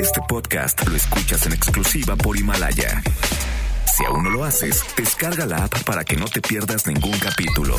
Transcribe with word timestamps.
Este 0.00 0.20
podcast 0.28 0.86
lo 0.88 0.96
escuchas 0.96 1.46
en 1.46 1.52
exclusiva 1.52 2.16
por 2.16 2.36
Himalaya. 2.36 3.02
Si 3.86 4.04
aún 4.04 4.24
no 4.24 4.30
lo 4.30 4.44
haces, 4.44 4.82
descarga 4.96 5.46
la 5.46 5.64
app 5.64 5.84
para 5.84 6.04
que 6.04 6.16
no 6.16 6.24
te 6.26 6.40
pierdas 6.40 6.86
ningún 6.86 7.16
capítulo. 7.18 7.76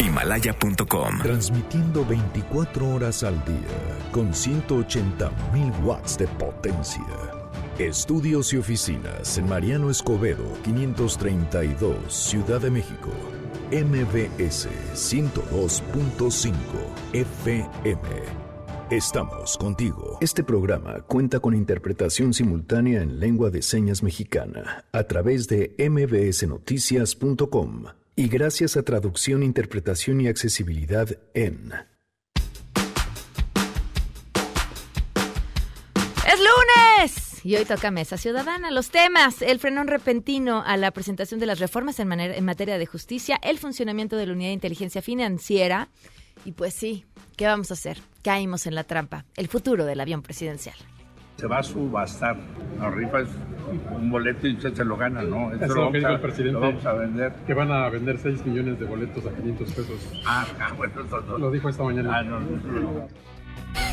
Himalaya.com. 0.00 1.18
Transmitiendo 1.22 2.04
24 2.04 2.88
horas 2.88 3.22
al 3.22 3.34
día 3.44 4.10
con 4.10 4.32
180.000 4.32 5.84
watts 5.84 6.18
de 6.18 6.26
potencia. 6.26 7.04
Estudios 7.78 8.52
y 8.52 8.56
oficinas 8.56 9.38
en 9.38 9.48
Mariano 9.48 9.90
Escobedo, 9.90 10.44
532, 10.64 12.12
Ciudad 12.12 12.60
de 12.60 12.70
México. 12.70 13.10
MBS 13.70 14.68
102.5 14.94 16.52
FM. 17.12 18.47
Estamos 18.90 19.58
contigo. 19.58 20.16
Este 20.22 20.42
programa 20.42 21.02
cuenta 21.02 21.40
con 21.40 21.54
interpretación 21.54 22.32
simultánea 22.32 23.02
en 23.02 23.20
lengua 23.20 23.50
de 23.50 23.60
señas 23.60 24.02
mexicana 24.02 24.86
a 24.92 25.04
través 25.04 25.46
de 25.46 25.74
mbsnoticias.com 25.76 27.84
y 28.16 28.28
gracias 28.28 28.78
a 28.78 28.82
traducción, 28.82 29.42
interpretación 29.42 30.22
y 30.22 30.28
accesibilidad 30.28 31.06
en... 31.34 31.74
¡Es 36.26 36.38
lunes! 36.38 37.44
Y 37.44 37.56
hoy 37.56 37.66
toca 37.66 37.90
Mesa 37.90 38.16
Ciudadana. 38.16 38.70
Los 38.70 38.88
temas, 38.88 39.42
el 39.42 39.58
frenón 39.58 39.88
repentino 39.88 40.62
a 40.64 40.78
la 40.78 40.92
presentación 40.92 41.38
de 41.38 41.44
las 41.44 41.58
reformas 41.58 42.00
en, 42.00 42.10
en 42.10 42.44
materia 42.46 42.78
de 42.78 42.86
justicia, 42.86 43.38
el 43.42 43.58
funcionamiento 43.58 44.16
de 44.16 44.24
la 44.24 44.32
unidad 44.32 44.48
de 44.48 44.54
inteligencia 44.54 45.02
financiera 45.02 45.90
y 46.44 46.52
pues 46.52 46.74
sí, 46.74 47.04
¿qué 47.36 47.46
vamos 47.46 47.70
a 47.70 47.74
hacer? 47.74 47.98
Caímos 48.22 48.66
en 48.66 48.74
la 48.74 48.84
trampa. 48.84 49.24
El 49.36 49.48
futuro 49.48 49.84
del 49.84 50.00
avión 50.00 50.22
presidencial. 50.22 50.76
Se 51.36 51.46
va 51.46 51.58
a 51.58 51.62
subastar. 51.62 52.36
La 52.78 52.90
rifa 52.90 53.20
es 53.20 53.28
un 53.94 54.10
boleto 54.10 54.48
y 54.48 54.54
usted 54.54 54.74
se 54.74 54.84
lo 54.84 54.96
gana, 54.96 55.22
¿no? 55.22 55.52
Eso 55.52 55.64
es 55.64 55.70
lo 55.70 55.92
que 55.92 55.98
dijo 55.98 56.10
el 56.10 56.20
presidente. 56.20 56.52
Lo 56.52 56.60
vamos 56.60 56.86
a 56.86 56.92
vender. 56.94 57.32
Que 57.46 57.54
van 57.54 57.70
a 57.70 57.88
vender 57.88 58.18
6 58.18 58.44
millones 58.46 58.80
de 58.80 58.86
boletos 58.86 59.24
a 59.24 59.30
500 59.30 59.72
pesos. 59.72 60.00
Ah, 60.26 60.46
ah 60.60 60.72
bueno, 60.76 61.04
eso 61.04 61.20
no. 61.20 61.38
Lo 61.38 61.50
dijo 61.50 61.68
esta 61.68 61.84
mañana. 61.84 62.18
Ah, 62.18 62.22
no, 62.22 62.40
no, 62.40 62.80
no. 62.80 63.08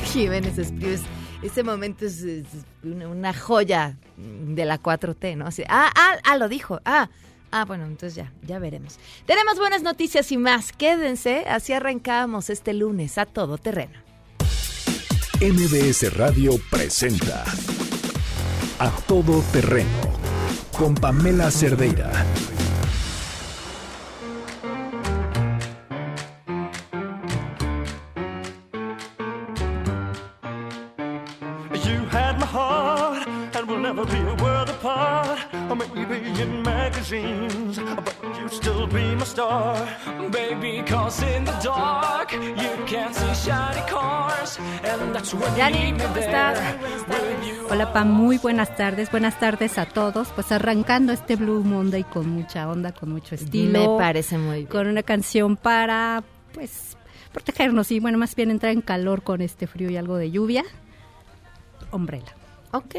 Jiménez 0.05 0.57
Espriu, 0.57 0.97
ese 1.41 1.63
momento 1.63 2.05
es, 2.05 2.23
es 2.23 2.47
una, 2.83 3.07
una, 3.07 3.33
joya 3.33 3.97
de 4.17 4.65
la 4.65 4.81
4T, 4.81 5.37
¿no? 5.37 5.47
Así, 5.47 5.63
ah, 5.67 5.91
ah, 5.95 6.15
ah, 6.23 6.37
lo 6.37 6.47
dijo. 6.47 6.79
Ah, 6.85 7.09
Ah, 7.57 7.63
bueno, 7.63 7.85
entonces 7.85 8.15
ya, 8.15 8.33
ya 8.41 8.59
veremos. 8.59 8.99
Tenemos 9.25 9.57
buenas 9.57 9.81
noticias 9.81 10.29
y 10.33 10.37
más. 10.37 10.73
Quédense, 10.73 11.45
así 11.47 11.71
arrancamos 11.71 12.49
este 12.49 12.73
lunes 12.73 13.17
a 13.17 13.25
todo 13.25 13.57
terreno. 13.57 13.97
MBS 15.39 16.13
Radio 16.17 16.59
presenta 16.69 17.45
A 18.77 18.91
Todo 19.07 19.41
Terreno 19.53 19.87
con 20.77 20.95
Pamela 20.95 21.49
Cerdeira. 21.49 22.11
Yani, 45.57 45.93
¿cómo 45.93 46.15
estás? 46.17 46.59
Hola, 47.71 47.91
Pam, 47.91 48.11
muy 48.11 48.37
buenas 48.37 48.75
tardes. 48.77 49.09
Buenas 49.09 49.39
tardes 49.39 49.79
a 49.79 49.87
todos. 49.87 50.27
Pues 50.29 50.51
arrancando 50.51 51.13
este 51.13 51.35
Blue 51.35 51.63
Monday 51.63 52.03
con 52.03 52.29
mucha 52.29 52.69
onda, 52.69 52.91
con 52.91 53.09
mucho 53.09 53.33
estilo. 53.33 53.93
Me 53.93 53.99
parece 53.99 54.37
muy 54.37 54.57
bien. 54.57 54.67
Con 54.67 54.87
una 54.87 55.01
canción 55.01 55.57
para, 55.57 56.23
pues, 56.53 56.95
protegernos 57.31 57.89
y, 57.91 57.99
bueno, 57.99 58.19
más 58.19 58.35
bien 58.35 58.51
entrar 58.51 58.71
en 58.71 58.81
calor 58.81 59.23
con 59.23 59.41
este 59.41 59.65
frío 59.65 59.89
y 59.89 59.97
algo 59.97 60.15
de 60.17 60.29
lluvia. 60.29 60.63
Umbrella. 61.91 62.35
Ok. 62.71 62.95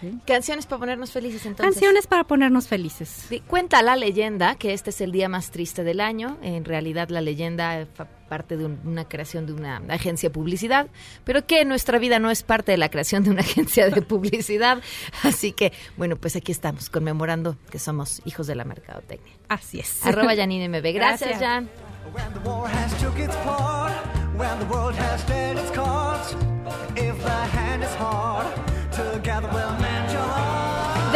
¿Sí? 0.00 0.18
Canciones 0.26 0.66
para 0.66 0.80
ponernos 0.80 1.12
felices 1.12 1.46
entonces. 1.46 1.74
Canciones 1.74 2.08
para 2.08 2.24
ponernos 2.24 2.66
felices. 2.66 3.08
Sí, 3.28 3.40
cuenta 3.46 3.82
la 3.82 3.94
leyenda 3.94 4.56
que 4.56 4.72
este 4.72 4.90
es 4.90 5.00
el 5.00 5.12
día 5.12 5.28
más 5.28 5.50
triste 5.52 5.84
del 5.84 6.00
año. 6.00 6.38
En 6.42 6.64
realidad 6.64 7.08
la 7.08 7.20
leyenda 7.20 7.86
parte 8.28 8.56
de 8.56 8.66
un, 8.66 8.80
una 8.84 9.06
creación 9.06 9.46
de 9.46 9.52
una 9.52 9.78
agencia 9.88 10.28
de 10.28 10.32
publicidad, 10.32 10.88
pero 11.24 11.46
que 11.46 11.64
nuestra 11.64 11.98
vida 11.98 12.18
no 12.18 12.30
es 12.30 12.42
parte 12.42 12.72
de 12.72 12.78
la 12.78 12.88
creación 12.90 13.24
de 13.24 13.30
una 13.30 13.40
agencia 13.48 13.88
de 13.88 14.02
publicidad. 14.02 14.82
Así 15.22 15.52
que, 15.52 15.72
bueno, 15.96 16.16
pues 16.16 16.36
aquí 16.36 16.52
estamos 16.52 16.90
conmemorando 16.90 17.56
que 17.70 17.78
somos 17.78 18.22
hijos 18.24 18.46
de 18.46 18.54
la 18.54 18.64
mercadotecnia. 18.64 19.34
Así 19.48 19.80
es. 19.80 20.04
Arroba 20.04 20.34
Janine 20.36 20.68
MB. 20.68 20.94
Gracias, 20.94 21.38
Gracias. 21.38 21.40
Jan. 21.40 21.68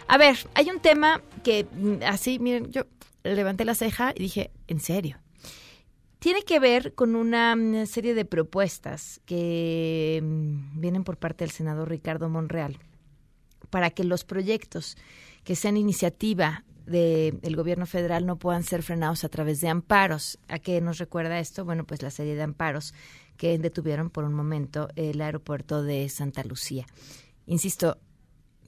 A 0.09 0.19
ver, 0.19 0.39
hay 0.55 0.71
un 0.71 0.81
tema 0.81 1.23
que 1.45 1.69
mm, 1.71 2.03
así, 2.05 2.41
miren, 2.41 2.73
yo 2.73 2.83
levanté 3.23 3.65
la 3.65 3.77
ceja 3.77 4.13
y 4.13 4.23
dije, 4.23 4.51
¿en 4.67 4.81
serio? 4.81 5.19
Tiene 6.19 6.43
que 6.43 6.59
ver 6.59 6.95
con 6.95 7.15
una 7.15 7.87
serie 7.87 8.15
de 8.15 8.25
propuestas 8.25 9.21
que 9.25 10.21
mm, 10.23 10.81
vienen 10.81 11.05
por 11.05 11.17
parte 11.17 11.45
del 11.45 11.51
senador 11.51 11.89
Ricardo 11.89 12.29
Monreal 12.29 12.79
para 13.71 13.91
que 13.91 14.05
los 14.05 14.25
proyectos 14.25 14.97
que 15.45 15.57
sean 15.57 15.77
iniciativa 15.77 16.65
del 16.87 17.55
gobierno 17.55 17.85
federal 17.85 18.25
no 18.25 18.37
puedan 18.37 18.65
ser 18.65 18.83
frenados 18.83 19.23
a 19.23 19.29
través 19.29 19.61
de 19.61 19.69
amparos. 19.69 20.39
¿A 20.49 20.59
qué 20.59 20.81
nos 20.81 20.97
recuerda 20.97 21.39
esto? 21.39 21.67
Bueno, 21.67 21.85
pues 21.85 22.01
la 22.03 22.11
serie 22.11 22.35
de 22.35 22.43
amparos 22.43 22.95
que 23.37 23.59
detuvieron 23.59 24.09
por 24.09 24.25
un 24.25 24.33
momento 24.33 24.89
el 24.97 25.21
aeropuerto 25.21 25.83
de 25.83 26.09
Santa 26.09 26.43
Lucía. 26.45 26.87
Insisto, 27.47 27.99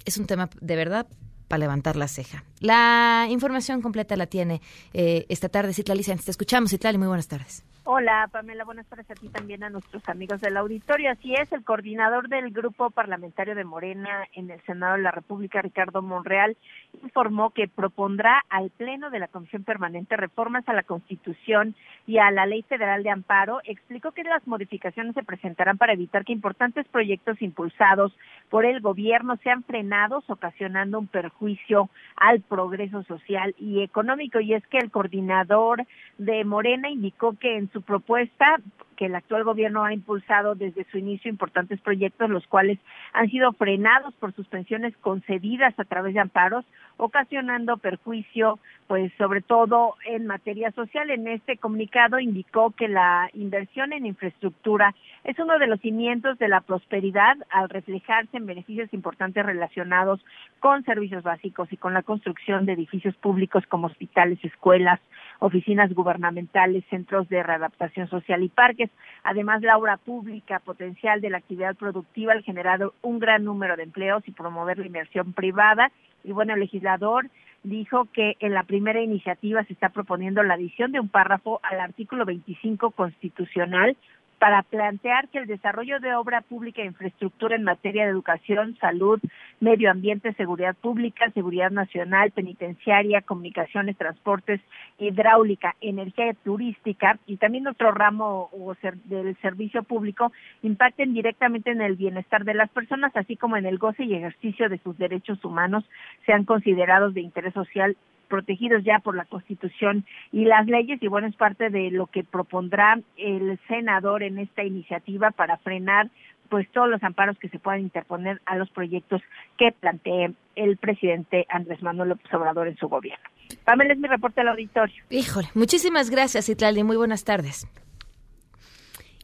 es 0.05 0.19
un 0.19 0.27
tema 0.27 0.50
de 0.61 0.77
verdad 0.77 1.09
para 1.50 1.59
levantar 1.59 1.97
la 1.97 2.06
ceja. 2.06 2.44
La 2.61 3.27
información 3.28 3.83
completa 3.83 4.15
la 4.16 4.27
tiene 4.27 4.61
eh, 4.94 5.27
esta 5.28 5.49
tarde 5.49 5.75
Citlali. 5.75 6.05
Te 6.05 6.31
escuchamos, 6.31 6.71
Citlali. 6.71 6.97
Muy 6.97 7.09
buenas 7.09 7.27
tardes. 7.27 7.65
Hola, 7.84 8.28
Pamela, 8.31 8.65
buenas 8.65 8.87
tardes 8.87 9.11
a 9.11 9.15
ti 9.15 9.28
también 9.31 9.65
a 9.65 9.69
nuestros 9.69 10.09
amigos 10.09 10.41
del 10.41 10.56
auditorio. 10.56 11.11
Así 11.11 11.34
es, 11.34 11.50
el 11.50 11.65
coordinador 11.65 12.28
del 12.28 12.53
grupo 12.53 12.91
parlamentario 12.91 13.56
de 13.56 13.65
Morena 13.65 14.28
en 14.33 14.49
el 14.50 14.61
Senado 14.62 14.94
de 14.94 15.03
la 15.03 15.11
República, 15.11 15.61
Ricardo 15.61 16.00
Monreal, 16.00 16.56
informó 17.02 17.50
que 17.50 17.68
propondrá 17.68 18.42
al 18.48 18.70
Pleno 18.70 19.10
de 19.10 19.18
la 19.18 19.28
Comisión 19.28 19.64
Permanente 19.64 20.16
reformas 20.16 20.68
a 20.68 20.72
la 20.72 20.82
Constitución 20.82 21.74
y 22.06 22.18
a 22.18 22.30
la 22.30 22.46
Ley 22.46 22.62
Federal 22.62 23.02
de 23.02 23.10
Amparo. 23.10 23.60
Explicó 23.64 24.12
que 24.12 24.24
las 24.24 24.46
modificaciones 24.46 25.14
se 25.14 25.22
presentarán 25.22 25.78
para 25.78 25.92
evitar 25.92 26.24
que 26.24 26.32
importantes 26.32 26.86
proyectos 26.88 27.40
impulsados 27.42 28.16
por 28.48 28.64
el 28.64 28.80
gobierno 28.80 29.36
sean 29.42 29.62
frenados, 29.64 30.28
ocasionando 30.28 30.98
un 30.98 31.06
perjuicio 31.06 31.90
al 32.16 32.40
progreso 32.40 33.02
social 33.04 33.54
y 33.58 33.82
económico. 33.82 34.40
Y 34.40 34.54
es 34.54 34.66
que 34.66 34.78
el 34.78 34.90
coordinador 34.90 35.84
de 36.18 36.44
Morena 36.44 36.90
indicó 36.90 37.36
que 37.38 37.56
en 37.56 37.70
su 37.72 37.82
propuesta 37.82 38.56
que 39.00 39.06
el 39.06 39.15
actual 39.15 39.44
gobierno 39.44 39.82
ha 39.82 39.94
impulsado 39.94 40.55
desde 40.55 40.85
su 40.91 40.99
inicio 40.99 41.31
importantes 41.31 41.81
proyectos, 41.81 42.29
los 42.29 42.47
cuales 42.47 42.79
han 43.14 43.31
sido 43.31 43.50
frenados 43.55 44.12
por 44.17 44.35
suspensiones 44.35 44.94
concedidas 44.99 45.73
a 45.79 45.85
través 45.85 46.12
de 46.12 46.20
amparos, 46.20 46.67
ocasionando 46.99 47.79
perjuicio, 47.79 48.58
pues 48.90 49.12
sobre 49.19 49.40
todo 49.40 49.94
en 50.04 50.26
materia 50.26 50.72
social. 50.72 51.10
En 51.10 51.28
este 51.28 51.58
comunicado 51.58 52.19
indicó 52.19 52.72
que 52.72 52.88
la 52.88 53.31
inversión 53.34 53.92
en 53.92 54.04
infraestructura 54.04 54.96
es 55.22 55.38
uno 55.38 55.60
de 55.60 55.69
los 55.69 55.78
cimientos 55.78 56.37
de 56.38 56.48
la 56.48 56.60
prosperidad 56.60 57.37
al 57.50 57.69
reflejarse 57.69 58.37
en 58.37 58.46
beneficios 58.46 58.92
importantes 58.92 59.46
relacionados 59.46 60.19
con 60.58 60.82
servicios 60.82 61.22
básicos 61.22 61.72
y 61.72 61.76
con 61.76 61.94
la 61.94 62.02
construcción 62.02 62.66
de 62.66 62.72
edificios 62.72 63.14
públicos 63.14 63.64
como 63.69 63.87
hospitales, 63.87 64.44
escuelas, 64.44 64.98
oficinas 65.38 65.94
gubernamentales, 65.94 66.82
centros 66.90 67.28
de 67.28 67.44
readaptación 67.44 68.08
social 68.08 68.43
y 68.43 68.48
parques. 68.48 68.90
Además, 69.22 69.62
la 69.62 69.78
obra 69.78 69.98
pública 69.98 70.58
potencial 70.58 71.20
de 71.20 71.31
la 71.31 71.38
actividad 71.38 71.76
productiva 71.76 72.32
al 72.32 72.43
generar 72.43 72.90
un 73.02 73.20
gran 73.20 73.44
número 73.44 73.76
de 73.76 73.84
empleos 73.84 74.26
y 74.26 74.32
promover 74.32 74.78
la 74.81 74.86
inversión 74.86 75.32
privada. 75.32 75.93
Y 76.25 76.32
bueno, 76.32 76.54
el 76.54 76.60
legislador 76.60 77.31
dijo 77.62 78.06
que 78.12 78.36
en 78.40 78.54
la 78.54 78.62
primera 78.62 79.02
iniciativa 79.02 79.64
se 79.64 79.72
está 79.72 79.90
proponiendo 79.90 80.42
la 80.42 80.54
adición 80.54 80.92
de 80.92 81.00
un 81.00 81.08
párrafo 81.08 81.60
al 81.62 81.80
artículo 81.80 82.24
25 82.24 82.90
constitucional 82.92 83.96
para 84.40 84.62
plantear 84.62 85.28
que 85.28 85.38
el 85.38 85.46
desarrollo 85.46 86.00
de 86.00 86.14
obra 86.14 86.40
pública 86.40 86.81
e 86.81 86.87
infraestructura 86.87 87.56
en 87.56 87.62
materia 87.62 88.04
de 88.04 88.10
educación, 88.10 88.75
salud, 88.81 89.20
medio 89.60 89.90
ambiente, 89.90 90.32
seguridad 90.32 90.75
pública, 90.75 91.31
seguridad 91.32 91.70
nacional, 91.70 92.31
penitenciaria, 92.31 93.20
comunicaciones, 93.20 93.98
transportes, 93.98 94.62
hidráulica, 94.98 95.76
energía 95.82 96.32
turística 96.42 97.19
y 97.26 97.37
también 97.37 97.66
otro 97.66 97.92
ramo 97.92 98.48
o 98.52 98.75
del 99.04 99.37
servicio 99.42 99.82
público 99.82 100.32
impacten 100.62 101.12
directamente 101.12 101.72
en 101.72 101.82
el 101.82 101.96
bienestar 101.96 102.46
de 102.46 102.54
las 102.54 102.70
personas, 102.70 103.14
así 103.16 103.36
como 103.36 103.58
en 103.58 103.66
el 103.66 103.76
goce 103.76 104.04
y 104.04 104.14
ejercicio 104.14 104.70
de 104.70 104.78
sus 104.78 104.96
derechos 104.96 105.44
humanos, 105.44 105.84
sean 106.25 106.46
considerados 106.46 107.12
de 107.12 107.20
interés 107.20 107.52
social 107.52 107.94
protegidos 108.31 108.82
ya 108.85 109.00
por 109.00 109.15
la 109.15 109.27
Constitución 109.27 110.06
y 110.32 110.47
las 110.47 110.67
leyes 110.67 111.03
y 111.03 111.09
bueno, 111.09 111.27
es 111.27 111.37
parte 111.37 111.69
de 111.69 111.91
lo 111.91 112.06
que 112.06 112.25
propondrá 112.25 112.99
el 113.19 113.59
senador 113.69 114.23
en 114.23 114.38
esta 114.38 114.65
iniciativa 114.65 115.32
para 115.32 115.59
frenar 115.59 116.09
pues 116.49 116.69
todos 116.73 116.88
los 116.88 117.03
amparos 117.03 117.38
que 117.38 117.49
se 117.49 117.59
puedan 117.59 117.81
interponer 117.81 118.41
a 118.47 118.56
los 118.56 118.71
proyectos 118.71 119.21
que 119.59 119.73
plantee 119.73 120.32
el 120.56 120.77
presidente 120.79 121.47
Andrés 121.49 121.82
Manuel 121.82 122.11
López 122.11 122.32
Obrador 122.35 122.69
en 122.69 122.77
su 122.77 122.88
gobierno. 122.88 123.25
Pamela 123.65 123.93
es 123.93 123.99
mi 123.99 124.09
reporte 124.09 124.41
al 124.41 124.49
auditorio. 124.49 125.03
Híjole, 125.11 125.49
muchísimas 125.55 126.11
gracias, 126.11 126.49
Itlali. 126.49 126.82
Muy 126.82 126.97
buenas 126.97 127.25
tardes. 127.25 127.69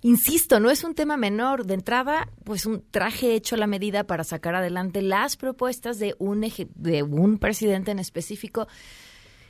Insisto, 0.07 0.61
no 0.61 0.71
es 0.71 0.85
un 0.85 0.95
tema 0.95 1.17
menor. 1.17 1.67
De 1.67 1.75
entrada, 1.75 2.29
pues 2.45 2.65
un 2.65 2.85
traje 2.93 3.35
hecho 3.35 3.57
a 3.57 3.59
la 3.59 3.67
medida 3.67 4.05
para 4.05 4.23
sacar 4.23 4.55
adelante 4.55 5.03
las 5.03 5.37
propuestas 5.37 5.99
de 5.99 6.15
un, 6.21 6.47
de 6.77 7.03
un 7.03 7.39
presidente 7.39 7.91
en 7.91 7.99
específico 7.99 8.69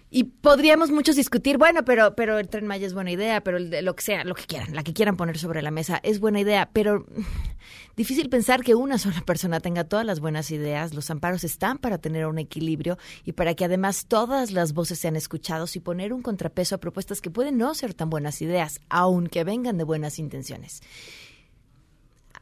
y 0.08 0.24
podríamos 0.24 0.90
muchos 0.90 1.16
discutir, 1.16 1.58
bueno, 1.58 1.84
pero, 1.84 2.14
pero 2.14 2.38
el 2.38 2.48
Tren 2.48 2.66
Maya 2.66 2.86
es 2.86 2.94
buena 2.94 3.10
idea, 3.10 3.40
pero 3.42 3.56
el 3.56 3.70
de, 3.70 3.82
lo 3.82 3.96
que 3.96 4.02
sea, 4.02 4.24
lo 4.24 4.34
que 4.34 4.44
quieran, 4.44 4.74
la 4.74 4.84
que 4.84 4.92
quieran 4.92 5.16
poner 5.16 5.36
sobre 5.36 5.62
la 5.62 5.72
mesa 5.72 6.00
es 6.04 6.20
buena 6.20 6.38
idea, 6.38 6.70
pero 6.72 7.06
difícil 7.96 8.28
pensar 8.28 8.62
que 8.62 8.76
una 8.76 8.98
sola 8.98 9.20
persona 9.22 9.58
tenga 9.58 9.84
todas 9.84 10.06
las 10.06 10.20
buenas 10.20 10.50
ideas. 10.52 10.94
Los 10.94 11.10
amparos 11.10 11.42
están 11.42 11.78
para 11.78 11.98
tener 11.98 12.26
un 12.26 12.38
equilibrio 12.38 12.98
y 13.24 13.32
para 13.32 13.54
que 13.54 13.64
además 13.64 14.06
todas 14.06 14.52
las 14.52 14.74
voces 14.74 15.00
sean 15.00 15.16
escuchadas 15.16 15.74
y 15.74 15.80
poner 15.80 16.12
un 16.12 16.22
contrapeso 16.22 16.76
a 16.76 16.78
propuestas 16.78 17.20
que 17.20 17.30
pueden 17.30 17.58
no 17.58 17.74
ser 17.74 17.92
tan 17.92 18.08
buenas 18.08 18.40
ideas, 18.42 18.80
aunque 18.88 19.42
vengan 19.42 19.76
de 19.76 19.84
buenas 19.84 20.20
intenciones. 20.20 20.82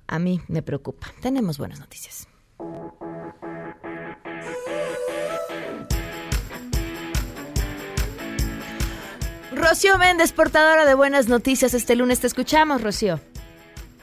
A 0.06 0.18
mí 0.18 0.40
me 0.48 0.62
preocupa. 0.62 1.06
Tenemos 1.22 1.56
buenas 1.56 1.80
noticias. 1.80 2.28
Rocío 9.66 9.96
Méndez, 9.96 10.34
portadora 10.34 10.84
de 10.84 10.92
buenas 10.92 11.30
noticias. 11.30 11.72
Este 11.72 11.96
lunes 11.96 12.20
te 12.20 12.26
escuchamos, 12.26 12.82
Rocío. 12.82 13.18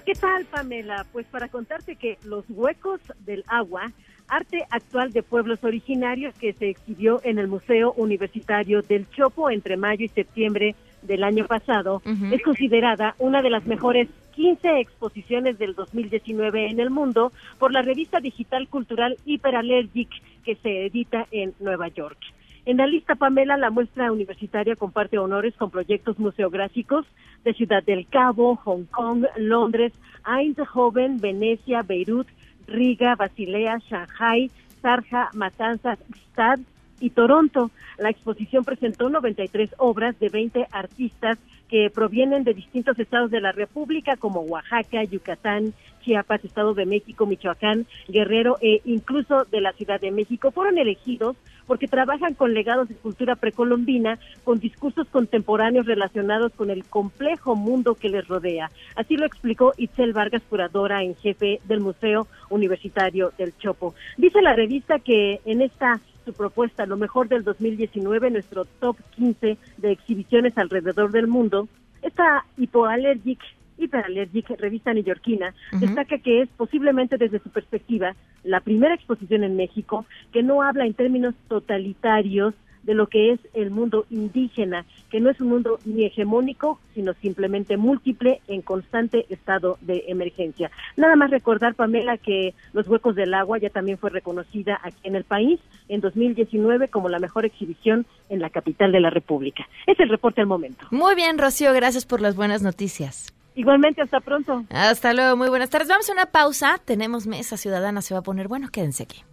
¿Qué 0.07 0.13
tal, 0.13 0.43
Pamela? 0.45 1.05
Pues 1.13 1.27
para 1.27 1.49
contarte 1.49 1.97
que 1.97 2.17
Los 2.23 2.45
Huecos 2.49 2.99
del 3.19 3.43
Agua, 3.45 3.91
arte 4.27 4.65
actual 4.71 5.13
de 5.13 5.21
pueblos 5.21 5.63
originarios 5.63 6.33
que 6.33 6.53
se 6.53 6.71
exhibió 6.71 7.21
en 7.23 7.37
el 7.37 7.47
Museo 7.47 7.93
Universitario 7.95 8.81
del 8.81 9.07
Chopo 9.11 9.51
entre 9.51 9.77
mayo 9.77 10.03
y 10.03 10.09
septiembre 10.09 10.73
del 11.03 11.23
año 11.23 11.45
pasado, 11.45 12.01
es 12.31 12.41
considerada 12.41 13.13
una 13.19 13.43
de 13.43 13.51
las 13.51 13.67
mejores 13.67 14.09
15 14.33 14.79
exposiciones 14.79 15.59
del 15.59 15.75
2019 15.75 16.71
en 16.71 16.79
el 16.79 16.89
mundo 16.89 17.31
por 17.59 17.71
la 17.71 17.83
revista 17.83 18.19
digital 18.19 18.67
cultural 18.67 19.15
Hyperallergic 19.25 20.09
que 20.43 20.55
se 20.55 20.87
edita 20.87 21.27
en 21.29 21.53
Nueva 21.59 21.87
York. 21.89 22.17
En 22.65 22.77
la 22.77 22.85
lista, 22.85 23.15
Pamela, 23.15 23.57
la 23.57 23.71
muestra 23.71 24.11
universitaria 24.11 24.75
comparte 24.75 25.17
honores 25.17 25.55
con 25.55 25.71
proyectos 25.71 26.19
museográficos 26.19 27.07
de 27.43 27.53
Ciudad 27.53 27.83
del 27.83 28.05
Cabo, 28.07 28.55
Hong 28.57 28.85
Kong, 28.85 29.25
Londres, 29.37 29.93
Eindhoven, 30.27 31.17
Venecia, 31.17 31.81
Beirut, 31.81 32.27
Riga, 32.67 33.15
Basilea, 33.15 33.79
Shanghai, 33.89 34.51
Sarja, 34.81 35.29
Matanzas, 35.33 35.97
Stad 36.29 36.59
y 36.99 37.09
Toronto. 37.09 37.71
La 37.97 38.11
exposición 38.11 38.63
presentó 38.63 39.09
93 39.09 39.73
obras 39.79 40.19
de 40.19 40.29
20 40.29 40.67
artistas 40.71 41.39
que 41.67 41.89
provienen 41.89 42.43
de 42.43 42.53
distintos 42.53 42.99
estados 42.99 43.31
de 43.31 43.41
la 43.41 43.53
República 43.53 44.17
como 44.17 44.41
Oaxaca, 44.41 45.03
Yucatán, 45.03 45.73
Chiapas, 46.01 46.43
Estado 46.43 46.73
de 46.73 46.85
México, 46.85 47.25
Michoacán, 47.25 47.85
Guerrero 48.07 48.57
e 48.61 48.81
incluso 48.85 49.45
de 49.45 49.61
la 49.61 49.73
Ciudad 49.73 49.99
de 49.99 50.11
México. 50.11 50.51
Fueron 50.51 50.77
elegidos 50.77 51.37
porque 51.67 51.87
trabajan 51.87 52.33
con 52.33 52.53
legados 52.53 52.89
de 52.89 52.95
cultura 52.95 53.35
precolombina, 53.35 54.19
con 54.43 54.59
discursos 54.59 55.07
contemporáneos 55.07 55.85
relacionados 55.85 56.51
con 56.53 56.69
el 56.69 56.83
complejo 56.83 57.55
mundo 57.55 57.95
que 57.95 58.09
les 58.09 58.27
rodea. 58.27 58.71
Así 58.95 59.15
lo 59.15 59.25
explicó 59.25 59.73
Itzel 59.77 60.13
Vargas, 60.13 60.41
curadora 60.49 61.03
en 61.03 61.15
jefe 61.15 61.61
del 61.65 61.79
Museo 61.79 62.27
Universitario 62.49 63.31
del 63.37 63.57
Chopo. 63.57 63.95
Dice 64.17 64.41
la 64.41 64.53
revista 64.53 64.99
que 64.99 65.39
en 65.45 65.61
esta 65.61 66.01
su 66.25 66.33
propuesta, 66.33 66.85
lo 66.85 66.97
mejor 66.97 67.27
del 67.27 67.43
2019, 67.43 68.31
nuestro 68.31 68.65
top 68.65 68.97
15 69.15 69.57
de 69.77 69.91
exhibiciones 69.91 70.57
alrededor 70.57 71.11
del 71.11 71.27
mundo, 71.27 71.67
esta 72.01 72.45
hipoallergic, 72.57 73.39
hiperallergic 73.77 74.49
revista 74.59 74.93
neoyorquina 74.93 75.53
destaca 75.73 76.17
que 76.19 76.41
es 76.41 76.49
posiblemente 76.49 77.17
desde 77.17 77.39
su 77.39 77.49
perspectiva 77.49 78.15
la 78.43 78.59
primera 78.59 78.95
exposición 78.95 79.43
en 79.43 79.55
México 79.55 80.05
que 80.31 80.43
no 80.43 80.61
habla 80.61 80.85
en 80.85 80.93
términos 80.93 81.35
totalitarios 81.47 82.53
de 82.83 82.93
lo 82.93 83.07
que 83.07 83.31
es 83.31 83.39
el 83.53 83.71
mundo 83.71 84.05
indígena, 84.09 84.85
que 85.09 85.19
no 85.19 85.29
es 85.29 85.39
un 85.39 85.49
mundo 85.49 85.79
ni 85.85 86.05
hegemónico, 86.05 86.79
sino 86.93 87.13
simplemente 87.13 87.77
múltiple 87.77 88.41
en 88.47 88.61
constante 88.61 89.25
estado 89.29 89.77
de 89.81 90.05
emergencia. 90.07 90.71
Nada 90.97 91.15
más 91.15 91.29
recordar, 91.29 91.75
Pamela, 91.75 92.17
que 92.17 92.53
Los 92.73 92.87
Huecos 92.87 93.15
del 93.15 93.33
Agua 93.33 93.59
ya 93.59 93.69
también 93.69 93.97
fue 93.97 94.09
reconocida 94.09 94.79
aquí 94.83 94.97
en 95.03 95.15
el 95.15 95.23
país 95.23 95.59
en 95.89 96.01
2019 96.01 96.87
como 96.87 97.09
la 97.09 97.19
mejor 97.19 97.45
exhibición 97.45 98.05
en 98.29 98.39
la 98.39 98.49
capital 98.49 98.91
de 98.91 98.99
la 98.99 99.09
República. 99.09 99.67
Es 99.85 99.99
el 99.99 100.09
reporte 100.09 100.41
al 100.41 100.47
momento. 100.47 100.87
Muy 100.91 101.15
bien, 101.15 101.37
Rocío, 101.37 101.73
gracias 101.73 102.05
por 102.05 102.21
las 102.21 102.35
buenas 102.35 102.61
noticias. 102.61 103.33
Igualmente, 103.55 104.01
hasta 104.01 104.19
pronto. 104.21 104.63
Hasta 104.69 105.13
luego, 105.13 105.35
muy 105.35 105.49
buenas 105.49 105.69
tardes. 105.69 105.87
Vamos 105.89 106.09
a 106.09 106.13
una 106.13 106.25
pausa. 106.27 106.79
Tenemos 106.83 107.27
mesa 107.27 107.57
ciudadana, 107.57 108.01
se 108.01 108.13
va 108.13 108.21
a 108.21 108.23
poner 108.23 108.47
bueno. 108.47 108.69
Quédense 108.69 109.03
aquí. 109.03 109.23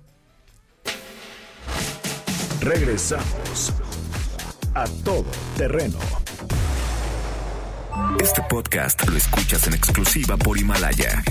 Regresamos 2.61 3.73
a 4.75 4.85
todo 5.05 5.25
terreno. 5.56 5.99
Este 8.20 8.43
podcast 8.49 9.09
lo 9.09 9.17
escuchas 9.17 9.67
en 9.69 9.75
exclusiva 9.75 10.37
por 10.37 10.59
Himalaya. 10.59 11.22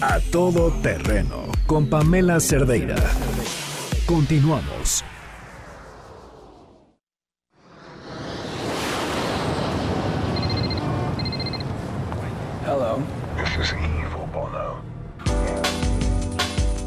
A 0.00 0.20
todo 0.30 0.70
terreno 0.82 1.46
con 1.66 1.88
Pamela 1.88 2.40
Cerdeira. 2.40 2.96
Continuamos. 4.06 5.02
Hello. 12.66 12.98
This 13.36 13.66
is 13.66 13.72
evil, 13.74 14.26
Bono. 14.32 14.80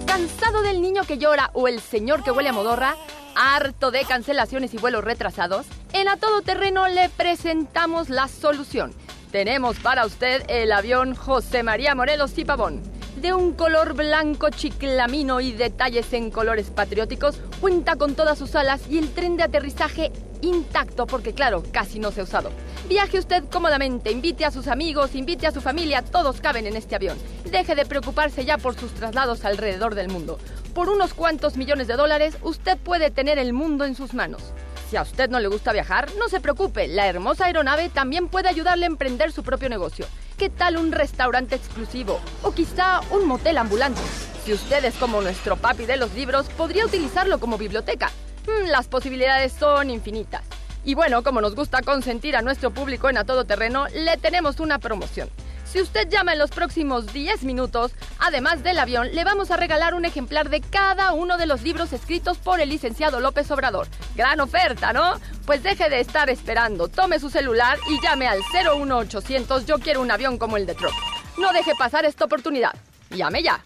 ¿Cansado 0.08 0.64
del 0.64 0.82
niño 0.82 1.04
que 1.04 1.20
llora 1.20 1.52
o 1.54 1.68
el 1.68 1.82
señor 1.82 2.24
que 2.24 2.32
huele 2.32 2.50
a 2.50 2.54
modorra? 2.54 2.96
¿Harto 3.36 3.92
de 3.92 4.04
cancelaciones 4.04 4.74
y 4.74 4.78
vuelos 4.78 5.04
retrasados? 5.04 5.68
En 5.94 6.08
A 6.08 6.18
Todo 6.18 6.42
Terreno 6.42 6.88
le 6.88 7.10
presentamos 7.10 8.10
la 8.10 8.28
solución. 8.28 8.92
Tenemos 9.32 9.78
para 9.78 10.08
usted 10.08 10.44
el 10.48 10.72
avión 10.72 11.14
José 11.14 11.62
María 11.62 11.94
Morelos 11.94 12.36
y 12.40 12.46
Pavón. 12.46 12.82
De 13.22 13.36
un 13.36 13.54
color 13.54 13.94
blanco 13.94 14.50
chiclamino 14.50 15.42
y 15.42 15.52
detalles 15.52 16.12
en 16.14 16.32
colores 16.32 16.72
patrióticos, 16.72 17.40
cuenta 17.62 17.98
con 17.98 18.16
todas 18.16 18.40
sus 18.40 18.56
alas 18.56 18.82
y 18.90 18.98
el 18.98 19.14
tren 19.14 19.38
de 19.38 19.44
aterrizaje 19.44 20.12
intacto 20.42 21.08
porque 21.08 21.34
claro, 21.34 21.64
casi 21.72 22.00
no 22.00 22.12
se 22.12 22.22
ha 22.22 22.24
usado. 22.24 22.52
Viaje 22.88 23.20
usted 23.20 23.44
cómodamente, 23.52 24.12
invite 24.12 24.46
a 24.46 24.52
sus 24.52 24.68
amigos, 24.68 25.16
invite 25.16 25.48
a 25.48 25.52
su 25.52 25.62
familia, 25.62 26.02
todos 26.02 26.42
caben 26.42 26.68
en 26.68 26.76
este 26.76 26.96
avión. 26.96 27.18
Deje 27.46 27.76
de 27.76 27.86
preocuparse 27.86 28.46
ya 28.46 28.58
por 28.58 28.76
sus 28.76 28.94
traslados 28.94 29.46
alrededor 29.46 29.96
del 29.96 30.10
mundo. 30.10 30.40
Por 30.74 30.90
unos 30.90 31.14
cuantos 31.14 31.58
millones 31.58 31.88
de 31.88 31.96
dólares, 31.96 32.38
usted 32.42 32.78
puede 32.78 33.12
tener 33.12 33.40
el 33.40 33.54
mundo 33.54 33.84
en 33.84 33.96
sus 33.96 34.14
manos. 34.14 34.54
Si 34.90 34.96
a 34.96 35.02
usted 35.02 35.30
no 35.30 35.40
le 35.40 35.50
gusta 35.50 35.74
viajar, 35.74 36.08
no 36.18 36.30
se 36.30 36.40
preocupe, 36.40 36.88
la 36.88 37.08
hermosa 37.08 37.46
aeronave 37.46 37.90
también 37.90 38.30
puede 38.30 38.48
ayudarle 38.48 38.86
a 38.86 38.88
emprender 38.88 39.34
su 39.34 39.44
propio 39.44 39.68
negocio. 39.68 40.06
¿Qué 40.38 40.50
tal 40.50 40.78
un 40.78 40.94
restaurante 40.94 41.56
exclusivo? 41.56 42.22
O 42.44 42.52
quizá 42.52 43.02
un 43.12 43.28
motel 43.28 43.58
ambulante. 43.58 44.00
Si 44.46 44.54
usted 44.54 44.86
es 44.86 44.96
como 44.96 45.22
nuestro 45.22 45.58
papi 45.58 45.86
de 45.86 45.98
los 45.98 46.14
libros, 46.14 46.48
podría 46.56 46.86
utilizarlo 46.86 47.40
como 47.40 47.58
biblioteca. 47.58 48.12
Mm, 48.48 48.70
las 48.70 48.88
posibilidades 48.88 49.54
son 49.54 49.90
infinitas. 49.90 50.42
Y 50.86 50.96
bueno, 50.96 51.22
como 51.22 51.42
nos 51.42 51.54
gusta 51.54 51.82
consentir 51.82 52.38
a 52.38 52.42
nuestro 52.42 52.72
público 52.72 53.10
en 53.10 53.18
A 53.18 53.26
Todo 53.26 53.44
Terreno, 53.44 53.88
le 53.94 54.16
tenemos 54.18 54.60
una 54.62 54.80
promoción. 54.80 55.30
Si 55.66 55.82
usted 55.82 56.08
llama 56.08 56.32
en 56.32 56.40
los 56.40 56.50
próximos 56.50 57.12
10 57.12 57.44
minutos, 57.44 57.92
además 58.20 58.64
del 58.64 58.80
avión, 58.80 59.14
le 59.14 59.26
vamos 59.26 59.52
a 59.52 59.58
regalar 59.58 59.96
un 59.96 60.06
ejemplar 60.06 60.50
de 60.50 60.62
cada 60.62 61.12
uno 61.12 61.38
de 61.38 61.46
los 61.46 61.62
libros 61.62 61.92
escritos 61.92 62.38
por 62.38 62.62
el 62.62 62.70
licenciado 62.70 63.20
López 63.20 63.52
Obrador. 63.52 63.88
Gran 64.16 64.40
oferta, 64.40 64.94
¿no? 64.94 65.16
Pues 65.46 65.62
deje 65.64 65.90
de 65.90 66.00
estar 66.00 66.30
esperando, 66.30 66.88
tome 66.88 67.20
su 67.20 67.30
celular 67.30 67.78
y 67.90 68.02
llame 68.02 68.28
al 68.28 68.40
01800 68.54 69.66
Yo 69.66 69.80
quiero 69.80 70.00
un 70.00 70.10
avión 70.10 70.38
como 70.38 70.56
el 70.56 70.66
de 70.66 70.76
Trump. 70.76 70.96
No 71.38 71.52
deje 71.52 71.74
pasar 71.78 72.06
esta 72.06 72.24
oportunidad. 72.24 72.74
Llame 73.10 73.44
ya. 73.44 73.62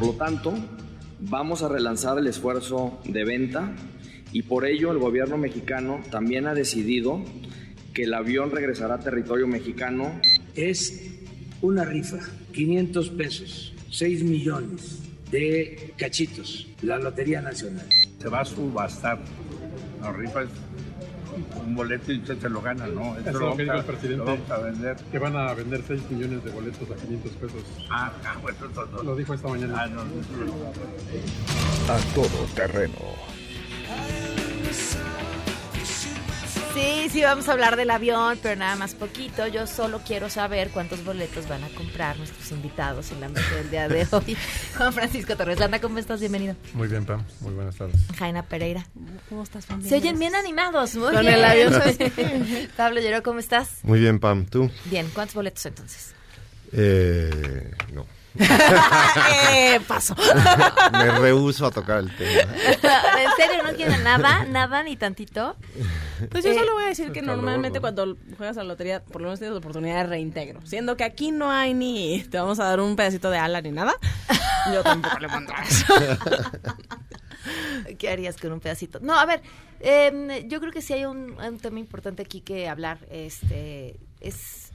Por 0.00 0.14
lo 0.14 0.14
tanto, 0.14 0.54
vamos 1.18 1.62
a 1.62 1.68
relanzar 1.68 2.16
el 2.16 2.26
esfuerzo 2.26 2.98
de 3.04 3.22
venta 3.22 3.74
y 4.32 4.44
por 4.44 4.64
ello 4.64 4.92
el 4.92 4.98
gobierno 4.98 5.36
mexicano 5.36 6.00
también 6.10 6.46
ha 6.46 6.54
decidido 6.54 7.22
que 7.92 8.04
el 8.04 8.14
avión 8.14 8.50
regresará 8.50 8.94
a 8.94 9.00
territorio 9.00 9.46
mexicano. 9.46 10.18
Es 10.54 11.18
una 11.60 11.84
rifa, 11.84 12.16
500 12.54 13.10
pesos, 13.10 13.74
6 13.90 14.24
millones 14.24 15.00
de 15.30 15.92
cachitos, 15.98 16.66
la 16.80 16.98
Lotería 16.98 17.42
Nacional. 17.42 17.86
Se 18.22 18.30
va 18.30 18.40
a 18.40 18.44
subastar. 18.46 19.18
La 20.00 20.12
rifa 20.12 20.44
es 20.44 20.48
un 21.64 21.74
boleto 21.74 22.12
y 22.12 22.18
usted 22.18 22.38
se 22.40 22.48
lo 22.48 22.60
gana, 22.62 22.86
¿no? 22.86 23.16
Eso 23.18 23.32
lo 23.32 23.50
lo 23.50 23.56
que 23.56 23.62
dijo 23.64 23.74
vamos 23.74 23.74
el 23.74 23.80
a- 23.80 23.84
presidente. 23.98 24.16
lo 24.16 24.24
vamos 24.24 24.50
a 24.50 24.58
vender. 24.58 24.96
Que 25.10 25.18
van 25.18 25.36
a 25.36 25.54
vender 25.54 25.82
6 25.86 26.02
millones 26.10 26.44
de 26.44 26.50
boletos 26.50 26.90
a 26.90 26.94
500 26.94 27.32
pesos. 27.32 27.62
Ah, 27.90 28.12
ah, 28.24 28.36
bueno, 28.42 28.58
no, 28.74 28.86
no. 28.86 29.02
Lo 29.02 29.16
dijo 29.16 29.34
esta 29.34 29.48
mañana. 29.48 29.82
Ah, 29.82 29.86
no, 29.88 30.04
no, 30.04 30.10
no. 30.46 31.92
A 31.92 31.98
todo 32.14 32.44
terreno. 32.54 32.94
Sí, 36.74 37.08
sí, 37.10 37.22
vamos 37.22 37.48
a 37.48 37.52
hablar 37.52 37.76
del 37.76 37.90
avión, 37.90 38.38
pero 38.40 38.54
nada 38.54 38.76
más 38.76 38.94
poquito. 38.94 39.46
Yo 39.48 39.66
solo 39.66 40.00
quiero 40.06 40.30
saber 40.30 40.70
cuántos 40.70 41.04
boletos 41.04 41.48
van 41.48 41.64
a 41.64 41.68
comprar 41.70 42.16
nuestros 42.16 42.52
invitados 42.52 43.10
en 43.10 43.20
la 43.20 43.28
mesa 43.28 43.54
del 43.56 43.70
día 43.70 43.88
de 43.88 44.06
hoy. 44.12 44.36
Juan 44.76 44.92
Francisco 44.92 45.36
Torres 45.36 45.58
Landa, 45.58 45.80
¿cómo 45.80 45.98
estás? 45.98 46.20
Bienvenido. 46.20 46.54
Muy 46.74 46.86
bien, 46.86 47.04
Pam. 47.04 47.24
Muy 47.40 47.54
buenas 47.54 47.74
tardes. 47.74 47.96
Jaina 48.16 48.44
Pereira. 48.44 48.86
¿Cómo 49.28 49.42
estás, 49.42 49.66
Pam? 49.66 49.82
Se 49.82 49.96
oyen 49.96 50.18
bien 50.18 50.36
animados, 50.36 50.94
muy 50.94 51.12
Con 51.12 51.22
bien. 51.22 51.34
el 51.34 51.44
avión. 51.44 51.74
Pablo 52.76 53.00
Lloró, 53.00 53.22
¿cómo 53.24 53.40
estás? 53.40 53.80
Muy 53.82 53.98
bien, 53.98 54.20
Pam. 54.20 54.46
¿Tú? 54.46 54.70
Bien, 54.84 55.10
¿cuántos 55.12 55.34
boletos 55.34 55.66
entonces? 55.66 56.14
Eh, 56.72 57.72
no. 57.92 58.06
eh, 59.52 59.80
paso. 59.88 60.14
Me 60.92 61.10
rehuso 61.18 61.66
a 61.66 61.70
tocar 61.70 61.98
el 61.98 62.16
tema. 62.16 62.52
¿En 62.54 63.30
serio 63.36 63.62
no 63.64 63.72
quieren 63.74 64.02
nada? 64.04 64.44
¿Nada 64.44 64.82
ni 64.82 64.96
tantito? 64.96 65.56
Pues 66.30 66.44
yo 66.44 66.50
Eh, 66.50 66.54
solo 66.54 66.74
voy 66.74 66.84
a 66.84 66.88
decir 66.88 67.12
que 67.12 67.20
calor, 67.20 67.36
normalmente 67.36 67.78
¿no? 67.78 67.82
cuando 67.82 68.16
juegas 68.36 68.56
a 68.56 68.62
la 68.62 68.68
lotería, 68.68 69.02
por 69.02 69.20
lo 69.20 69.28
menos 69.28 69.40
tienes 69.40 69.56
oportunidad 69.56 70.04
de 70.04 70.10
reintegro. 70.10 70.60
Siendo 70.64 70.96
que 70.96 71.04
aquí 71.04 71.32
no 71.32 71.50
hay 71.50 71.74
ni 71.74 72.22
te 72.30 72.38
vamos 72.38 72.60
a 72.60 72.64
dar 72.64 72.80
un 72.80 72.94
pedacito 72.96 73.30
de 73.30 73.38
ala 73.38 73.60
ni 73.62 73.72
nada. 73.72 73.94
Yo 74.72 74.82
tampoco 74.82 75.18
le 75.18 75.28
pondré 75.28 75.54
eso. 75.68 75.94
¿Qué 77.98 78.10
harías 78.10 78.36
con 78.36 78.52
un 78.52 78.60
pedacito? 78.60 79.00
No, 79.00 79.18
a 79.18 79.24
ver, 79.24 79.42
eh, 79.80 80.44
yo 80.46 80.60
creo 80.60 80.72
que 80.72 80.82
sí 80.82 80.92
hay 80.92 81.06
un, 81.06 81.36
un 81.40 81.58
tema 81.58 81.78
importante 81.80 82.22
aquí 82.22 82.42
que 82.42 82.68
hablar. 82.68 82.98
Este 83.10 83.98
es 84.20 84.70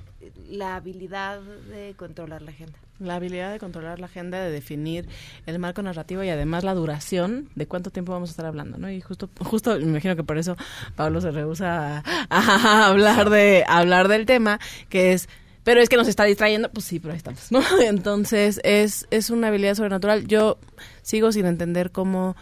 la 0.49 0.75
habilidad 0.77 1.39
de 1.41 1.93
controlar 1.95 2.41
la 2.41 2.49
agenda. 2.51 2.77
La 2.99 3.15
habilidad 3.15 3.51
de 3.51 3.59
controlar 3.59 3.99
la 3.99 4.05
agenda, 4.05 4.39
de 4.39 4.49
definir 4.49 5.07
el 5.45 5.59
marco 5.59 5.81
narrativo 5.81 6.23
y 6.23 6.29
además 6.29 6.63
la 6.63 6.73
duración 6.73 7.49
de 7.55 7.67
cuánto 7.67 7.89
tiempo 7.89 8.13
vamos 8.13 8.29
a 8.29 8.31
estar 8.31 8.45
hablando, 8.45 8.77
¿no? 8.77 8.89
Y 8.89 9.01
justo, 9.01 9.29
justo, 9.39 9.77
me 9.77 9.83
imagino 9.83 10.15
que 10.15 10.23
por 10.23 10.37
eso 10.37 10.55
Pablo 10.95 11.19
se 11.19 11.31
rehúsa 11.31 12.03
a, 12.29 12.87
hablar 12.87 13.29
de, 13.29 13.65
a 13.67 13.79
hablar 13.79 14.07
del 14.07 14.25
tema, 14.25 14.59
que 14.89 15.13
es 15.13 15.27
pero 15.65 15.81
es 15.81 15.89
que 15.89 15.97
nos 15.97 16.07
está 16.07 16.25
distrayendo, 16.25 16.69
pues 16.69 16.85
sí, 16.85 16.99
pero 16.99 17.13
ahí 17.13 17.17
estamos, 17.17 17.51
¿no? 17.51 17.59
Entonces, 17.81 18.61
es, 18.63 19.07
es 19.09 19.31
una 19.31 19.47
habilidad 19.47 19.73
sobrenatural. 19.73 20.27
Yo 20.27 20.59
sigo 21.01 21.31
sin 21.31 21.47
entender 21.47 21.91
cómo, 21.91 22.35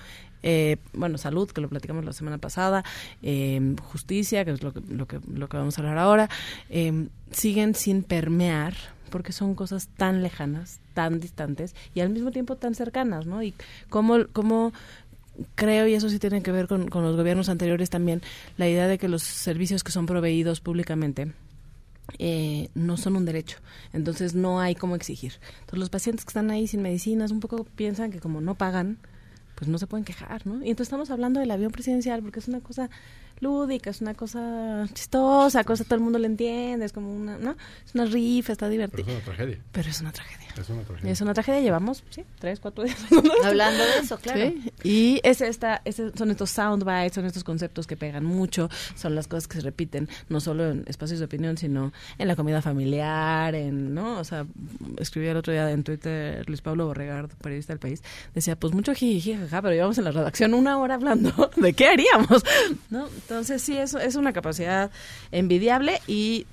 eh, 0.43 0.75
bueno, 0.91 1.17
salud, 1.17 1.49
que 1.49 1.61
lo 1.61 1.69
platicamos 1.69 2.03
la 2.03 2.11
semana 2.11 2.37
pasada, 2.37 2.83
eh, 3.21 3.75
justicia, 3.81 4.43
que 4.43 4.51
es 4.51 4.61
lo 4.61 4.73
que, 4.73 4.81
lo 4.89 5.07
que, 5.07 5.21
lo 5.33 5.47
que 5.47 5.55
vamos 5.55 5.77
a 5.77 5.81
hablar 5.81 5.99
ahora, 5.99 6.29
eh, 6.69 7.07
siguen 7.31 7.75
sin 7.75 8.03
permear 8.03 8.73
porque 9.13 9.31
son 9.31 9.53
cosas 9.53 9.89
tan 9.95 10.23
lejanas, 10.23 10.79
tan 10.95 11.19
distantes 11.19 11.75
y 11.93 11.99
al 11.99 12.09
mismo 12.09 12.31
tiempo 12.31 12.55
tan 12.55 12.73
cercanas, 12.73 13.27
¿no? 13.27 13.43
Y 13.43 13.53
cómo, 13.91 14.25
cómo 14.33 14.73
creo, 15.53 15.87
y 15.87 15.93
eso 15.93 16.09
sí 16.09 16.17
tiene 16.17 16.41
que 16.41 16.51
ver 16.51 16.67
con, 16.67 16.89
los 16.91 17.15
gobiernos 17.15 17.47
anteriores 17.47 17.91
también, 17.91 18.23
la 18.57 18.67
idea 18.67 18.87
de 18.87 18.97
que 18.97 19.07
los 19.07 19.21
servicios 19.21 19.83
que 19.83 19.91
son 19.91 20.07
proveídos 20.07 20.61
públicamente 20.61 21.31
eh, 22.17 22.69
no 22.73 22.97
son 22.97 23.15
un 23.15 23.25
derecho, 23.25 23.59
entonces 23.93 24.33
no 24.33 24.59
hay 24.59 24.73
cómo 24.73 24.95
exigir. 24.95 25.33
Entonces 25.59 25.79
los 25.79 25.91
pacientes 25.91 26.25
que 26.25 26.29
están 26.29 26.49
ahí 26.49 26.65
sin 26.65 26.81
medicinas 26.81 27.29
un 27.29 27.39
poco 27.39 27.65
piensan 27.65 28.09
que 28.09 28.19
como 28.19 28.41
no 28.41 28.55
pagan, 28.55 28.97
pues 29.53 29.69
no 29.69 29.77
se 29.77 29.85
pueden 29.85 30.05
quejar, 30.05 30.47
¿no? 30.47 30.55
Y 30.55 30.71
entonces 30.71 30.87
estamos 30.87 31.11
hablando 31.11 31.39
del 31.39 31.51
avión 31.51 31.71
presidencial 31.71 32.23
porque 32.23 32.39
es 32.39 32.47
una 32.47 32.61
cosa 32.61 32.89
lúdica, 33.43 33.89
es 33.91 34.01
una 34.01 34.13
cosa 34.15 34.87
chistosa, 34.93 35.63
cosa 35.63 35.83
todo 35.83 35.95
el 35.95 36.01
mundo 36.01 36.17
le 36.17 36.27
entiende, 36.27 36.85
es 36.85 36.93
como 36.93 37.13
una, 37.13 37.37
¿no? 37.37 37.55
Es 37.85 37.93
una 37.93 38.05
rifa, 38.05 38.53
está 38.53 38.65
Pero 38.67 38.71
divertido. 38.71 39.07
es 39.09 39.15
una 39.15 39.23
tragedia. 39.25 39.59
Pero 39.71 39.89
es 39.89 40.01
una 40.01 40.11
tragedia. 40.11 40.42
Es 40.59 40.69
una 40.69 40.83
tragedia. 40.83 41.11
Es 41.11 41.21
una 41.21 41.33
tragedia, 41.33 41.61
llevamos, 41.61 42.03
sí, 42.09 42.23
tres, 42.39 42.59
cuatro 42.59 42.83
días. 42.83 42.97
Hablando 43.43 43.83
de 43.83 43.97
eso, 44.03 44.17
claro. 44.17 44.39
Sí, 44.39 44.71
Y 44.83 45.19
es 45.23 45.41
esta, 45.41 45.81
ese- 45.85 46.11
son 46.17 46.31
estos 46.31 46.49
sound 46.51 46.83
bites, 46.83 47.13
son 47.13 47.25
estos 47.25 47.43
conceptos 47.43 47.87
que 47.87 47.97
pegan 47.97 48.23
mucho, 48.25 48.69
son 48.95 49.15
las 49.15 49.27
cosas 49.27 49.47
que 49.47 49.55
se 49.57 49.61
repiten, 49.61 50.07
no 50.29 50.39
solo 50.39 50.69
en 50.69 50.83
espacios 50.87 51.19
de 51.19 51.25
opinión, 51.25 51.57
sino 51.57 51.91
en 52.17 52.27
la 52.27 52.35
comida 52.35 52.61
familiar, 52.61 53.55
en, 53.55 53.93
¿no? 53.93 54.19
O 54.19 54.23
sea, 54.23 54.45
escribí 54.99 55.27
el 55.27 55.37
otro 55.37 55.53
día 55.53 55.69
en 55.71 55.83
Twitter 55.83 56.47
Luis 56.47 56.61
Pablo 56.61 56.85
Borregard, 56.87 57.29
periodista 57.41 57.73
del 57.73 57.79
país, 57.79 58.03
decía, 58.35 58.55
pues 58.55 58.73
mucho 58.73 58.93
jiji, 58.93 59.33
jaja, 59.35 59.61
pero 59.61 59.73
llevamos 59.73 59.97
en 59.97 60.03
la 60.03 60.11
redacción 60.11 60.53
una 60.53 60.77
hora 60.77 60.95
hablando 60.95 61.51
de 61.57 61.73
qué 61.73 61.87
haríamos, 61.87 62.43
¿no? 62.89 63.07
Entonces 63.07 63.61
sí, 63.61 63.75
eso 63.77 63.97
es 63.99 64.15
una 64.15 64.33
capacidad 64.33 64.91
envidiable 65.31 65.99
y 66.07 66.45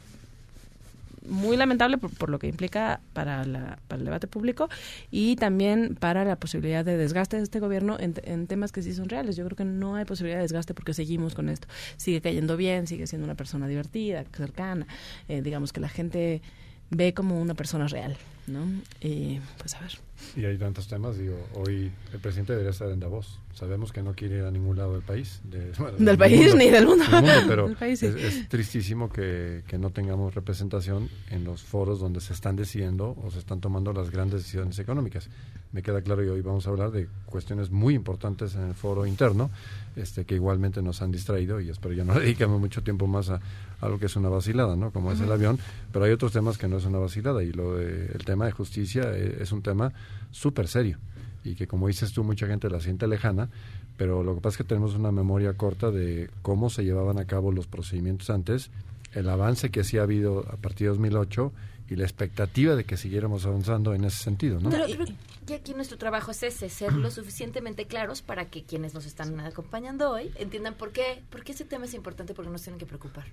muy 1.30 1.56
lamentable 1.56 1.96
por, 1.96 2.14
por 2.14 2.28
lo 2.28 2.38
que 2.38 2.48
implica 2.48 3.00
para, 3.12 3.44
la, 3.44 3.78
para 3.88 4.00
el 4.00 4.04
debate 4.04 4.26
público 4.26 4.68
y 5.10 5.36
también 5.36 5.96
para 5.98 6.24
la 6.24 6.36
posibilidad 6.36 6.84
de 6.84 6.96
desgaste 6.96 7.36
de 7.36 7.42
este 7.42 7.60
gobierno 7.60 7.96
en, 7.98 8.14
en 8.24 8.46
temas 8.46 8.72
que 8.72 8.82
sí 8.82 8.92
son 8.92 9.08
reales. 9.08 9.36
Yo 9.36 9.44
creo 9.44 9.56
que 9.56 9.64
no 9.64 9.94
hay 9.94 10.04
posibilidad 10.04 10.38
de 10.38 10.42
desgaste 10.42 10.74
porque 10.74 10.92
seguimos 10.92 11.34
con 11.34 11.48
esto. 11.48 11.68
Sigue 11.96 12.20
cayendo 12.20 12.56
bien, 12.56 12.86
sigue 12.86 13.06
siendo 13.06 13.24
una 13.24 13.36
persona 13.36 13.68
divertida, 13.68 14.24
cercana. 14.36 14.86
Eh, 15.28 15.42
digamos 15.42 15.72
que 15.72 15.80
la 15.80 15.88
gente 15.88 16.42
ve 16.90 17.14
como 17.14 17.40
una 17.40 17.54
persona 17.54 17.86
real, 17.88 18.16
¿no? 18.46 18.60
Y 19.00 19.40
pues 19.58 19.74
a 19.74 19.80
ver. 19.80 19.92
Y 20.36 20.44
hay 20.44 20.58
tantos 20.58 20.86
temas, 20.86 21.16
digo, 21.16 21.34
hoy 21.54 21.90
el 22.12 22.18
presidente 22.20 22.52
debería 22.52 22.72
estar 22.72 22.90
en 22.90 23.00
Davos. 23.00 23.38
Sabemos 23.54 23.90
que 23.90 24.02
no 24.02 24.12
quiere 24.14 24.38
ir 24.38 24.44
a 24.44 24.50
ningún 24.50 24.76
lado 24.76 24.92
del 24.92 25.02
país. 25.02 25.40
de- 25.44 25.72
bueno, 25.78 25.96
Del 25.98 26.18
país 26.18 26.54
ni 26.54 26.68
del 26.68 26.86
mundo. 26.86 27.04
pero 27.48 27.66
Del 27.68 27.76
país, 27.76 28.00
sí. 28.00 28.06
es, 28.06 28.14
es 28.16 28.48
tristísimo 28.48 29.08
que, 29.10 29.62
que 29.66 29.78
no 29.78 29.90
tengamos 29.90 30.34
representación 30.34 31.08
en 31.30 31.44
los 31.44 31.62
foros 31.62 32.00
donde 32.00 32.20
se 32.20 32.32
están 32.34 32.54
decidiendo 32.56 33.16
o 33.24 33.30
se 33.30 33.38
están 33.38 33.60
tomando 33.60 33.92
las 33.94 34.10
grandes 34.10 34.40
decisiones 34.42 34.78
económicas. 34.78 35.28
Me 35.72 35.82
queda 35.82 36.02
claro 36.02 36.22
y 36.24 36.28
hoy 36.28 36.42
vamos 36.42 36.66
a 36.66 36.70
hablar 36.70 36.90
de 36.90 37.06
cuestiones 37.26 37.70
muy 37.70 37.94
importantes 37.94 38.56
en 38.56 38.62
el 38.68 38.74
foro 38.74 39.06
interno, 39.06 39.50
este 39.96 40.24
que 40.24 40.34
igualmente 40.34 40.82
nos 40.82 41.00
han 41.00 41.12
distraído 41.12 41.60
y 41.60 41.70
espero 41.70 41.94
ya 41.94 42.04
no 42.04 42.14
dediquemos 42.20 42.60
mucho 42.60 42.82
tiempo 42.82 43.06
más 43.06 43.30
a 43.30 43.40
algo 43.80 43.98
que 43.98 44.06
es 44.06 44.16
una 44.16 44.28
vacilada, 44.28 44.76
¿no? 44.76 44.90
Como 44.90 45.12
es 45.12 45.20
el 45.20 45.30
avión, 45.30 45.58
pero 45.92 46.04
hay 46.04 46.12
otros 46.12 46.32
temas 46.32 46.58
que 46.58 46.68
no 46.68 46.78
es 46.78 46.84
una 46.84 46.98
vacilada 46.98 47.42
y 47.42 47.52
lo 47.52 47.76
de, 47.76 48.06
el 48.06 48.24
tema 48.24 48.46
de 48.46 48.52
justicia 48.52 49.12
eh, 49.14 49.38
es 49.40 49.52
un 49.52 49.62
tema 49.62 49.92
súper 50.30 50.68
serio 50.68 50.98
y 51.44 51.54
que 51.54 51.66
como 51.66 51.88
dices 51.88 52.12
tú 52.12 52.22
mucha 52.24 52.46
gente 52.46 52.68
la 52.68 52.80
siente 52.80 53.06
lejana, 53.06 53.48
pero 53.96 54.22
lo 54.22 54.34
que 54.34 54.40
pasa 54.40 54.54
es 54.54 54.58
que 54.58 54.64
tenemos 54.64 54.94
una 54.94 55.12
memoria 55.12 55.54
corta 55.54 55.90
de 55.90 56.30
cómo 56.42 56.70
se 56.70 56.84
llevaban 56.84 57.18
a 57.18 57.24
cabo 57.24 57.52
los 57.52 57.66
procedimientos 57.66 58.30
antes, 58.30 58.70
el 59.14 59.28
avance 59.28 59.70
que 59.70 59.84
sí 59.84 59.98
ha 59.98 60.02
habido 60.02 60.40
a 60.50 60.56
partir 60.56 60.86
de 60.86 60.90
2008 60.90 61.52
y 61.88 61.96
la 61.96 62.04
expectativa 62.04 62.76
de 62.76 62.84
que 62.84 62.96
siguiéramos 62.96 63.46
avanzando 63.46 63.94
en 63.94 64.04
ese 64.04 64.22
sentido, 64.22 64.60
¿no? 64.60 64.70
Pero, 64.70 64.84
pero 64.86 65.04
y 65.50 65.52
aquí 65.52 65.74
nuestro 65.74 65.98
trabajo 65.98 66.30
es 66.30 66.44
ese, 66.44 66.68
ser 66.68 66.92
lo 66.92 67.10
suficientemente 67.10 67.86
claros 67.86 68.22
para 68.22 68.44
que 68.44 68.62
quienes 68.62 68.94
nos 68.94 69.04
están 69.04 69.40
acompañando 69.40 70.10
hoy 70.10 70.30
entiendan 70.36 70.74
por 70.74 70.92
qué, 70.92 71.24
por 71.28 71.42
qué 71.42 71.50
ese 71.50 71.64
tema 71.64 71.86
es 71.86 71.94
importante, 71.94 72.34
porque 72.34 72.52
nos 72.52 72.62
tienen 72.62 72.78
que 72.78 72.86
preocupar. 72.86 73.24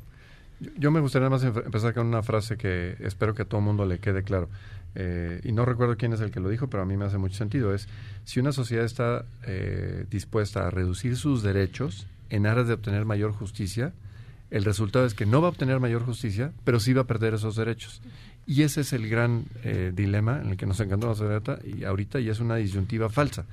Yo- 0.78 0.92
me 0.92 1.00
gustaría 1.00 1.30
más 1.30 1.44
empezar 1.44 1.94
con 1.94 2.08
una 2.08 2.24
frase 2.24 2.58
que 2.58 2.96
espero 3.00 3.34
que 3.36 3.44
a 3.44 3.46
todo 3.46 3.62
mundo 3.62 3.86
le 3.86 4.00
quede 4.00 4.24
claro. 4.24 4.50
Eh, 4.96 5.42
y 5.44 5.52
no 5.52 5.66
recuerdo 5.66 5.96
quién 5.98 6.14
es 6.14 6.22
el 6.22 6.32
que 6.32 6.40
lo 6.40 6.50
dijo, 6.50 6.68
pero 6.70 6.82
a 6.84 6.86
mí 6.86 6.98
me 6.98 7.06
hace 7.06 7.18
mucho 7.20 7.36
sentido. 7.36 7.74
Es, 7.74 7.88
si 8.26 8.40
una 8.40 8.52
sociedad 8.52 8.84
está 8.86 9.26
eh, 9.44 10.06
dispuesta 10.10 10.68
a 10.68 10.72
reducir 10.72 11.16
sus 11.18 11.44
derechos 11.44 12.08
en 12.30 12.48
aras 12.48 12.68
de 12.68 12.74
obtener 12.74 13.06
mayor 13.06 13.32
justicia, 13.34 13.94
el 14.50 14.64
resultado 14.66 15.06
es 15.06 15.14
que 15.14 15.26
no 15.26 15.42
va 15.42 15.48
a 15.48 15.52
obtener 15.52 15.80
mayor 15.80 16.04
justicia, 16.04 16.52
pero 16.64 16.80
sí 16.80 16.94
va 16.94 17.02
a 17.02 17.08
perder 17.08 17.36
esos 17.36 17.56
derechos. 17.56 18.02
Y 18.48 18.64
ese 18.64 18.82
es 18.82 18.94
el 18.94 19.10
gran 19.10 19.44
eh, 19.64 19.92
dilema 19.94 20.40
en 20.42 20.50
el 20.52 20.58
que 20.58 20.66
nos 20.66 20.80
encontramos 20.80 21.20
ahorita 21.22 21.60
y, 21.66 21.84
ahorita 21.84 22.20
y 22.22 22.30
es 22.30 22.40
una 22.40 22.56
disyuntiva 22.56 23.10
falsa. 23.10 23.46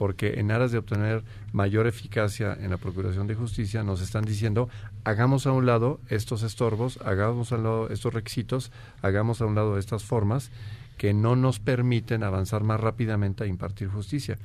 Porque 0.00 0.40
en 0.40 0.50
aras 0.50 0.72
de 0.72 0.78
obtener 0.78 1.22
mayor 1.52 1.86
eficacia 1.86 2.56
en 2.58 2.70
la 2.70 2.78
procuración 2.78 3.26
de 3.26 3.34
justicia 3.34 3.82
nos 3.82 4.00
están 4.00 4.24
diciendo 4.24 4.70
hagamos 5.04 5.46
a 5.46 5.52
un 5.52 5.66
lado 5.66 6.00
estos 6.08 6.42
estorbos, 6.42 6.98
hagamos 7.04 7.52
a 7.52 7.56
un 7.56 7.64
lado 7.64 7.90
estos 7.90 8.14
requisitos, 8.14 8.72
hagamos 9.02 9.42
a 9.42 9.44
un 9.44 9.54
lado 9.54 9.76
estas 9.76 10.02
formas 10.02 10.52
que 10.96 11.12
no 11.12 11.36
nos 11.36 11.58
permiten 11.60 12.22
avanzar 12.22 12.62
más 12.64 12.80
rápidamente 12.80 13.44
a 13.44 13.46
impartir 13.46 13.88
justicia. 13.88 14.38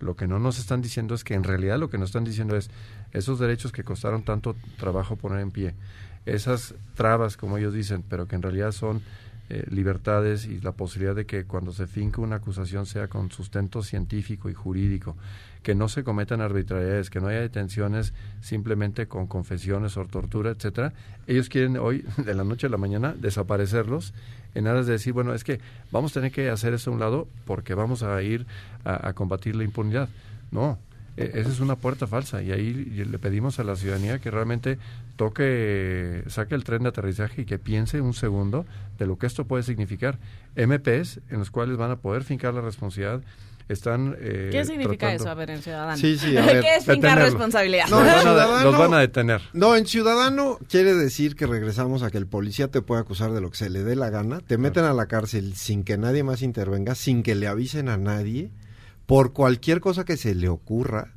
Lo 0.00 0.16
que 0.16 0.26
no 0.26 0.38
nos 0.38 0.58
están 0.58 0.80
diciendo 0.80 1.14
es 1.14 1.24
que 1.24 1.34
en 1.34 1.44
realidad 1.44 1.78
lo 1.78 1.90
que 1.90 1.98
nos 1.98 2.08
están 2.08 2.24
diciendo 2.24 2.56
es 2.56 2.70
esos 3.12 3.38
derechos 3.38 3.70
que 3.70 3.84
costaron 3.84 4.22
tanto 4.22 4.56
trabajo 4.78 5.16
poner 5.16 5.40
en 5.40 5.50
pie, 5.50 5.74
esas 6.24 6.74
trabas, 6.94 7.36
como 7.36 7.58
ellos 7.58 7.74
dicen, 7.74 8.02
pero 8.08 8.26
que 8.26 8.36
en 8.36 8.40
realidad 8.40 8.72
son 8.72 9.02
eh, 9.48 9.64
libertades 9.70 10.46
y 10.46 10.60
la 10.60 10.72
posibilidad 10.72 11.14
de 11.14 11.26
que 11.26 11.44
cuando 11.44 11.72
se 11.72 11.86
finque 11.86 12.20
una 12.20 12.36
acusación 12.36 12.86
sea 12.86 13.08
con 13.08 13.30
sustento 13.30 13.82
científico 13.82 14.48
y 14.48 14.54
jurídico, 14.54 15.16
que 15.62 15.74
no 15.74 15.88
se 15.88 16.04
cometan 16.04 16.40
arbitrariedades, 16.40 17.10
que 17.10 17.20
no 17.20 17.28
haya 17.28 17.40
detenciones 17.40 18.14
simplemente 18.40 19.06
con 19.06 19.26
confesiones 19.26 19.96
o 19.96 20.04
tortura, 20.06 20.50
etcétera. 20.50 20.92
Ellos 21.26 21.48
quieren 21.48 21.76
hoy, 21.76 22.04
de 22.16 22.34
la 22.34 22.44
noche 22.44 22.66
a 22.66 22.70
la 22.70 22.78
mañana, 22.78 23.14
desaparecerlos 23.18 24.12
en 24.54 24.66
aras 24.66 24.86
de 24.86 24.92
decir, 24.92 25.12
bueno, 25.12 25.34
es 25.34 25.44
que 25.44 25.60
vamos 25.90 26.12
a 26.12 26.14
tener 26.14 26.32
que 26.32 26.50
hacer 26.50 26.74
eso 26.74 26.90
a 26.90 26.94
un 26.94 27.00
lado 27.00 27.28
porque 27.46 27.74
vamos 27.74 28.02
a 28.02 28.20
ir 28.22 28.46
a, 28.84 29.12
combatir 29.12 29.56
la 29.56 29.64
impunidad. 29.64 30.08
No, 30.50 30.78
esa 31.16 31.48
es 31.50 31.60
una 31.60 31.76
puerta 31.76 32.06
falsa 32.06 32.42
y 32.42 32.52
ahí 32.52 32.72
le 32.72 33.18
pedimos 33.18 33.58
a 33.58 33.64
la 33.64 33.76
ciudadanía 33.76 34.18
que 34.18 34.30
realmente 34.30 34.78
toque, 35.16 36.22
saque 36.28 36.54
el 36.54 36.64
tren 36.64 36.82
de 36.82 36.88
aterrizaje 36.90 37.42
y 37.42 37.44
que 37.44 37.58
piense 37.58 38.00
un 38.00 38.14
segundo 38.14 38.64
de 38.98 39.06
lo 39.06 39.18
que 39.18 39.26
esto 39.26 39.44
puede 39.44 39.62
significar. 39.62 40.18
MPs 40.56 41.20
en 41.30 41.38
los 41.38 41.50
cuales 41.50 41.76
van 41.76 41.90
a 41.90 41.96
poder 41.96 42.24
fincar 42.24 42.54
la 42.54 42.60
responsabilidad. 42.60 43.20
Están, 43.68 44.16
eh, 44.20 44.48
¿Qué 44.50 44.64
significa 44.64 44.96
tratando- 45.08 45.22
eso? 45.24 45.30
A 45.30 45.34
ver, 45.34 45.50
en 45.50 45.62
Ciudadano. 45.62 45.96
Sí, 45.96 46.18
sí, 46.18 46.36
a 46.36 46.42
ver. 46.46 46.60
¿Qué 46.60 46.74
es 46.76 46.84
fincar 46.84 46.96
Detenerlo. 46.96 47.24
responsabilidad? 47.24 47.84
No, 47.88 48.00
en 48.00 48.06
Los 48.06 48.12
van 48.14 48.18
a- 48.18 48.22
ciudadano- 48.22 48.64
los 48.64 48.78
van 48.78 48.94
a 48.94 48.98
detener. 48.98 49.40
No, 49.52 49.76
en 49.76 49.86
ciudadano 49.86 50.58
quiere 50.68 50.94
decir 50.94 51.36
que 51.36 51.46
regresamos 51.46 52.02
a 52.02 52.10
que 52.10 52.18
el 52.18 52.26
policía 52.26 52.68
te 52.68 52.82
puede 52.82 53.00
acusar 53.00 53.30
de 53.32 53.40
lo 53.40 53.50
que 53.50 53.56
se 53.56 53.70
le 53.70 53.82
dé 53.84 53.94
la 53.96 54.10
gana, 54.10 54.40
te 54.40 54.58
meten 54.58 54.84
a 54.84 54.92
la 54.92 55.06
cárcel 55.06 55.54
sin 55.54 55.84
que 55.84 55.96
nadie 55.96 56.22
más 56.24 56.42
intervenga, 56.42 56.94
sin 56.96 57.22
que 57.22 57.34
le 57.36 57.46
avisen 57.46 57.88
a 57.88 57.96
nadie, 57.96 58.50
por 59.06 59.32
cualquier 59.32 59.80
cosa 59.80 60.04
que 60.04 60.16
se 60.16 60.34
le 60.34 60.48
ocurra, 60.48 61.12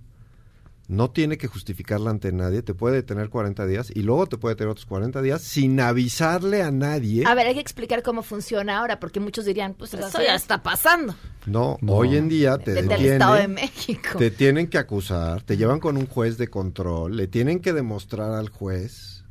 no 0.87 1.09
tiene 1.09 1.37
que 1.39 1.47
justificarla 1.47 2.11
ante 2.11 2.31
nadie, 2.31 2.61
te 2.61 2.75
puede 2.75 2.97
detener 2.97 3.29
40 3.29 3.65
días 3.65 3.91
y 3.93 4.03
luego 4.03 4.27
te 4.27 4.37
puede 4.37 4.53
detener 4.53 4.69
otros 4.71 4.85
40 4.85 5.19
días 5.23 5.41
sin 5.41 5.79
avisarle 5.79 6.61
a 6.61 6.69
nadie. 6.69 7.23
A 7.25 7.33
ver, 7.33 7.47
hay 7.47 7.55
que 7.55 7.59
explicar 7.59 8.03
cómo 8.03 8.21
funciona 8.21 8.77
ahora, 8.77 8.99
porque 8.99 9.19
muchos 9.19 9.45
dirían, 9.45 9.73
pues 9.73 9.91
Pero 9.91 10.07
eso 10.07 10.21
ya 10.21 10.35
está 10.35 10.61
pasando. 10.61 11.15
No, 11.47 11.77
No. 11.81 11.93
hoy 11.93 12.15
en 12.17 12.29
día 12.29 12.57
te 12.59 12.73
detienen, 12.73 13.13
Estado 13.13 13.33
de 13.35 13.47
México. 13.47 14.17
te 14.19 14.29
tienen 14.29 14.67
que 14.67 14.77
acusar, 14.77 15.41
te 15.41 15.57
llevan 15.57 15.79
con 15.79 15.97
un 15.97 16.05
juez 16.05 16.37
de 16.37 16.49
control, 16.49 17.17
le 17.17 17.27
tienen 17.27 17.59
que 17.61 17.73
demostrar 17.73 18.33
al 18.33 18.49
juez 18.49 19.23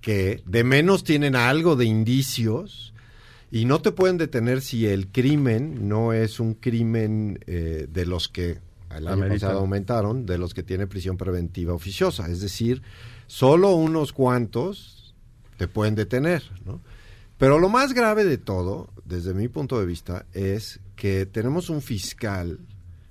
que 0.00 0.42
de 0.46 0.62
menos 0.64 1.02
tienen 1.04 1.34
algo 1.34 1.74
de 1.76 1.86
indicios 1.86 2.89
y 3.50 3.64
no 3.64 3.80
te 3.80 3.92
pueden 3.92 4.16
detener 4.16 4.60
si 4.60 4.86
el 4.86 5.08
crimen 5.08 5.88
no 5.88 6.12
es 6.12 6.38
un 6.38 6.54
crimen 6.54 7.40
eh, 7.46 7.88
de 7.90 8.06
los 8.06 8.28
que 8.28 8.58
el 8.94 9.08
año 9.08 9.28
pasado 9.28 9.60
aumentaron, 9.60 10.26
de 10.26 10.38
los 10.38 10.54
que 10.54 10.62
tiene 10.62 10.86
prisión 10.86 11.16
preventiva 11.16 11.74
oficiosa, 11.74 12.28
es 12.28 12.40
decir, 12.40 12.82
solo 13.26 13.74
unos 13.74 14.12
cuantos 14.12 15.14
te 15.56 15.68
pueden 15.68 15.94
detener, 15.94 16.42
¿no? 16.64 16.80
Pero 17.38 17.58
lo 17.58 17.68
más 17.68 17.94
grave 17.94 18.24
de 18.24 18.36
todo, 18.36 18.90
desde 19.04 19.32
mi 19.32 19.48
punto 19.48 19.80
de 19.80 19.86
vista, 19.86 20.26
es 20.34 20.80
que 20.94 21.24
tenemos 21.24 21.70
un 21.70 21.80
fiscal 21.80 22.58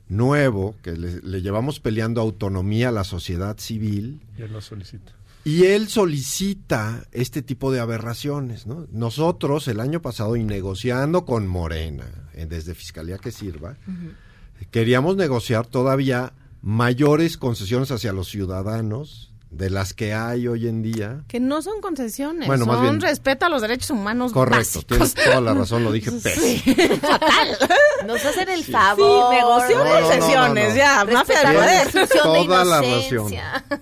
nuevo, 0.07 0.75
que 0.83 0.91
le, 0.91 1.21
le 1.21 1.41
llevamos 1.41 1.79
peleando 1.79 2.21
autonomía 2.21 2.89
a 2.89 2.91
la 2.91 3.03
sociedad 3.03 3.57
civil, 3.57 4.21
Y 4.37 4.43
él 4.43 4.51
lo 4.51 4.61
solicita. 4.61 5.13
Y 5.45 5.65
él 5.65 5.87
solicita 5.89 7.03
este 7.11 7.41
tipo 7.41 7.71
de 7.71 7.79
aberraciones, 7.79 8.67
¿no? 8.67 8.85
Nosotros 8.91 9.67
el 9.67 9.79
año 9.79 10.01
pasado 10.01 10.35
y 10.35 10.43
negociando 10.43 11.25
con 11.25 11.47
Morena, 11.47 12.05
eh, 12.33 12.45
desde 12.47 12.75
Fiscalía 12.75 13.17
que 13.17 13.31
sirva, 13.31 13.77
queríamos 14.71 15.15
negociar 15.15 15.65
todavía 15.65 16.33
mayores 16.61 17.37
concesiones 17.37 17.89
hacia 17.91 18.11
los 18.13 18.27
ciudadanos 18.29 19.27
de 19.49 19.71
las 19.71 19.93
que 19.95 20.13
hay 20.13 20.47
hoy 20.47 20.67
en 20.67 20.83
día. 20.83 21.23
Que 21.27 21.39
no 21.39 21.63
son 21.63 21.81
concesiones, 21.81 22.45
Bueno, 22.45 22.67
más 22.67 22.75
son 22.75 22.83
bien- 22.83 23.01
respeto 23.01 23.47
a 23.47 23.49
los 23.49 23.61
derechos 23.63 23.89
humanos 23.89 24.31
Correcto, 24.31 24.57
básicos. 24.59 24.85
tienes 24.85 25.13
toda 25.15 25.41
la 25.41 25.53
razón, 25.55 25.83
lo 25.85 25.91
dije 25.91 26.11
pésimo. 26.23 26.75
Nos 28.05 28.23
hacen 28.25 28.49
el 28.49 28.63
Sí, 28.63 28.71
favor. 28.71 29.33
negoció 29.33 29.77
No, 29.79 29.83
no, 29.85 29.89
no, 30.01 30.01
concesiones, 30.07 30.63
no, 30.65 30.69
no. 30.69 30.75
ya, 30.75 31.05
mafia 31.05 31.39
de 31.39 32.07
Toda 32.21 32.65
la 32.65 32.85
inocencia. 32.85 33.65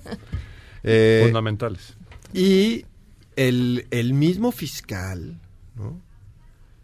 Eh, 0.87 1.21
Fundamentales. 1.25 1.95
Y 2.33 2.85
el, 3.35 3.87
el 3.91 4.13
mismo 4.13 4.51
fiscal 4.51 5.39
¿no? 5.75 5.99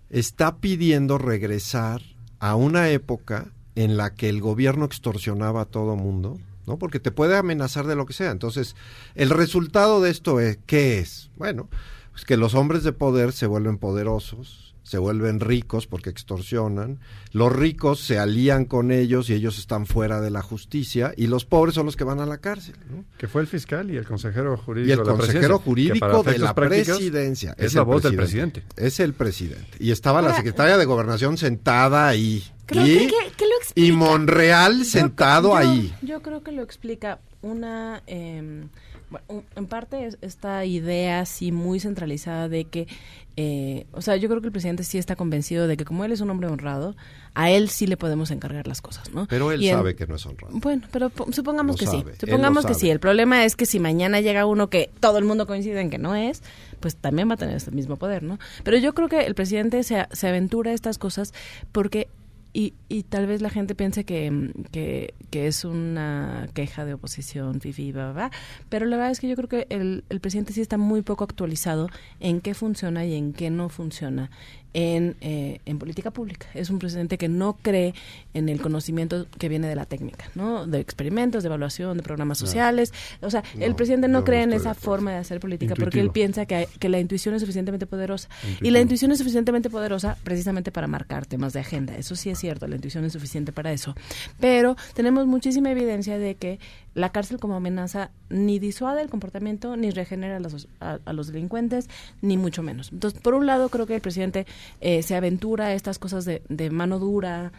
está 0.09 0.57
pidiendo 0.57 1.17
regresar 1.17 2.01
a 2.39 2.55
una 2.55 2.89
época 2.89 3.47
en 3.75 3.97
la 3.97 4.13
que 4.13 4.29
el 4.29 4.41
gobierno 4.41 4.85
extorsionaba 4.85 5.61
a 5.61 5.65
todo 5.65 5.95
mundo, 5.95 6.37
¿no? 6.67 6.77
Porque 6.77 6.99
te 6.99 7.11
puede 7.11 7.37
amenazar 7.37 7.87
de 7.87 7.95
lo 7.95 8.05
que 8.05 8.13
sea. 8.13 8.31
Entonces, 8.31 8.75
el 9.15 9.29
resultado 9.29 10.01
de 10.01 10.11
esto 10.11 10.39
es, 10.39 10.59
¿qué 10.65 10.99
es? 10.99 11.31
Bueno, 11.37 11.69
pues 12.11 12.25
que 12.25 12.37
los 12.37 12.53
hombres 12.53 12.83
de 12.83 12.93
poder 12.93 13.31
se 13.31 13.47
vuelven 13.47 13.77
poderosos, 13.77 14.72
se 14.83 14.97
vuelven 14.97 15.39
ricos 15.39 15.87
porque 15.87 16.09
extorsionan, 16.09 16.99
los 17.31 17.51
ricos 17.55 17.99
se 18.01 18.19
alían 18.19 18.65
con 18.65 18.91
ellos 18.91 19.29
y 19.29 19.33
ellos 19.33 19.57
están 19.57 19.85
fuera 19.85 20.19
de 20.21 20.29
la 20.29 20.41
justicia 20.41 21.13
y 21.17 21.27
los 21.27 21.45
pobres 21.45 21.75
son 21.75 21.85
los 21.85 21.95
que 21.95 22.03
van 22.03 22.19
a 22.19 22.25
la 22.25 22.37
cárcel, 22.39 22.75
¿no? 22.91 23.05
Que 23.17 23.27
fue 23.27 23.41
el 23.41 23.47
fiscal 23.47 23.89
y 23.91 23.97
el 23.97 24.05
consejero 24.05 24.57
jurídico 24.57 24.89
Y 24.89 24.91
el 24.91 24.99
de 24.99 25.05
la 25.05 25.11
consejero 25.17 25.59
jurídico 25.59 26.23
de 26.23 26.37
la 26.37 26.53
presidencia. 26.53 27.55
Es, 27.57 27.71
el 27.73 27.77
la 27.77 27.83
voz 27.83 28.03
del 28.03 28.15
presidente. 28.15 28.63
Es 28.77 28.99
el 28.99 29.13
presidente. 29.13 29.65
Y 29.79 29.91
estaba 29.91 30.21
la 30.21 30.35
secretaria 30.35 30.77
de 30.77 30.85
Gobernación 30.85 31.37
sentada 31.37 32.07
ahí. 32.07 32.43
Creo 32.65 32.85
y, 32.85 32.89
que- 32.97 33.07
que- 33.07 33.31
que 33.37 33.45
lo 33.45 33.55
explica. 33.61 33.87
y 33.87 33.91
Monreal 33.91 34.85
sentado 34.85 35.49
Yo- 35.49 35.55
ahí. 35.57 35.93
Yo 36.01 36.21
creo 36.21 36.43
que 36.43 36.51
lo 36.51 36.61
explica 36.61 37.19
una, 37.41 38.01
eh, 38.07 38.63
bueno, 39.09 39.43
en 39.55 39.65
parte 39.67 40.07
es 40.07 40.17
esta 40.21 40.63
idea 40.65 41.19
así 41.19 41.51
muy 41.51 41.79
centralizada 41.81 42.47
de 42.49 42.65
que, 42.65 42.87
eh, 43.35 43.87
o 43.93 44.01
sea, 44.01 44.15
yo 44.15 44.29
creo 44.29 44.41
que 44.41 44.47
el 44.47 44.51
presidente 44.51 44.83
sí 44.83 44.97
está 44.97 45.15
convencido 45.15 45.67
de 45.67 45.75
que 45.77 45.85
como 45.85 46.05
él 46.05 46.11
es 46.11 46.21
un 46.21 46.29
hombre 46.29 46.47
honrado, 46.49 46.95
a 47.33 47.49
él 47.49 47.69
sí 47.69 47.87
le 47.87 47.97
podemos 47.97 48.29
encargar 48.29 48.67
las 48.67 48.81
cosas, 48.81 49.11
¿no? 49.11 49.25
Pero 49.27 49.51
él 49.51 49.67
sabe 49.67 49.95
que 49.95 50.05
no 50.05 50.15
es 50.15 50.25
honrado. 50.27 50.53
Bueno, 50.59 50.83
pero 50.91 51.09
po- 51.09 51.31
supongamos 51.31 51.75
Lo 51.75 51.79
que 51.79 51.85
sabe, 51.85 52.11
sí. 52.13 52.17
Supongamos 52.27 52.65
que 52.65 52.73
sí. 52.75 52.89
El 52.91 52.99
problema 52.99 53.43
es 53.43 53.55
que 53.55 53.65
si 53.65 53.79
mañana 53.79 54.21
llega 54.21 54.45
uno 54.45 54.69
que 54.69 54.91
todo 54.99 55.17
el 55.17 55.25
mundo 55.25 55.47
coincide 55.47 55.81
en 55.81 55.89
que 55.89 55.97
no 55.97 56.15
es, 56.15 56.43
pues 56.79 56.95
también 56.95 57.27
va 57.29 57.33
a 57.33 57.37
tener 57.37 57.55
este 57.55 57.71
mismo 57.71 57.95
poder, 57.97 58.21
¿no? 58.21 58.37
Pero 58.63 58.77
yo 58.77 58.93
creo 58.93 59.09
que 59.09 59.21
el 59.25 59.33
presidente 59.33 59.81
se, 59.83 60.05
se 60.11 60.27
aventura 60.27 60.71
a 60.71 60.73
estas 60.75 60.99
cosas 60.99 61.33
porque 61.71 62.07
y, 62.53 62.75
y 62.87 63.03
tal 63.03 63.25
vez 63.25 63.41
la 63.41 63.49
gente 63.49 63.73
piense 63.75 64.05
que, 64.05 64.29
mm, 64.29 64.51
que, 64.71 65.15
que 65.31 65.47
es 65.47 65.65
una 65.65 66.47
queja 66.53 66.85
de 66.85 66.93
oposición, 66.93 67.59
fifi, 67.59 67.91
bla, 67.91 68.11
bla, 68.11 68.27
bla, 68.27 68.31
pero 68.69 68.85
la 68.85 68.95
verdad 68.95 69.11
es 69.11 69.19
que 69.19 69.27
yo 69.27 69.35
creo 69.35 69.49
que 69.49 69.67
el, 69.69 70.03
el 70.09 70.19
presidente 70.19 70.53
sí 70.53 70.61
está 70.61 70.77
muy 70.77 71.01
poco 71.01 71.23
actualizado 71.23 71.89
en 72.19 72.41
qué 72.41 72.53
funciona 72.53 73.05
y 73.05 73.15
en 73.15 73.33
qué 73.33 73.49
no 73.49 73.69
funciona 73.69 74.29
en, 74.73 75.15
eh, 75.21 75.59
en 75.65 75.77
política 75.79 76.11
pública. 76.11 76.47
Es 76.53 76.69
un 76.69 76.79
presidente 76.79 77.17
que 77.17 77.29
no 77.29 77.57
cree 77.61 77.93
en 78.33 78.49
el 78.49 78.59
conocimiento 78.61 79.27
que 79.37 79.49
viene 79.49 79.67
de 79.67 79.75
la 79.75 79.85
técnica, 79.85 80.29
¿no? 80.35 80.65
De 80.65 80.79
experimentos, 80.79 81.43
de 81.43 81.47
evaluación, 81.47 81.97
de 81.97 82.03
programas 82.03 82.41
No. 82.41 82.47
sociales. 82.47 82.93
O 83.21 83.29
sea, 83.29 83.43
el 83.59 83.75
presidente 83.75 84.07
no 84.07 84.13
no 84.19 84.23
cree 84.23 84.43
en 84.43 84.53
esa 84.53 84.73
forma 84.75 85.11
de 85.11 85.17
hacer 85.17 85.39
política 85.39 85.73
porque 85.75 85.99
él 85.99 86.11
piensa 86.11 86.45
que, 86.45 86.67
que 86.79 86.87
la 86.87 86.99
intuición 86.99 87.33
es 87.35 87.41
suficientemente 87.41 87.85
poderosa. 87.87 88.29
Y 88.61 88.69
la 88.71 88.79
intuición 88.79 89.11
es 89.11 89.17
suficientemente 89.17 89.69
poderosa 89.69 90.17
precisamente 90.23 90.71
para 90.71 90.87
marcar 90.87 91.25
temas 91.25 91.53
de 91.53 91.59
agenda. 91.61 91.95
Eso 91.97 92.15
sí 92.15 92.29
es 92.29 92.39
cierto, 92.39 92.67
la 92.67 92.75
intuición 92.75 93.03
es 93.05 93.13
suficiente 93.13 93.51
para 93.51 93.71
eso. 93.73 93.95
Pero 94.39 94.75
tenemos 94.93 95.25
muchísima 95.25 95.71
evidencia 95.71 96.17
de 96.17 96.35
que 96.35 96.59
la 96.95 97.11
cárcel 97.11 97.39
como 97.39 97.55
amenaza 97.55 98.11
ni 98.29 98.59
disuade 98.59 99.01
el 99.01 99.09
comportamiento, 99.09 99.75
ni 99.77 99.91
regenera 99.91 100.37
a 100.37 101.13
los, 101.13 101.27
delincuentes, 101.27 101.89
ni 102.21 102.37
mucho 102.37 102.63
menos. 102.63 102.91
Entonces, 102.91 103.19
por 103.19 103.33
un 103.33 103.45
lado, 103.45 103.69
creo 103.69 103.85
que 103.85 103.95
el 103.95 104.01
presidente 104.01 104.45
eh, 104.81 105.03
se 105.03 105.15
aventura 105.15 105.67
a 105.67 105.73
estas 105.73 105.99
cosas 105.99 106.25
de, 106.25 106.69
mano 106.71 106.99
dura, 106.99 107.51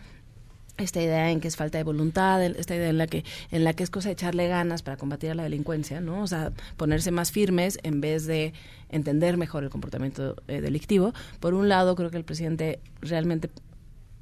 esta 0.76 1.00
idea 1.00 1.30
en 1.30 1.40
que 1.40 1.46
es 1.46 1.56
falta 1.56 1.78
de 1.78 1.84
voluntad, 1.84 2.42
esta 2.42 2.74
idea 2.74 2.88
en 2.88 2.98
la 2.98 3.06
que 3.06 3.24
en 3.52 3.62
la 3.62 3.74
que 3.74 3.84
es 3.84 3.90
cosa 3.90 4.08
de 4.08 4.14
echarle 4.14 4.48
ganas 4.48 4.82
para 4.82 4.96
combatir 4.96 5.30
a 5.30 5.34
la 5.34 5.44
delincuencia, 5.44 6.00
¿no? 6.00 6.20
O 6.20 6.26
sea, 6.26 6.52
ponerse 6.76 7.12
más 7.12 7.30
firmes 7.30 7.78
en 7.84 8.00
vez 8.00 8.26
de 8.26 8.54
entender 8.88 9.36
mejor 9.36 9.62
el 9.62 9.70
comportamiento 9.70 10.34
eh, 10.48 10.60
delictivo. 10.60 11.12
Por 11.38 11.54
un 11.54 11.68
lado, 11.68 11.94
creo 11.94 12.10
que 12.10 12.16
el 12.16 12.24
presidente 12.24 12.80
realmente 13.00 13.50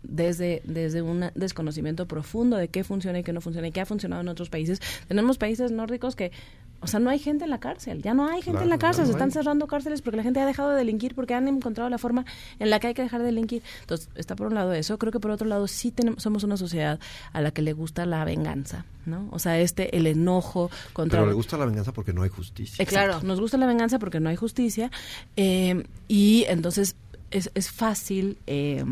desde, 0.03 0.63
desde 0.65 1.03
un 1.03 1.31
desconocimiento 1.35 2.07
profundo 2.07 2.57
de 2.57 2.69
qué 2.69 2.85
funciona 2.85 3.21
y 3.21 3.23
qué 3.23 3.33
no 3.33 3.41
funciona 3.41 3.69
y 3.69 3.73
qué 3.73 3.81
ha 3.81 3.87
funcionado 3.87 4.23
en 4.23 4.29
otros 4.29 4.51
países. 4.51 4.81
Tenemos 5.09 5.39
países 5.39 5.71
nórdicos 5.71 6.17
que 6.17 6.33
O 6.81 6.89
sea, 6.89 6.99
no 6.99 7.11
hay 7.11 7.21
gente 7.21 7.45
en 7.45 7.51
la 7.51 7.61
cárcel, 7.61 8.03
ya 8.03 8.13
no 8.13 8.27
hay 8.27 8.43
gente 8.43 8.51
Claro, 8.59 8.65
en 8.65 8.71
la 8.71 8.79
cárcel, 8.79 9.03
no 9.03 9.07
se 9.07 9.13
están 9.13 9.29
hay. 9.29 9.33
cerrando 9.33 9.69
cárceles 9.69 10.03
porque 10.03 10.17
la 10.17 10.25
gente 10.25 10.41
ha 10.41 10.47
dejado 10.47 10.71
de 10.71 10.77
delinquir, 10.79 11.15
porque 11.15 11.33
han 11.33 11.47
encontrado 11.47 11.89
la 11.89 11.99
forma 11.99 12.25
en 12.59 12.71
la 12.71 12.81
que 12.81 12.89
hay 12.89 12.95
que 12.95 13.03
dejar 13.03 13.21
de 13.21 13.27
delinquir. 13.27 13.63
Entonces, 13.83 14.09
está 14.17 14.35
por 14.35 14.49
un 14.49 14.55
lado 14.55 14.73
eso, 14.73 14.99
creo 14.99 15.13
que 15.13 15.21
por 15.21 15.31
otro 15.31 15.47
lado 15.47 15.69
sí 15.69 15.93
tenemos, 15.93 16.21
somos 16.21 16.43
una 16.43 16.57
sociedad 16.57 16.99
a 17.33 17.41
la 17.41 17.53
que 17.53 17.63
le 17.63 17.73
gusta 17.73 18.05
la 18.05 18.25
venganza, 18.25 18.85
¿no? 19.07 19.29
O 19.31 19.39
sea, 19.39 19.61
este, 19.61 19.97
el 19.97 20.09
enojo 20.09 20.73
contra... 20.93 21.21
Pero 21.21 21.29
le 21.31 21.35
gusta 21.35 21.57
la 21.57 21.67
venganza 21.67 21.93
porque 21.93 22.13
no 22.13 22.23
hay 22.23 22.31
justicia. 22.31 22.83
Exacto. 22.83 23.25
Nos 23.25 23.39
gusta 23.39 23.59
la 23.59 23.67
venganza 23.67 24.01
porque 24.01 24.19
no 24.19 24.29
hay 24.29 24.37
justicia. 24.37 24.91
eh, 25.37 25.85
y 26.09 26.47
entonces 26.49 26.97
es, 27.31 27.51
es 27.55 27.71
fácil 27.71 28.39
eh, 28.49 28.85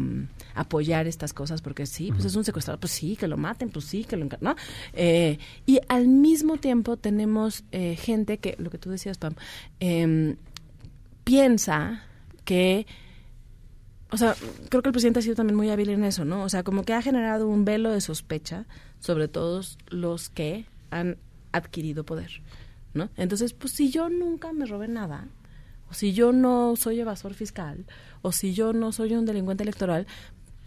apoyar 0.55 1.07
estas 1.07 1.33
cosas 1.33 1.63
porque 1.63 1.87
sí, 1.87 2.11
pues 2.13 2.25
es 2.25 2.37
un 2.37 2.45
secuestrador, 2.45 2.81
pues 2.81 2.93
sí, 2.93 3.17
que 3.17 3.29
lo 3.29 3.37
maten, 3.37 3.71
pues 3.71 3.85
sí, 3.85 4.05
que 4.05 4.17
lo 4.17 4.27
¿no? 4.41 4.57
Eh, 4.93 5.39
y 5.67 5.81
al 5.89 6.09
mismo 6.09 6.57
tiempo 6.57 6.97
tenemos 6.97 7.65
eh, 7.73 7.97
gente 7.97 8.39
que, 8.39 8.57
lo 8.59 8.71
que 8.71 8.79
tú 8.79 8.91
decías, 8.91 9.19
Pam, 9.19 9.35
em, 9.81 10.37
piensa 11.25 12.03
que 12.45 12.87
o 14.13 14.17
sea, 14.17 14.35
creo 14.69 14.83
que 14.83 14.89
el 14.89 14.93
presidente 14.93 15.21
ha 15.21 15.23
sido 15.23 15.37
también 15.37 15.57
muy 15.57 15.71
hábil 15.71 15.91
en 15.91 16.03
eso, 16.05 16.25
¿no? 16.25 16.43
O 16.43 16.49
sea, 16.49 16.65
como 16.65 16.83
que 16.83 16.95
ha 16.95 17.03
generado 17.03 17.47
un 17.47 17.65
velo 17.65 17.93
de 17.93 18.01
sospecha 18.01 18.67
sobre 18.99 19.29
todos 19.29 19.79
los 19.89 20.31
que 20.31 20.67
han 20.91 21.17
adquirido 21.53 22.05
poder, 22.05 22.43
¿no? 22.93 23.09
Entonces, 23.17 23.53
pues 23.53 23.73
si 23.73 23.91
yo 23.91 24.09
nunca 24.09 24.53
me 24.53 24.67
robé 24.67 24.89
nada, 24.89 25.29
o 25.91 25.95
si 25.95 26.13
yo 26.13 26.33
no 26.33 26.75
soy 26.77 27.01
evasor 27.01 27.35
fiscal, 27.35 27.85
o 28.23 28.33
si 28.33 28.53
yo 28.53 28.73
no 28.73 28.91
soy 28.91 29.15
un 29.15 29.27
delincuente 29.27 29.63
electoral, 29.63 30.07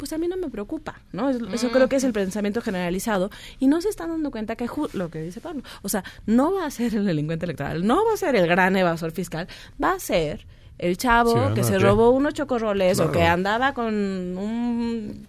pues 0.03 0.11
a 0.13 0.17
mí 0.17 0.27
no 0.27 0.35
me 0.35 0.49
preocupa, 0.49 0.99
¿no? 1.13 1.29
Es- 1.29 1.37
Eso 1.53 1.71
creo 1.71 1.87
que 1.87 1.95
es 1.95 2.03
el 2.03 2.11
pensamiento 2.11 2.61
generalizado 2.61 3.31
y 3.59 3.67
no 3.67 3.79
se 3.81 3.87
están 3.87 4.09
dando 4.09 4.31
cuenta 4.31 4.57
que 4.57 4.67
lo 4.93 5.09
que 5.09 5.21
dice 5.21 5.39
Pablo, 5.39 5.63
o 5.81 5.87
sea, 5.87 6.03
no 6.25 6.51
va 6.53 6.65
a 6.65 6.71
ser 6.71 6.93
el 6.95 7.05
delincuente 7.05 7.45
electoral, 7.45 7.87
no 7.87 8.05
va 8.05 8.13
a 8.13 8.17
ser 8.17 8.35
el 8.35 8.45
gran 8.47 8.75
evasor 8.75 9.11
fiscal, 9.11 9.47
va 9.81 9.93
a 9.93 9.99
ser 9.99 10.45
el 10.77 10.97
chavo 10.97 11.33
que 11.53 11.63
se 11.63 11.79
robó 11.79 12.09
unos 12.11 12.33
chocorroles 12.33 12.99
o 12.99 13.11
que 13.13 13.23
andaba 13.23 13.73
con 13.73 13.93
un 14.37 15.27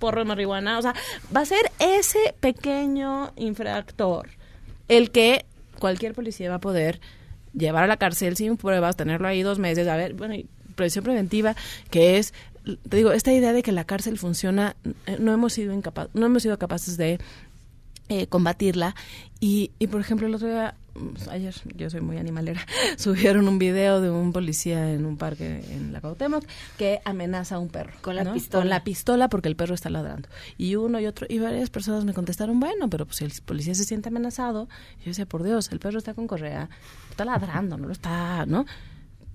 porro 0.00 0.20
de 0.20 0.24
marihuana, 0.24 0.78
o 0.78 0.82
sea, 0.82 0.94
va 1.34 1.42
a 1.42 1.44
ser 1.46 1.70
ese 1.78 2.34
pequeño 2.40 3.32
infractor 3.36 4.30
el 4.88 5.10
que 5.10 5.44
cualquier 5.78 6.14
policía 6.14 6.48
va 6.50 6.56
a 6.56 6.60
poder 6.60 7.00
llevar 7.52 7.84
a 7.84 7.86
la 7.86 7.96
cárcel 7.98 8.36
sin 8.36 8.56
pruebas, 8.56 8.96
tenerlo 8.96 9.28
ahí 9.28 9.42
dos 9.42 9.58
meses, 9.58 9.86
a 9.88 9.96
ver, 9.96 10.14
bueno, 10.14 10.34
y 10.34 10.46
presión 10.76 11.04
preventiva, 11.04 11.56
que 11.90 12.18
es, 12.18 12.32
te 12.76 12.96
digo, 12.96 13.12
esta 13.12 13.32
idea 13.32 13.52
de 13.52 13.62
que 13.62 13.72
la 13.72 13.84
cárcel 13.84 14.18
funciona, 14.18 14.76
eh, 15.06 15.16
no 15.18 15.32
hemos 15.32 15.52
sido 15.52 15.72
incapaz, 15.72 16.08
no 16.14 16.26
hemos 16.26 16.42
sido 16.42 16.58
capaces 16.58 16.96
de 16.96 17.18
eh, 18.10 18.26
combatirla 18.26 18.94
y, 19.38 19.70
y 19.78 19.86
por 19.88 20.00
ejemplo 20.00 20.26
el 20.26 20.34
otro 20.34 20.48
día 20.48 20.74
mm, 20.94 21.28
ayer 21.28 21.54
yo 21.76 21.90
soy 21.90 22.00
muy 22.00 22.16
animalera 22.16 22.66
subieron 22.96 23.46
un 23.48 23.58
video 23.58 24.00
de 24.00 24.08
un 24.08 24.32
policía 24.32 24.94
en 24.94 25.04
un 25.04 25.18
parque 25.18 25.62
en 25.70 25.92
la 25.92 26.00
Cuauhtémoc 26.00 26.42
que 26.78 27.00
amenaza 27.04 27.56
a 27.56 27.58
un 27.58 27.68
perro 27.68 27.92
Con 28.00 28.16
la 28.16 28.24
¿no? 28.24 28.32
pistola. 28.32 28.62
con 28.62 28.70
la 28.70 28.82
pistola 28.82 29.28
porque 29.28 29.48
el 29.48 29.56
perro 29.56 29.74
está 29.74 29.90
ladrando 29.90 30.26
y 30.56 30.76
uno 30.76 30.98
y 31.00 31.06
otro 31.06 31.26
y 31.28 31.38
varias 31.38 31.68
personas 31.68 32.06
me 32.06 32.14
contestaron 32.14 32.58
bueno 32.60 32.88
pero 32.88 33.04
pues 33.04 33.18
si 33.18 33.26
el 33.26 33.32
policía 33.44 33.74
se 33.74 33.84
siente 33.84 34.08
amenazado 34.08 34.70
yo 35.00 35.10
decía 35.10 35.26
por 35.26 35.42
Dios 35.42 35.70
el 35.70 35.78
perro 35.78 35.98
está 35.98 36.14
con 36.14 36.26
correa 36.26 36.70
está 37.10 37.26
ladrando 37.26 37.76
no 37.76 37.88
lo 37.88 37.92
está 37.92 38.46
no 38.46 38.64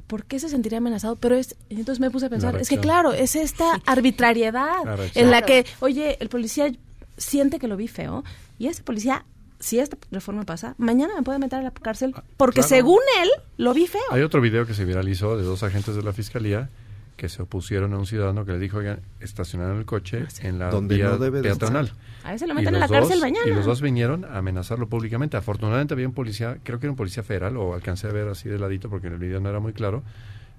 ¿Por 0.07 0.25
qué 0.25 0.39
se 0.39 0.49
sentiría 0.49 0.79
amenazado? 0.79 1.15
Pero 1.15 1.35
es, 1.35 1.55
entonces 1.69 1.99
me 1.99 2.11
puse 2.11 2.27
a 2.27 2.29
pensar, 2.29 2.55
es 2.57 2.69
que 2.69 2.79
claro, 2.79 3.13
es 3.13 3.35
esta 3.35 3.81
arbitrariedad 3.85 4.83
La 4.85 4.97
en 5.15 5.31
la 5.31 5.41
que, 5.43 5.65
oye, 5.79 6.17
el 6.19 6.29
policía 6.29 6.71
siente 7.17 7.59
que 7.59 7.67
lo 7.67 7.77
vi 7.77 7.87
feo 7.87 8.23
y 8.59 8.67
ese 8.67 8.83
policía, 8.83 9.25
si 9.59 9.79
esta 9.79 9.97
reforma 10.11 10.43
pasa, 10.43 10.75
mañana 10.77 11.13
me 11.15 11.23
puede 11.23 11.39
meter 11.39 11.59
a 11.59 11.63
la 11.63 11.71
cárcel 11.71 12.13
porque 12.37 12.61
claro. 12.61 12.69
según 12.69 12.99
él 13.21 13.29
lo 13.57 13.73
vi 13.73 13.87
feo. 13.87 14.01
Hay 14.11 14.21
otro 14.21 14.41
video 14.41 14.65
que 14.65 14.73
se 14.73 14.85
viralizó 14.85 15.37
de 15.37 15.43
dos 15.43 15.63
agentes 15.63 15.95
de 15.95 16.03
la 16.03 16.13
fiscalía 16.13 16.69
que 17.17 17.29
se 17.29 17.41
opusieron 17.41 17.93
a 17.93 17.97
un 17.97 18.05
ciudadano 18.05 18.43
que 18.45 18.51
le 18.53 18.59
dijo, 18.59 18.77
oigan, 18.79 19.01
estacionaron 19.19 19.77
el 19.77 19.85
coche 19.85 20.25
en 20.41 20.59
la 20.59 20.69
Donde 20.69 20.95
vía 20.95 21.09
no 21.09 21.17
debe 21.17 21.37
de 21.41 21.49
peatonal. 21.49 21.85
estar. 21.85 21.99
A 22.23 22.33
ese 22.33 22.47
lo 22.47 22.53
Y 22.53 22.55
meten 22.57 22.75
a 22.75 22.79
la 22.79 22.85
los 22.87 22.91
cárcel 22.91 23.11
dos- 23.19 23.21
mañana. 23.21 23.47
Y 23.47 23.53
los 23.53 23.65
dos 23.65 23.81
vinieron 23.81 24.25
a 24.25 24.37
amenazarlo 24.39 24.87
públicamente. 24.89 25.37
Afortunadamente 25.37 25.93
había 25.93 26.07
un 26.07 26.13
policía, 26.13 26.57
creo 26.63 26.79
que 26.79 26.87
era 26.87 26.91
un 26.91 26.97
policía 26.97 27.21
federal, 27.23 27.55
o 27.57 27.73
alcancé 27.73 28.07
a 28.07 28.11
ver 28.11 28.27
así 28.27 28.49
de 28.49 28.57
ladito 28.59 28.89
porque 28.89 29.07
en 29.07 29.13
el 29.13 29.19
video 29.19 29.39
no 29.39 29.49
era 29.49 29.59
muy 29.59 29.73
claro, 29.73 30.03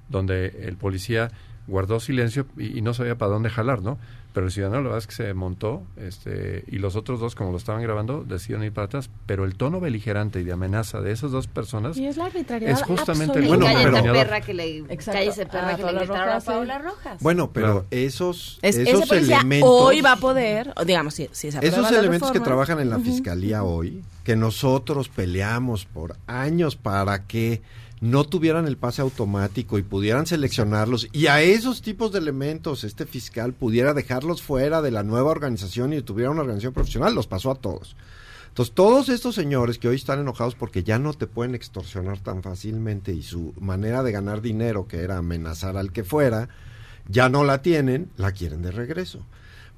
donde 0.08 0.46
el 0.68 0.76
policía 0.76 1.30
guardó 1.66 2.00
silencio 2.00 2.46
y, 2.56 2.78
y 2.78 2.82
no 2.82 2.94
sabía 2.94 3.16
para 3.16 3.32
dónde 3.32 3.50
jalar, 3.50 3.82
¿no? 3.82 3.98
Pero 4.34 4.46
el 4.46 4.52
ciudadano 4.52 4.78
la 4.82 4.88
verdad 4.88 4.98
es 4.98 5.06
que 5.06 5.14
se 5.14 5.32
montó 5.32 5.84
este, 5.96 6.64
y 6.66 6.78
los 6.78 6.96
otros 6.96 7.20
dos, 7.20 7.36
como 7.36 7.52
lo 7.52 7.56
estaban 7.56 7.80
grabando, 7.82 8.24
decidieron 8.24 8.64
ir 8.64 8.72
para 8.72 8.86
atrás. 8.86 9.08
Pero 9.26 9.44
el 9.44 9.54
tono 9.54 9.78
beligerante 9.78 10.40
y 10.40 10.44
de 10.44 10.52
amenaza 10.52 11.00
de 11.00 11.12
esas 11.12 11.30
dos 11.30 11.46
personas 11.46 11.96
Y 11.96 12.06
es 12.06 12.16
la 12.16 12.24
arbitrariedad. 12.26 12.72
es 12.74 12.82
justamente 12.82 13.38
el 13.38 13.48
cállate 13.48 14.02
pero- 14.02 14.12
perra 14.12 14.40
que 14.40 14.52
le 14.54 14.78
Exacto. 14.78 15.12
cállese 15.20 15.46
perra 15.46 15.68
Ah, 15.70 15.76
que 15.76 15.82
le 15.84 15.92
gritaron 15.92 16.16
a 16.20 16.24
Rojas. 16.26 16.44
Paula 16.46 16.78
Rojas. 16.80 17.18
Bueno, 17.22 17.50
pero 17.52 17.66
Claro. 17.66 17.86
esos, 17.92 18.58
Es- 18.62 18.76
esos 18.76 19.02
ese 19.02 19.06
policía 19.06 19.36
elementos... 19.36 19.70
hoy 19.70 20.00
va 20.00 20.12
a 20.12 20.16
poder, 20.16 20.72
o 20.76 20.84
digamos, 20.84 21.14
si, 21.14 21.28
si 21.30 21.52
se 21.52 21.64
Esos 21.64 21.88
la 21.92 21.98
elementos 22.00 22.32
que 22.32 22.40
trabajan 22.40 22.80
en 22.80 22.90
la 22.90 22.98
fiscalía 22.98 23.62
hoy, 23.62 24.02
que 24.24 24.34
nosotros 24.34 25.08
peleamos 25.10 25.84
por 25.84 26.16
años 26.26 26.74
para 26.74 27.22
que 27.24 27.62
no 28.00 28.24
tuvieran 28.24 28.66
el 28.66 28.76
pase 28.76 29.02
automático 29.02 29.78
y 29.78 29.82
pudieran 29.82 30.26
seleccionarlos, 30.26 31.08
y 31.12 31.26
a 31.26 31.42
esos 31.42 31.82
tipos 31.82 32.12
de 32.12 32.18
elementos 32.18 32.84
este 32.84 33.06
fiscal 33.06 33.52
pudiera 33.52 33.94
dejarlos 33.94 34.42
fuera 34.42 34.82
de 34.82 34.90
la 34.90 35.02
nueva 35.02 35.30
organización 35.30 35.92
y 35.92 36.02
tuviera 36.02 36.30
una 36.30 36.42
organización 36.42 36.74
profesional, 36.74 37.14
los 37.14 37.26
pasó 37.26 37.50
a 37.50 37.56
todos. 37.56 37.96
Entonces, 38.48 38.74
todos 38.74 39.08
estos 39.08 39.34
señores 39.34 39.78
que 39.78 39.88
hoy 39.88 39.96
están 39.96 40.20
enojados 40.20 40.54
porque 40.54 40.84
ya 40.84 41.00
no 41.00 41.12
te 41.12 41.26
pueden 41.26 41.56
extorsionar 41.56 42.20
tan 42.20 42.40
fácilmente 42.40 43.12
y 43.12 43.22
su 43.22 43.52
manera 43.58 44.04
de 44.04 44.12
ganar 44.12 44.42
dinero, 44.42 44.86
que 44.86 44.98
era 44.98 45.18
amenazar 45.18 45.76
al 45.76 45.90
que 45.90 46.04
fuera, 46.04 46.48
ya 47.08 47.28
no 47.28 47.42
la 47.42 47.62
tienen, 47.62 48.10
la 48.16 48.30
quieren 48.30 48.62
de 48.62 48.70
regreso. 48.70 49.26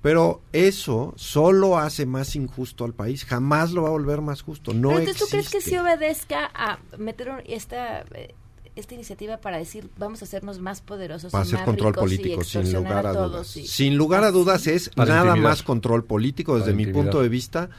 Pero 0.06 0.40
eso 0.52 1.14
solo 1.16 1.78
hace 1.78 2.06
más 2.06 2.36
injusto 2.36 2.84
al 2.84 2.92
país, 2.94 3.24
jamás 3.24 3.72
lo 3.72 3.82
va 3.82 3.88
a 3.88 3.90
volver 3.90 4.20
más 4.20 4.40
justo. 4.40 4.72
No 4.72 4.90
Pero 4.90 5.00
entonces, 5.00 5.20
¿tú 5.24 5.28
crees 5.28 5.48
que 5.50 5.60
sí 5.60 5.76
obedezca 5.76 6.48
a 6.54 6.78
meter 6.96 7.28
un- 7.30 7.40
esta, 7.44 8.02
eh, 8.14 8.32
esta 8.76 8.94
iniciativa 8.94 9.38
para 9.38 9.56
decir 9.58 9.88
vamos 9.98 10.22
a 10.22 10.26
hacernos 10.26 10.60
más 10.60 10.80
poderosos 10.80 11.34
Va 11.34 11.40
a 11.40 11.44
y 11.44 11.46
ser 11.48 11.54
más 11.58 11.64
control 11.64 11.92
ricos 11.94 12.12
y 12.12 12.16
político, 12.18 12.44
sin 12.44 12.72
lugar 12.72 13.04
a 13.04 13.12
todos 13.14 13.32
dudas. 13.32 13.56
y- 13.56 13.66
Sin 13.66 13.96
lugar 13.96 14.22
a 14.22 14.30
dudas 14.30 14.66
es 14.68 14.90
Para 14.90 15.14
nada 15.14 15.26
intimidar. 15.30 15.50
más 15.50 15.62
control 15.64 16.04
político 16.04 16.52
desde 16.54 16.66
Para 16.66 16.76
mi 16.76 16.82
intimidar. 16.84 17.04
punto 17.06 17.22
de 17.22 17.28
vista. 17.28 17.70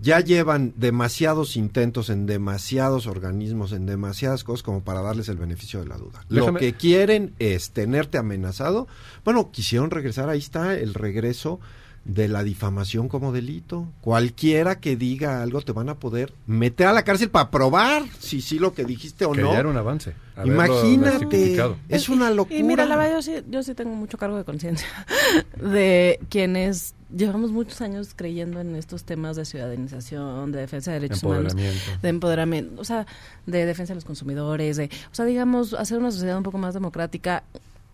Ya 0.00 0.20
llevan 0.20 0.74
demasiados 0.76 1.56
intentos 1.56 2.10
en 2.10 2.26
demasiados 2.26 3.06
organismos, 3.06 3.72
en 3.72 3.86
demasiadas 3.86 4.44
cosas 4.44 4.62
como 4.62 4.82
para 4.82 5.02
darles 5.02 5.28
el 5.28 5.36
beneficio 5.36 5.80
de 5.80 5.86
la 5.86 5.96
duda. 5.96 6.24
Lo 6.28 6.54
que 6.54 6.74
quieren 6.74 7.34
es 7.38 7.70
tenerte 7.70 8.18
amenazado. 8.18 8.88
Bueno, 9.24 9.50
quisieron 9.50 9.90
regresar, 9.90 10.28
ahí 10.28 10.38
está 10.38 10.74
el 10.74 10.94
regreso 10.94 11.60
de 12.04 12.28
la 12.28 12.42
difamación 12.42 13.08
como 13.08 13.32
delito. 13.32 13.88
Cualquiera 14.00 14.78
que 14.78 14.96
diga 14.96 15.42
algo 15.42 15.60
te 15.62 15.72
van 15.72 15.88
a 15.88 15.94
poder 15.94 16.32
meter 16.46 16.86
a 16.86 16.92
la 16.92 17.02
cárcel 17.02 17.30
para 17.30 17.50
probar 17.50 18.02
si 18.18 18.40
sí 18.40 18.58
lo 18.58 18.74
que 18.74 18.84
dijiste 18.84 19.24
o 19.24 19.32
que 19.32 19.42
no. 19.42 19.52
ya 19.52 19.60
era 19.60 19.68
un 19.68 19.76
avance. 19.76 20.14
Imagínate, 20.44 21.56
es 21.88 22.08
una 22.08 22.30
locura. 22.30 22.58
Y 22.58 22.62
mira, 22.62 22.84
la 22.84 22.96
verdad, 22.96 23.14
yo 23.14 23.22
sí, 23.22 23.32
yo 23.48 23.62
sí 23.62 23.74
tengo 23.74 23.94
mucho 23.94 24.18
cargo 24.18 24.36
de 24.36 24.44
conciencia 24.44 24.88
de 25.60 26.18
quienes 26.28 26.94
llevamos 27.16 27.52
muchos 27.52 27.80
años 27.80 28.12
creyendo 28.14 28.60
en 28.60 28.74
estos 28.76 29.04
temas 29.04 29.36
de 29.36 29.44
ciudadanización, 29.44 30.52
de 30.52 30.60
defensa 30.60 30.92
de 30.92 31.00
derechos 31.00 31.22
humanos, 31.22 31.52
Empoderamiento. 31.52 32.00
de 32.02 32.08
empoderamiento, 32.08 32.80
o 32.80 32.84
sea, 32.84 33.06
de 33.46 33.64
defensa 33.66 33.92
de 33.92 33.96
los 33.96 34.04
consumidores, 34.04 34.76
de, 34.76 34.86
o 34.86 35.14
sea, 35.14 35.24
digamos, 35.24 35.74
hacer 35.74 35.98
una 35.98 36.10
sociedad 36.10 36.36
un 36.36 36.42
poco 36.42 36.58
más 36.58 36.74
democrática, 36.74 37.44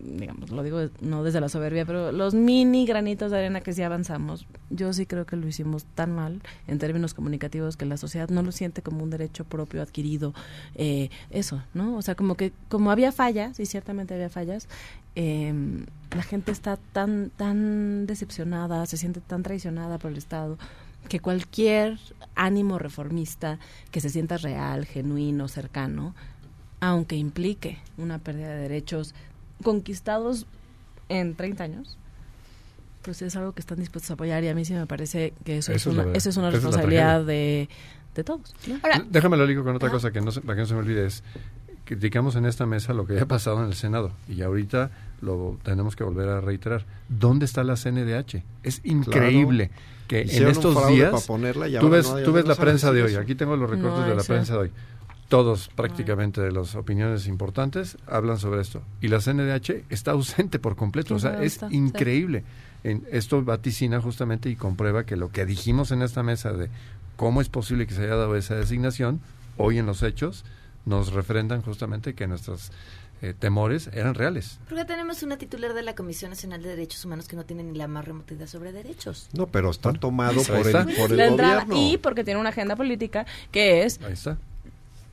digamos, 0.03 0.49
lo 0.51 0.63
digo 0.63 0.79
no 1.01 1.23
desde 1.23 1.41
la 1.41 1.49
soberbia, 1.49 1.85
pero 1.85 2.11
los 2.11 2.33
mini 2.33 2.85
granitos 2.85 3.31
de 3.31 3.37
arena 3.37 3.61
que 3.61 3.73
sí 3.73 3.81
avanzamos, 3.83 4.45
yo 4.69 4.93
sí 4.93 5.05
creo 5.05 5.25
que 5.25 5.35
lo 5.35 5.47
hicimos 5.47 5.85
tan 5.95 6.13
mal 6.15 6.41
en 6.67 6.79
términos 6.79 7.13
comunicativos 7.13 7.77
que 7.77 7.85
la 7.85 7.97
sociedad 7.97 8.29
no 8.29 8.41
lo 8.43 8.51
siente 8.51 8.81
como 8.81 9.03
un 9.03 9.09
derecho 9.09 9.43
propio 9.45 9.81
adquirido, 9.81 10.33
eh, 10.75 11.09
eso, 11.29 11.61
¿no? 11.73 11.95
O 11.95 12.01
sea, 12.01 12.15
como 12.15 12.35
que 12.35 12.51
como 12.69 12.91
había 12.91 13.11
fallas, 13.11 13.59
y 13.59 13.65
ciertamente 13.65 14.13
había 14.13 14.29
fallas, 14.29 14.67
eh, 15.15 15.53
la 16.15 16.23
gente 16.23 16.51
está 16.51 16.77
tan, 16.77 17.31
tan 17.31 18.05
decepcionada, 18.05 18.85
se 18.85 18.97
siente 18.97 19.21
tan 19.21 19.43
traicionada 19.43 19.97
por 19.97 20.11
el 20.11 20.17
Estado, 20.17 20.57
que 21.09 21.19
cualquier 21.19 21.99
ánimo 22.35 22.79
reformista 22.79 23.59
que 23.91 24.01
se 24.01 24.09
sienta 24.09 24.37
real, 24.37 24.85
genuino, 24.85 25.47
cercano, 25.47 26.15
aunque 26.79 27.15
implique 27.15 27.77
una 27.97 28.19
pérdida 28.19 28.49
de 28.49 28.61
derechos 28.61 29.13
conquistados 29.61 30.45
en 31.09 31.35
30 31.35 31.63
años, 31.63 31.97
pues 33.01 33.21
es 33.21 33.35
algo 33.35 33.53
que 33.53 33.61
están 33.61 33.79
dispuestos 33.79 34.11
a 34.11 34.13
apoyar 34.13 34.43
y 34.43 34.49
a 34.49 34.55
mí 34.55 34.65
sí 34.65 34.73
me 34.73 34.85
parece 34.85 35.33
que 35.43 35.57
eso, 35.57 35.71
Eso 35.71 35.91
es 35.91 35.97
una, 35.97 36.13
eso 36.13 36.29
es 36.29 36.37
una 36.37 36.47
es 36.49 36.53
responsabilidad 36.55 37.23
de, 37.25 37.69
de 38.15 38.23
todos. 38.23 38.53
¿no? 38.67 38.79
Déjame 39.09 39.37
lo 39.37 39.45
ligo 39.45 39.63
con 39.63 39.75
otra 39.75 39.89
cosa 39.89 40.11
que 40.11 40.21
no 40.21 40.31
se, 40.31 40.41
para 40.41 40.55
que 40.55 40.61
no 40.61 40.67
se 40.67 40.73
me 40.73 40.79
olvide. 40.81 41.05
Es, 41.05 41.23
criticamos 41.85 42.35
en 42.35 42.45
esta 42.45 42.65
mesa 42.65 42.93
lo 42.93 43.05
que 43.05 43.15
ya 43.15 43.23
ha 43.23 43.27
pasado 43.27 43.61
en 43.61 43.67
el 43.67 43.73
Senado 43.73 44.13
y 44.29 44.41
ahorita 44.41 44.91
lo 45.21 45.59
tenemos 45.63 45.95
que 45.95 46.03
volver 46.03 46.29
a 46.29 46.41
reiterar. 46.41 46.85
¿Dónde 47.09 47.45
está 47.45 47.63
la 47.63 47.75
CNDH? 47.75 48.43
Es 48.63 48.81
increíble 48.83 49.71
que 50.07 50.21
en 50.21 50.27
Hicieron 50.27 50.51
estos 50.51 50.87
días 50.87 51.11
para 51.11 51.25
ponerla 51.25 51.67
y 51.67 51.77
tú 51.77 51.89
ves, 51.89 52.09
no 52.09 52.19
tú 52.19 52.31
ves 52.33 52.47
la 52.47 52.55
prensa 52.55 52.91
de 52.91 53.03
hoy. 53.03 53.15
Aquí 53.15 53.35
tengo 53.35 53.55
los 53.55 53.69
recortes 53.69 53.99
No, 53.99 54.07
de 54.07 54.15
la 54.15 54.23
prensa 54.23 54.53
de 54.53 54.59
hoy. 54.59 54.71
Todos 55.31 55.69
prácticamente 55.69 56.41
de 56.41 56.51
las 56.51 56.75
opiniones 56.75 57.25
importantes 57.25 57.97
hablan 58.05 58.37
sobre 58.37 58.59
esto. 58.59 58.81
Y 58.99 59.07
la 59.07 59.21
CNDH 59.21 59.85
está 59.89 60.11
ausente 60.11 60.59
por 60.59 60.75
completo. 60.75 61.15
O 61.15 61.19
sea, 61.19 61.31
¿Dónde 61.31 61.45
es 61.47 61.59
increíble. 61.71 62.43
En, 62.83 63.07
esto 63.11 63.41
vaticina 63.41 64.01
justamente 64.01 64.49
y 64.49 64.57
comprueba 64.57 65.05
que 65.05 65.15
lo 65.15 65.31
que 65.31 65.45
dijimos 65.45 65.91
en 65.91 66.01
esta 66.01 66.21
mesa 66.21 66.51
de 66.51 66.69
cómo 67.15 67.39
es 67.39 67.47
posible 67.47 67.87
que 67.87 67.93
se 67.93 68.03
haya 68.03 68.17
dado 68.17 68.35
esa 68.35 68.55
designación, 68.55 69.21
hoy 69.55 69.77
en 69.77 69.85
los 69.85 70.03
hechos 70.03 70.43
nos 70.85 71.13
refrendan 71.13 71.61
justamente 71.61 72.13
que 72.13 72.27
nuestros 72.27 72.73
eh, 73.21 73.33
temores 73.33 73.89
eran 73.93 74.15
reales. 74.15 74.59
Porque 74.67 74.83
tenemos 74.83 75.23
una 75.23 75.37
titular 75.37 75.73
de 75.73 75.83
la 75.83 75.95
Comisión 75.95 76.31
Nacional 76.31 76.61
de 76.61 76.69
Derechos 76.71 77.05
Humanos 77.05 77.29
que 77.29 77.37
no 77.37 77.45
tiene 77.45 77.63
ni 77.63 77.77
la 77.77 77.87
más 77.87 78.03
remota 78.03 78.33
idea 78.33 78.47
sobre 78.47 78.73
derechos. 78.73 79.29
No, 79.31 79.47
pero 79.47 79.69
está 79.69 79.93
tomado 79.93 80.43
por 80.43 80.67
el, 80.67 80.95
por 80.95 81.11
el 81.11 81.17
La 81.17 81.27
entrada, 81.27 81.63
gobierno. 81.63 81.89
y 81.93 81.97
porque 81.97 82.25
tiene 82.25 82.37
una 82.41 82.49
agenda 82.49 82.75
política 82.75 83.25
que 83.49 83.83
es 83.85 84.01
Ahí 84.01 84.11
está. 84.11 84.37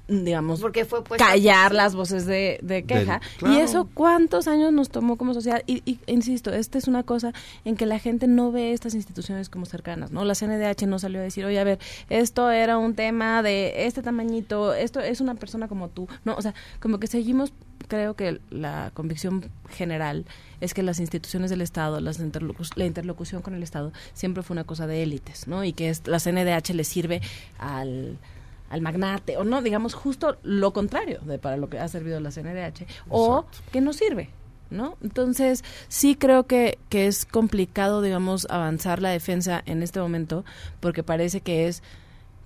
Digamos, 0.09 0.61
Porque 0.61 0.85
fue 0.87 1.05
puesta- 1.05 1.27
callar 1.27 1.75
las 1.75 1.95
voces 1.95 2.25
de, 2.25 2.59
de 2.63 2.83
queja. 2.85 3.21
Del- 3.21 3.29
claro. 3.39 3.55
Y 3.55 3.61
eso, 3.61 3.89
¿cuántos 3.93 4.49
años 4.49 4.73
nos 4.73 4.89
tomó 4.89 5.17
como 5.17 5.35
sociedad? 5.35 5.63
Y, 5.67 5.83
y, 5.85 6.01
insisto, 6.07 6.51
esta 6.53 6.79
es 6.79 6.89
una 6.89 7.03
cosa 7.03 7.33
en 7.65 7.77
que 7.77 7.85
la 7.87 7.99
gente 7.99 8.27
no 8.27 8.51
ve 8.51 8.73
estas 8.73 8.95
instituciones 8.95 9.49
como 9.51 9.67
cercanas, 9.67 10.11
¿no? 10.11 10.25
La 10.25 10.35
CNDH 10.35 10.87
no 10.87 10.99
salió 10.99 11.21
a 11.21 11.23
decir, 11.23 11.45
oye, 11.45 11.59
a 11.61 11.65
ver, 11.65 11.79
esto 12.09 12.51
era 12.51 12.79
un 12.79 12.95
tema 12.95 13.43
de 13.43 13.87
este 13.87 14.03
tamañito, 14.03 14.73
esto 14.75 15.01
es 15.01 15.21
una 15.21 15.35
persona 15.35 15.69
como 15.69 15.89
tú, 15.89 16.09
¿no? 16.25 16.35
O 16.37 16.43
sea, 16.43 16.55
como 16.81 16.99
que 16.99 17.07
seguimos, 17.07 17.53
creo 17.87 18.17
que 18.17 18.41
la 18.51 18.91
convicción 18.95 19.45
general 19.69 20.25
es 20.61 20.73
que 20.75 20.83
las 20.83 21.01
instituciones 21.01 21.51
del 21.51 21.61
Estado, 21.61 22.01
las 22.01 22.19
interlocu- 22.19 22.73
la 22.77 22.87
interlocución 22.87 23.43
con 23.43 23.55
el 23.55 23.63
Estado, 23.63 23.93
siempre 24.15 24.43
fue 24.43 24.55
una 24.55 24.65
cosa 24.65 24.87
de 24.87 25.03
élites, 25.03 25.47
¿no? 25.49 25.65
Y 25.65 25.73
que 25.75 25.91
es, 25.91 26.07
la 26.07 26.19
CNDH 26.19 26.71
le 26.75 26.85
sirve 26.85 27.21
al 27.59 28.17
al 28.71 28.81
magnate, 28.81 29.37
o 29.37 29.45
no, 29.45 29.63
digamos 29.63 29.95
justo 29.95 30.37
lo 30.43 30.73
contrario 30.73 31.21
de 31.21 31.39
para 31.39 31.57
lo 31.57 31.69
que 31.69 31.79
ha 31.79 31.89
servido 31.89 32.21
la 32.21 32.31
CNDH, 32.31 32.87
o 33.09 33.47
que 33.73 33.81
no 33.81 33.93
sirve, 33.93 34.31
¿no? 34.71 34.97
Entonces, 35.03 35.65
sí 35.89 36.15
creo 36.15 36.47
que, 36.47 36.79
que 36.89 37.07
es 37.07 37.25
complicado, 37.25 38.03
digamos, 38.03 38.47
avanzar 38.51 39.01
la 39.01 39.11
defensa 39.11 39.63
en 39.67 39.83
este 39.83 40.01
momento, 40.01 40.45
porque 40.81 41.03
parece 41.03 41.41
que 41.41 41.69
es 41.69 41.83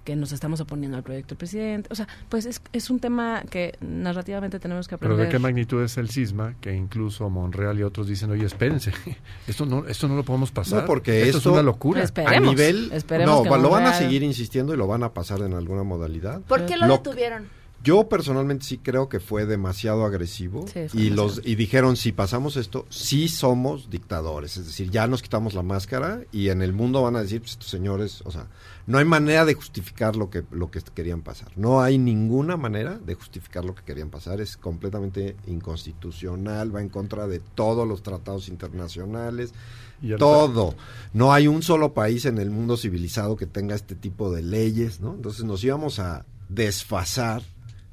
que 0.04 0.16
nos 0.16 0.32
estamos 0.32 0.60
oponiendo 0.60 0.96
al 0.96 1.02
proyecto 1.02 1.30
del 1.30 1.38
presidente. 1.38 1.88
O 1.92 1.94
sea, 1.94 2.08
pues 2.28 2.46
es, 2.46 2.60
es 2.72 2.90
un 2.90 2.98
tema 3.00 3.42
que 3.48 3.76
narrativamente 3.80 4.58
tenemos 4.58 4.88
que 4.88 4.98
Pero 4.98 5.12
aprender. 5.14 5.26
de 5.28 5.32
qué 5.32 5.38
magnitud 5.38 5.82
es 5.82 5.96
el 5.96 6.08
cisma 6.10 6.54
que 6.60 6.74
incluso 6.74 7.28
Monreal 7.30 7.78
y 7.78 7.82
otros 7.82 8.06
dicen, 8.08 8.30
oye, 8.30 8.44
espérense, 8.46 8.92
esto 9.46 9.66
no, 9.66 9.86
esto 9.86 10.08
no 10.08 10.16
lo 10.16 10.24
podemos 10.24 10.50
pasar. 10.50 10.80
No, 10.82 10.86
porque 10.86 11.22
esto 11.22 11.38
esto 11.38 11.50
es 11.50 11.52
una 11.54 11.62
locura. 11.62 12.04
a 12.26 12.40
nivel 12.40 12.90
esperemos 12.92 13.36
no, 13.36 13.42
que 13.56 13.62
lo 13.62 13.70
van 13.70 13.84
a 13.86 13.94
seguir 13.94 14.22
insistiendo 14.22 14.74
y 14.74 14.76
lo 14.76 14.86
van 14.86 15.02
a 15.02 15.12
pasar 15.12 15.40
en 15.42 15.54
alguna 15.54 15.82
modalidad. 15.82 16.40
¿Por 16.42 16.66
qué 16.66 16.76
lo, 16.76 16.86
Lo- 16.86 16.96
detuvieron? 16.98 17.48
Yo 17.82 18.08
personalmente 18.08 18.64
sí 18.64 18.78
creo 18.78 19.08
que 19.08 19.20
fue 19.20 19.46
demasiado 19.46 20.04
agresivo 20.04 20.66
Sí, 20.66 20.88
fue 20.88 21.00
y 21.00 21.04
demasiado. 21.10 21.14
los 21.14 21.40
y 21.44 21.54
dijeron 21.56 21.96
si 21.96 22.12
pasamos 22.12 22.56
esto 22.56 22.86
sí 22.90 23.28
somos 23.28 23.90
dictadores, 23.90 24.56
es 24.56 24.66
decir, 24.66 24.90
ya 24.90 25.06
nos 25.06 25.22
quitamos 25.22 25.54
la 25.54 25.62
máscara 25.62 26.20
y 26.30 26.48
en 26.48 26.62
el 26.62 26.72
mundo 26.72 27.02
van 27.02 27.16
a 27.16 27.22
decir 27.22 27.40
pues, 27.40 27.52
estos 27.52 27.68
señores, 27.68 28.22
o 28.24 28.30
sea, 28.30 28.46
no 28.86 28.98
hay 28.98 29.04
manera 29.04 29.44
de 29.44 29.54
justificar 29.54 30.16
lo 30.16 30.30
que 30.30 30.44
lo 30.50 30.70
que 30.70 30.80
querían 30.94 31.22
pasar. 31.22 31.52
No 31.56 31.82
hay 31.82 31.98
ninguna 31.98 32.56
manera 32.56 32.98
de 32.98 33.14
justificar 33.14 33.64
lo 33.64 33.74
que 33.74 33.82
querían 33.82 34.10
pasar, 34.10 34.40
es 34.40 34.56
completamente 34.56 35.36
inconstitucional, 35.46 36.74
va 36.74 36.80
en 36.80 36.88
contra 36.88 37.26
de 37.26 37.40
todos 37.40 37.86
los 37.86 38.02
tratados 38.02 38.48
internacionales. 38.48 39.52
Y 40.00 40.16
Todo. 40.16 40.74
No 41.12 41.32
hay 41.32 41.46
un 41.46 41.62
solo 41.62 41.94
país 41.94 42.24
en 42.24 42.38
el 42.38 42.50
mundo 42.50 42.76
civilizado 42.76 43.36
que 43.36 43.46
tenga 43.46 43.76
este 43.76 43.94
tipo 43.94 44.32
de 44.32 44.42
leyes, 44.42 45.00
¿no? 45.00 45.14
Entonces 45.14 45.44
nos 45.44 45.62
íbamos 45.62 46.00
a 46.00 46.24
desfasar 46.48 47.42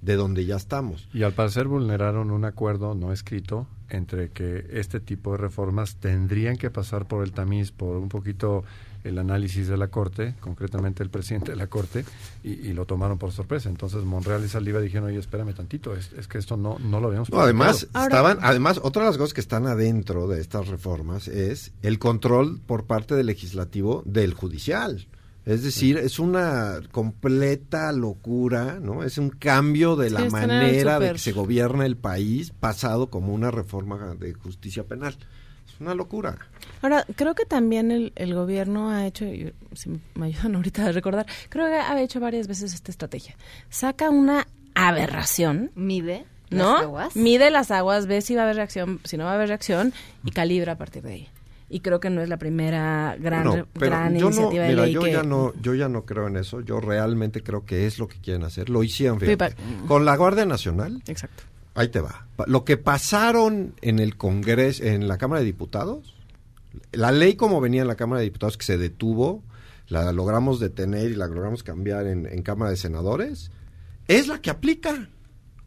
de 0.01 0.15
donde 0.15 0.45
ya 0.45 0.55
estamos. 0.55 1.07
Y 1.13 1.23
al 1.23 1.33
parecer 1.33 1.67
vulneraron 1.67 2.31
un 2.31 2.45
acuerdo 2.45 2.95
no 2.95 3.11
escrito 3.11 3.67
entre 3.89 4.29
que 4.29 4.67
este 4.71 4.99
tipo 4.99 5.31
de 5.31 5.37
reformas 5.37 5.95
tendrían 5.95 6.57
que 6.57 6.69
pasar 6.69 7.07
por 7.07 7.23
el 7.23 7.31
tamiz, 7.31 7.71
por 7.71 7.97
un 7.97 8.07
poquito 8.09 8.63
el 9.03 9.17
análisis 9.17 9.67
de 9.67 9.77
la 9.77 9.87
Corte, 9.87 10.35
concretamente 10.41 11.01
el 11.03 11.09
presidente 11.09 11.51
de 11.51 11.57
la 11.57 11.67
Corte, 11.67 12.03
y, 12.43 12.49
y 12.51 12.73
lo 12.73 12.85
tomaron 12.85 13.17
por 13.17 13.31
sorpresa. 13.31 13.69
Entonces 13.69 14.03
Monreal 14.03 14.43
y 14.43 14.49
Saliva 14.49 14.79
dijeron, 14.81 15.07
oye, 15.07 15.17
espérame 15.19 15.53
tantito, 15.53 15.95
es, 15.95 16.11
es 16.13 16.27
que 16.27 16.37
esto 16.37 16.57
no, 16.57 16.77
no 16.79 16.99
lo 16.99 17.07
habíamos 17.07 17.29
No, 17.31 17.39
además, 17.39 17.85
platicado". 17.85 18.05
estaban, 18.05 18.37
además, 18.41 18.79
otra 18.83 19.03
de 19.03 19.09
las 19.09 19.17
cosas 19.17 19.33
que 19.33 19.41
están 19.41 19.67
adentro 19.67 20.27
de 20.27 20.41
estas 20.41 20.67
reformas 20.67 21.27
es 21.29 21.71
el 21.81 21.97
control 21.97 22.59
por 22.65 22.85
parte 22.85 23.15
del 23.15 23.27
legislativo 23.27 24.03
del 24.05 24.33
judicial. 24.33 25.07
Es 25.49 25.63
decir, 25.63 25.97
es 25.97 26.19
una 26.19 26.79
completa 26.91 27.91
locura, 27.91 28.77
¿no? 28.79 29.03
Es 29.03 29.17
un 29.17 29.31
cambio 29.31 29.95
de 29.95 30.09
Sí, 30.09 30.13
la 30.13 30.29
manera 30.29 30.99
de 30.99 31.13
que 31.13 31.17
se 31.17 31.31
gobierna 31.31 31.87
el 31.87 31.97
país 31.97 32.51
pasado 32.51 33.09
como 33.09 33.33
una 33.33 33.49
reforma 33.49 34.13
de 34.13 34.31
justicia 34.33 34.83
penal. 34.83 35.17
Es 35.67 35.81
una 35.81 35.95
locura. 35.95 36.37
Ahora, 36.83 37.03
creo 37.15 37.33
que 37.33 37.45
también 37.45 37.89
el, 37.89 38.13
el 38.15 38.35
gobierno 38.35 38.91
ha 38.91 39.07
hecho, 39.07 39.25
y 39.25 39.51
si 39.73 39.99
me 40.13 40.27
ayudan 40.27 40.55
ahorita 40.55 40.85
a 40.85 40.91
recordar, 40.91 41.25
creo 41.49 41.65
que 41.65 41.73
ha 41.73 41.99
hecho 41.99 42.19
varias 42.19 42.47
veces 42.47 42.75
esta 42.75 42.91
estrategia. 42.91 43.35
Saca 43.71 44.11
una 44.11 44.47
aberración. 44.75 45.71
Mide 45.73 46.27
¿no? 46.51 46.73
las 46.73 46.83
aguas. 46.83 47.15
Mide 47.15 47.49
las 47.49 47.71
aguas, 47.71 48.05
ve 48.05 48.21
si 48.21 48.35
va 48.35 48.41
a 48.41 48.43
haber 48.43 48.57
reacción, 48.57 48.99
si 49.03 49.17
no 49.17 49.23
va 49.23 49.31
a 49.31 49.33
haber 49.33 49.47
reacción, 49.47 49.93
y 50.23 50.29
calibra 50.29 50.73
a 50.73 50.77
partir 50.77 51.01
de 51.01 51.11
ahí. 51.11 51.29
Y 51.69 51.81
creo 51.81 51.99
que 51.99 52.09
no 52.09 52.21
es 52.21 52.29
la 52.29 52.37
primera 52.37 53.15
gran, 53.19 53.65
gran 53.75 54.15
yo 54.17 54.21
no, 54.29 54.35
iniciativa 54.35 54.63
de 54.63 54.69
mira, 54.69 54.83
ley 54.85 54.93
yo 54.93 55.01
que... 55.03 55.11
ya 55.11 55.21
no, 55.23 55.53
yo 55.61 55.75
ya 55.75 55.87
no 55.87 56.03
creo 56.05 56.27
en 56.27 56.37
eso. 56.37 56.61
Yo 56.61 56.79
realmente 56.79 57.43
creo 57.43 57.63
que 57.65 57.85
es 57.85 57.99
lo 57.99 58.07
que 58.07 58.19
quieren 58.19 58.43
hacer. 58.43 58.69
Lo 58.69 58.83
hicieron, 58.83 59.19
fíjate. 59.19 59.37
pa- 59.55 59.87
con 59.87 60.03
la 60.03 60.15
Guardia 60.17 60.45
Nacional. 60.45 61.03
Exacto. 61.07 61.43
Ahí 61.75 61.89
te 61.89 62.01
va. 62.01 62.25
Lo 62.47 62.65
que 62.65 62.77
pasaron 62.77 63.73
en 63.81 63.99
el 63.99 64.17
Congreso, 64.17 64.83
en 64.83 65.07
la 65.07 65.17
Cámara 65.19 65.41
de 65.41 65.45
Diputados, 65.45 66.15
la 66.91 67.11
ley 67.11 67.35
como 67.35 67.61
venía 67.61 67.81
en 67.83 67.87
la 67.87 67.95
Cámara 67.95 68.19
de 68.19 68.25
Diputados 68.25 68.57
que 68.57 68.65
se 68.65 68.77
detuvo, 68.79 69.43
la 69.87 70.11
logramos 70.11 70.59
detener 70.59 71.11
y 71.11 71.15
la 71.15 71.27
logramos 71.27 71.61
cambiar 71.63 72.07
en, 72.07 72.25
en 72.25 72.41
Cámara 72.41 72.71
de 72.71 72.77
Senadores, 72.77 73.51
es 74.07 74.27
la 74.27 74.41
que 74.41 74.49
aplica. 74.49 75.07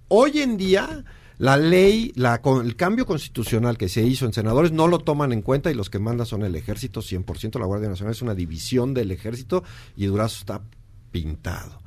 Hoy 0.08 0.40
en 0.40 0.56
día 0.56 1.04
la 1.38 1.56
ley, 1.56 2.12
la, 2.14 2.40
el 2.62 2.76
cambio 2.76 3.06
constitucional 3.06 3.76
que 3.76 3.88
se 3.88 4.02
hizo 4.02 4.26
en 4.26 4.32
senadores 4.32 4.72
no 4.72 4.88
lo 4.88 4.98
toman 5.00 5.32
en 5.32 5.42
cuenta 5.42 5.70
y 5.70 5.74
los 5.74 5.90
que 5.90 5.98
mandan 5.98 6.26
son 6.26 6.42
el 6.42 6.54
ejército 6.54 7.00
100%, 7.00 7.58
la 7.58 7.66
Guardia 7.66 7.88
Nacional 7.88 8.12
es 8.12 8.22
una 8.22 8.34
división 8.34 8.94
del 8.94 9.10
ejército 9.10 9.64
y 9.96 10.06
Durazo 10.06 10.38
está 10.38 10.62
pintado. 11.10 11.81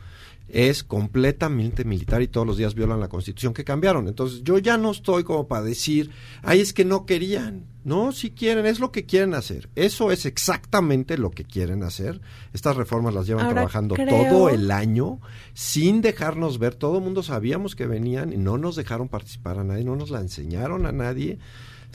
Es 0.47 0.83
completamente 0.83 1.83
militar 1.85 2.21
y 2.21 2.27
todos 2.27 2.45
los 2.45 2.57
días 2.57 2.75
violan 2.75 2.99
la 2.99 3.09
constitución 3.09 3.53
que 3.53 3.63
cambiaron. 3.63 4.07
Entonces 4.07 4.43
yo 4.43 4.57
ya 4.59 4.77
no 4.77 4.91
estoy 4.91 5.23
como 5.23 5.47
para 5.47 5.63
decir, 5.63 6.11
ay, 6.43 6.59
es 6.61 6.71
que 6.71 6.85
no 6.85 7.05
querían. 7.05 7.65
No, 7.83 8.11
si 8.11 8.31
quieren, 8.31 8.65
es 8.65 8.79
lo 8.79 8.91
que 8.91 9.05
quieren 9.05 9.33
hacer. 9.35 9.69
Eso 9.75 10.11
es 10.11 10.25
exactamente 10.25 11.17
lo 11.17 11.29
que 11.31 11.43
quieren 11.45 11.83
hacer. 11.83 12.19
Estas 12.53 12.75
reformas 12.75 13.13
las 13.13 13.27
llevan 13.27 13.45
Ahora, 13.45 13.55
trabajando 13.61 13.95
creo- 13.95 14.07
todo 14.29 14.49
el 14.49 14.71
año 14.71 15.19
sin 15.53 16.01
dejarnos 16.01 16.57
ver. 16.57 16.75
Todo 16.75 16.97
el 16.97 17.03
mundo 17.03 17.21
sabíamos 17.23 17.75
que 17.75 17.85
venían 17.87 18.33
y 18.33 18.37
no 18.37 18.57
nos 18.57 18.75
dejaron 18.75 19.07
participar 19.07 19.59
a 19.59 19.63
nadie, 19.63 19.83
no 19.83 19.95
nos 19.95 20.09
la 20.09 20.19
enseñaron 20.19 20.85
a 20.85 20.91
nadie. 20.91 21.37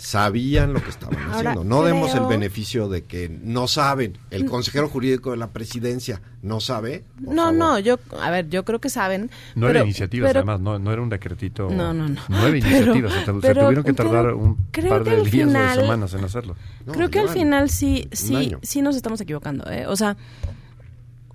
Sabían 0.01 0.73
lo 0.73 0.83
que 0.83 0.89
estaban 0.89 1.15
Ahora, 1.19 1.37
haciendo. 1.51 1.63
No 1.65 1.83
demos 1.83 2.15
el 2.15 2.25
beneficio 2.25 2.89
de 2.89 3.05
que 3.05 3.29
no 3.29 3.69
saben. 3.69 4.17
El 4.31 4.47
consejero 4.47 4.89
jurídico 4.89 5.31
de 5.33 5.37
la 5.37 5.49
presidencia 5.51 6.23
no 6.43 6.59
sabe. 6.61 7.05
No, 7.21 7.43
favor. 7.43 7.53
no, 7.55 7.79
yo, 7.79 7.99
a 8.19 8.31
ver, 8.31 8.49
yo 8.49 8.65
creo 8.65 8.81
que 8.81 8.89
saben. 8.89 9.31
Nueve 9.55 9.75
pero- 9.75 9.85
iniciativas, 9.85 10.31
pero- 10.31 10.41
además, 10.41 10.61
no, 10.61 10.79
no 10.79 10.91
era 10.91 11.03
un 11.03 11.11
decretito. 11.11 11.69
No, 11.69 11.93
no, 11.93 12.09
no. 12.09 12.21
Nueve 12.31 12.61
Pero- 12.63 12.97
iniciativas, 12.97 13.13
se, 13.13 13.25
se 13.27 13.33
pero 13.41 13.63
tuvieron 13.65 13.85
que 13.85 13.93
tardar 13.93 14.33
un 14.33 14.57
par 14.89 15.05
de 15.05 15.23
días 15.23 15.49
o 15.49 15.53
de 15.53 15.75
semanas 15.83 16.15
en 16.15 16.25
hacerlo. 16.25 16.57
Creo 16.91 17.11
que 17.11 17.19
al 17.21 17.29
final 17.29 17.69
sí, 17.69 18.09
sí, 18.13 18.57
sí 18.63 18.81
nos 18.81 18.97
estamos 18.97 19.21
equivocando. 19.21 19.71
¿eh? 19.71 19.87
O 19.87 19.97
sea, 19.97 20.17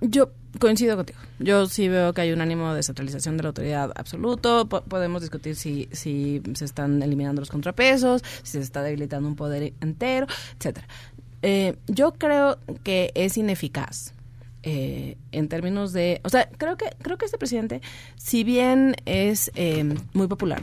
yo 0.00 0.30
coincido 0.58 0.96
contigo. 0.96 1.18
Yo 1.38 1.66
sí 1.66 1.88
veo 1.88 2.12
que 2.12 2.20
hay 2.22 2.32
un 2.32 2.40
ánimo 2.40 2.70
de 2.70 2.76
descentralización 2.76 3.36
de 3.36 3.42
la 3.44 3.48
autoridad 3.50 3.92
absoluto. 3.96 4.68
Po- 4.68 4.82
podemos 4.82 5.22
discutir 5.22 5.56
si, 5.56 5.88
si 5.92 6.42
se 6.54 6.64
están 6.64 7.02
eliminando 7.02 7.40
los 7.40 7.50
contrapesos, 7.50 8.22
si 8.42 8.52
se 8.52 8.60
está 8.60 8.82
debilitando 8.82 9.28
un 9.28 9.36
poder 9.36 9.72
entero, 9.80 10.26
etcétera. 10.58 10.86
Eh, 11.42 11.76
yo 11.86 12.12
creo 12.12 12.58
que 12.82 13.12
es 13.14 13.36
ineficaz. 13.36 14.12
eh, 14.68 15.16
en 15.30 15.48
términos 15.48 15.92
de, 15.92 16.20
o 16.24 16.28
sea, 16.28 16.48
creo 16.58 16.76
que 16.76 16.86
creo 17.00 17.16
que 17.18 17.24
este 17.24 17.38
presidente, 17.38 17.80
si 18.16 18.42
bien 18.42 18.96
es 19.04 19.52
eh, 19.54 19.94
muy 20.12 20.26
popular, 20.26 20.62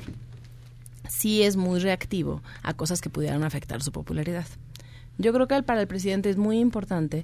sí 1.08 1.44
es 1.44 1.56
muy 1.56 1.80
reactivo 1.80 2.42
a 2.64 2.74
cosas 2.74 3.00
que 3.00 3.10
pudieran 3.10 3.44
afectar 3.44 3.82
su 3.82 3.92
popularidad. 3.94 4.46
Yo 5.18 5.32
creo 5.32 5.48
que 5.48 5.64
para 5.64 5.80
el 5.80 5.88
presidente 5.88 6.30
es 6.30 6.36
muy 6.38 6.60
importante 6.60 7.24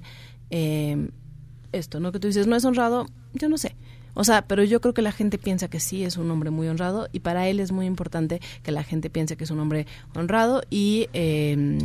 eh, 0.50 1.10
esto, 1.72 2.00
¿no? 2.00 2.12
Que 2.12 2.20
tú 2.20 2.28
dices, 2.28 2.46
no 2.46 2.56
es 2.56 2.64
honrado, 2.64 3.06
yo 3.32 3.48
no 3.48 3.58
sé. 3.58 3.76
O 4.14 4.24
sea, 4.24 4.42
pero 4.42 4.64
yo 4.64 4.80
creo 4.80 4.94
que 4.94 5.02
la 5.02 5.12
gente 5.12 5.38
piensa 5.38 5.68
que 5.68 5.80
sí 5.80 6.04
es 6.04 6.16
un 6.16 6.30
hombre 6.30 6.50
muy 6.50 6.68
honrado 6.68 7.08
y 7.12 7.20
para 7.20 7.48
él 7.48 7.60
es 7.60 7.72
muy 7.72 7.86
importante 7.86 8.40
que 8.62 8.72
la 8.72 8.82
gente 8.82 9.08
piense 9.08 9.36
que 9.36 9.44
es 9.44 9.50
un 9.50 9.60
hombre 9.60 9.86
honrado 10.14 10.62
y 10.68 11.08
eh, 11.12 11.78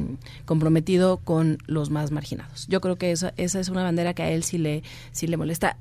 comprometido 0.46 1.18
con 1.18 1.60
los 1.68 1.92
más 1.92 2.12
marginados. 2.12 2.68
Yo 2.68 2.82
creo 2.82 2.98
que 2.98 3.12
esa, 3.12 3.34
esa 3.38 3.60
es 3.60 3.70
una 3.70 3.84
bandera 3.84 4.14
que 4.14 4.24
a 4.24 4.32
él 4.32 4.44
sí 4.44 4.58
le, 4.58 4.84
sí 5.12 5.28
le 5.28 5.38
molesta 5.38 5.78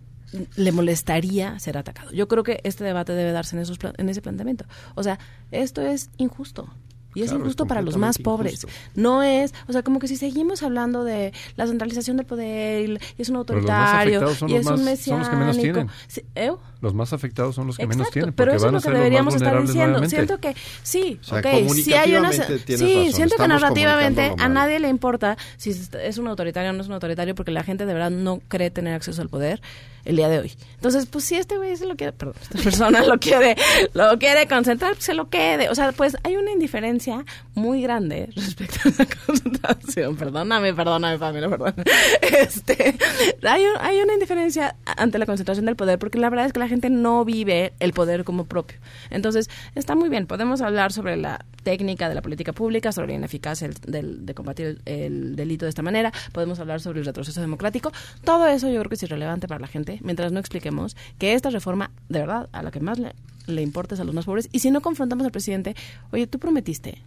le 0.56 0.72
molestaría 0.72 1.58
ser 1.60 1.78
atacado. 1.78 2.10
Yo 2.10 2.26
creo 2.26 2.42
que 2.42 2.60
este 2.64 2.82
debate 2.82 3.12
debe 3.12 3.32
darse 3.32 3.54
en, 3.56 3.62
esos, 3.62 3.78
en 3.96 4.08
ese 4.08 4.20
planteamiento. 4.20 4.64
O 4.96 5.02
sea, 5.02 5.18
esto 5.52 5.80
es 5.82 6.10
injusto. 6.16 6.68
Y 7.14 7.20
es 7.22 7.27
Claro, 7.27 7.38
es 7.38 7.46
injusto 7.46 7.66
para 7.66 7.81
los 7.83 7.96
más 7.96 8.18
pobres. 8.18 8.55
injusto. 8.64 8.68
No 8.94 9.22
es, 9.22 9.55
o 9.68 9.72
sea, 9.72 9.83
como 9.83 9.98
que 9.98 10.09
si 10.09 10.16
seguimos 10.16 10.62
hablando 10.62 11.05
de 11.05 11.33
la 11.57 11.66
centralización 11.66 12.16
del 12.16 12.27
poder, 12.27 13.00
y 13.16 13.22
es 13.22 13.29
un 13.29 13.37
autoritario, 13.37 14.35
son 14.35 14.48
y 14.50 14.55
es 14.57 14.66
un 14.66 14.85
más- 14.85 14.98
son 15.00 15.18
los 15.20 15.29
que 15.29 15.37
menos 15.37 15.57
mesiánico. 15.57 15.74
tienen. 15.74 15.90
Sí, 16.09 16.22
¿eh? 16.35 16.53
Los 16.85 16.94
más 16.94 17.12
afectados 17.12 17.55
son 17.55 17.66
los 17.66 17.77
que 17.79 17.87
menos 17.87 18.11
tienen, 18.11 18.33
pero 18.35 18.53
eso 18.53 18.59
es 18.59 18.62
van 18.64 18.75
lo 18.75 18.81
que 18.81 18.90
deberíamos 18.90 19.35
estar 19.35 19.59
diciendo. 19.61 19.87
nuevamente. 19.99 20.14
Siento 20.16 20.38
que 20.38 20.55
sí, 20.83 21.18
O 21.23 21.25
sea, 21.25 21.38
ok, 21.38 21.70
si 21.73 21.94
hay 21.94 22.14
una 22.14 22.31
sí, 22.31 22.38
razón, 22.40 23.12
siento 23.12 23.37
que 23.37 23.49
narrativamente 23.49 24.35
a 24.38 24.49
nadie 24.49 24.79
le 24.79 24.88
importa 24.88 25.37
si 25.57 25.70
es 25.70 26.18
un 26.18 26.29
autoritario 26.29 26.70
o 26.70 26.73
no 26.75 26.83
es 26.83 26.87
un 26.88 26.92
autoritario 26.94 27.35
porque 27.35 27.51
la 27.51 27.64
gente 27.64 27.87
de 27.87 27.94
verdad 27.94 28.11
no 28.11 28.40
cree 28.49 28.70
tener 28.70 28.94
acceso 28.94 29.23
al 29.23 29.29
poder 29.31 29.61
el 30.05 30.16
día 30.16 30.29
de 30.29 30.38
hoy. 30.38 30.53
Entonces, 30.75 31.07
pues 31.07 31.25
si 31.25 31.37
este 31.37 31.57
güey 31.57 31.75
se 31.79 31.87
lo 31.87 31.97
quiere, 31.97 32.12
perdón, 32.12 32.35
esta 32.42 32.59
persona 32.62 33.03
lo 33.07 33.18
quiere, 33.18 33.57
lo 33.94 34.18
quiere 34.18 34.47
concentrar, 34.47 34.92
pues 34.92 35.05
se 35.05 35.14
lo 35.14 35.31
quede. 35.31 35.70
O 35.70 35.75
sea, 35.75 35.92
pues 35.92 36.14
hay 36.25 36.37
una 36.37 36.53
indiferencia 36.53 37.25
muy 37.55 37.81
grande 37.81 38.29
respecto 38.37 38.81
a 38.87 38.92
la 38.99 39.07
concentración. 39.27 40.16
Perdóname, 40.16 40.75
perdóname, 40.75 41.18
Pamela, 41.18 41.49
perdón. 41.49 41.75
Este, 42.20 42.97
hay, 43.42 43.62
un- 43.64 43.79
hay 43.81 43.99
una 44.01 44.12
indiferencia 44.14 44.77
ante 44.85 45.18
la 45.18 45.25
concentración 45.27 45.64
del 45.66 45.77
poder 45.77 45.99
porque 45.99 46.18
la 46.18 46.29
verdad 46.29 46.47
es 46.47 46.53
que 46.53 46.59
la 46.59 46.68
gente 46.68 46.73
no 46.90 47.24
vive 47.24 47.72
el 47.80 47.92
poder 47.92 48.24
como 48.24 48.44
propio. 48.44 48.78
Entonces, 49.10 49.48
está 49.74 49.94
muy 49.94 50.08
bien, 50.08 50.26
podemos 50.26 50.60
hablar 50.60 50.92
sobre 50.92 51.16
la 51.16 51.44
técnica 51.62 52.08
de 52.08 52.14
la 52.14 52.22
política 52.22 52.52
pública, 52.52 52.92
sobre 52.92 53.08
la 53.08 53.14
ineficacia 53.14 53.68
del- 53.68 53.80
del- 53.92 54.26
de 54.26 54.34
combatir 54.34 54.66
el, 54.66 55.02
el 55.02 55.37
delito 55.37 55.64
de 55.64 55.70
esta 55.70 55.82
manera, 55.82 56.12
podemos 56.32 56.58
hablar 56.60 56.80
sobre 56.80 57.00
el 57.00 57.06
retroceso 57.06 57.40
democrático. 57.40 57.92
Todo 58.24 58.46
eso 58.46 58.68
yo 58.68 58.78
creo 58.80 58.88
que 58.88 58.96
es 58.96 59.02
irrelevante 59.02 59.48
para 59.48 59.60
la 59.60 59.66
gente 59.66 59.98
mientras 60.02 60.30
no 60.32 60.40
expliquemos 60.40 60.96
que 61.18 61.32
esta 61.34 61.50
reforma, 61.50 61.90
de 62.08 62.20
verdad, 62.20 62.48
a 62.52 62.62
la 62.62 62.70
que 62.70 62.80
más 62.80 62.98
le, 62.98 63.12
le 63.46 63.62
importa 63.62 63.94
es 63.94 64.00
a 64.00 64.04
los 64.04 64.14
más 64.14 64.24
pobres. 64.26 64.48
Y 64.52 64.58
si 64.58 64.70
no 64.70 64.80
confrontamos 64.82 65.24
al 65.24 65.32
presidente, 65.32 65.74
oye, 66.12 66.26
tú 66.26 66.38
prometiste 66.38 67.02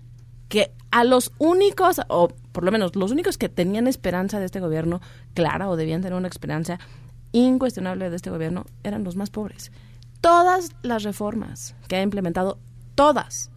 que 0.50 0.72
a 0.92 1.04
los 1.04 1.34
únicos, 1.40 2.00
o 2.08 2.30
por 2.54 2.64
lo 2.64 2.72
menos 2.72 2.96
los 2.96 3.12
únicos 3.12 3.38
que 3.38 3.50
tenían 3.50 3.86
esperanza 3.86 4.40
de 4.40 4.46
este 4.46 4.60
gobierno 4.62 5.02
clara 5.34 5.68
o 5.70 5.76
debían 5.76 6.02
tener 6.02 6.18
una 6.18 6.30
esperanza 6.30 6.80
incuestionable 7.32 8.10
de 8.10 8.16
este 8.16 8.30
gobierno 8.30 8.66
eran 8.84 9.04
los 9.04 9.16
más 9.16 9.30
pobres. 9.30 9.72
Todas 10.22 10.72
las 10.82 11.04
reformas 11.04 11.76
que 11.88 11.96
ha 11.96 12.02
implementado, 12.02 12.58
todas, 12.96 13.50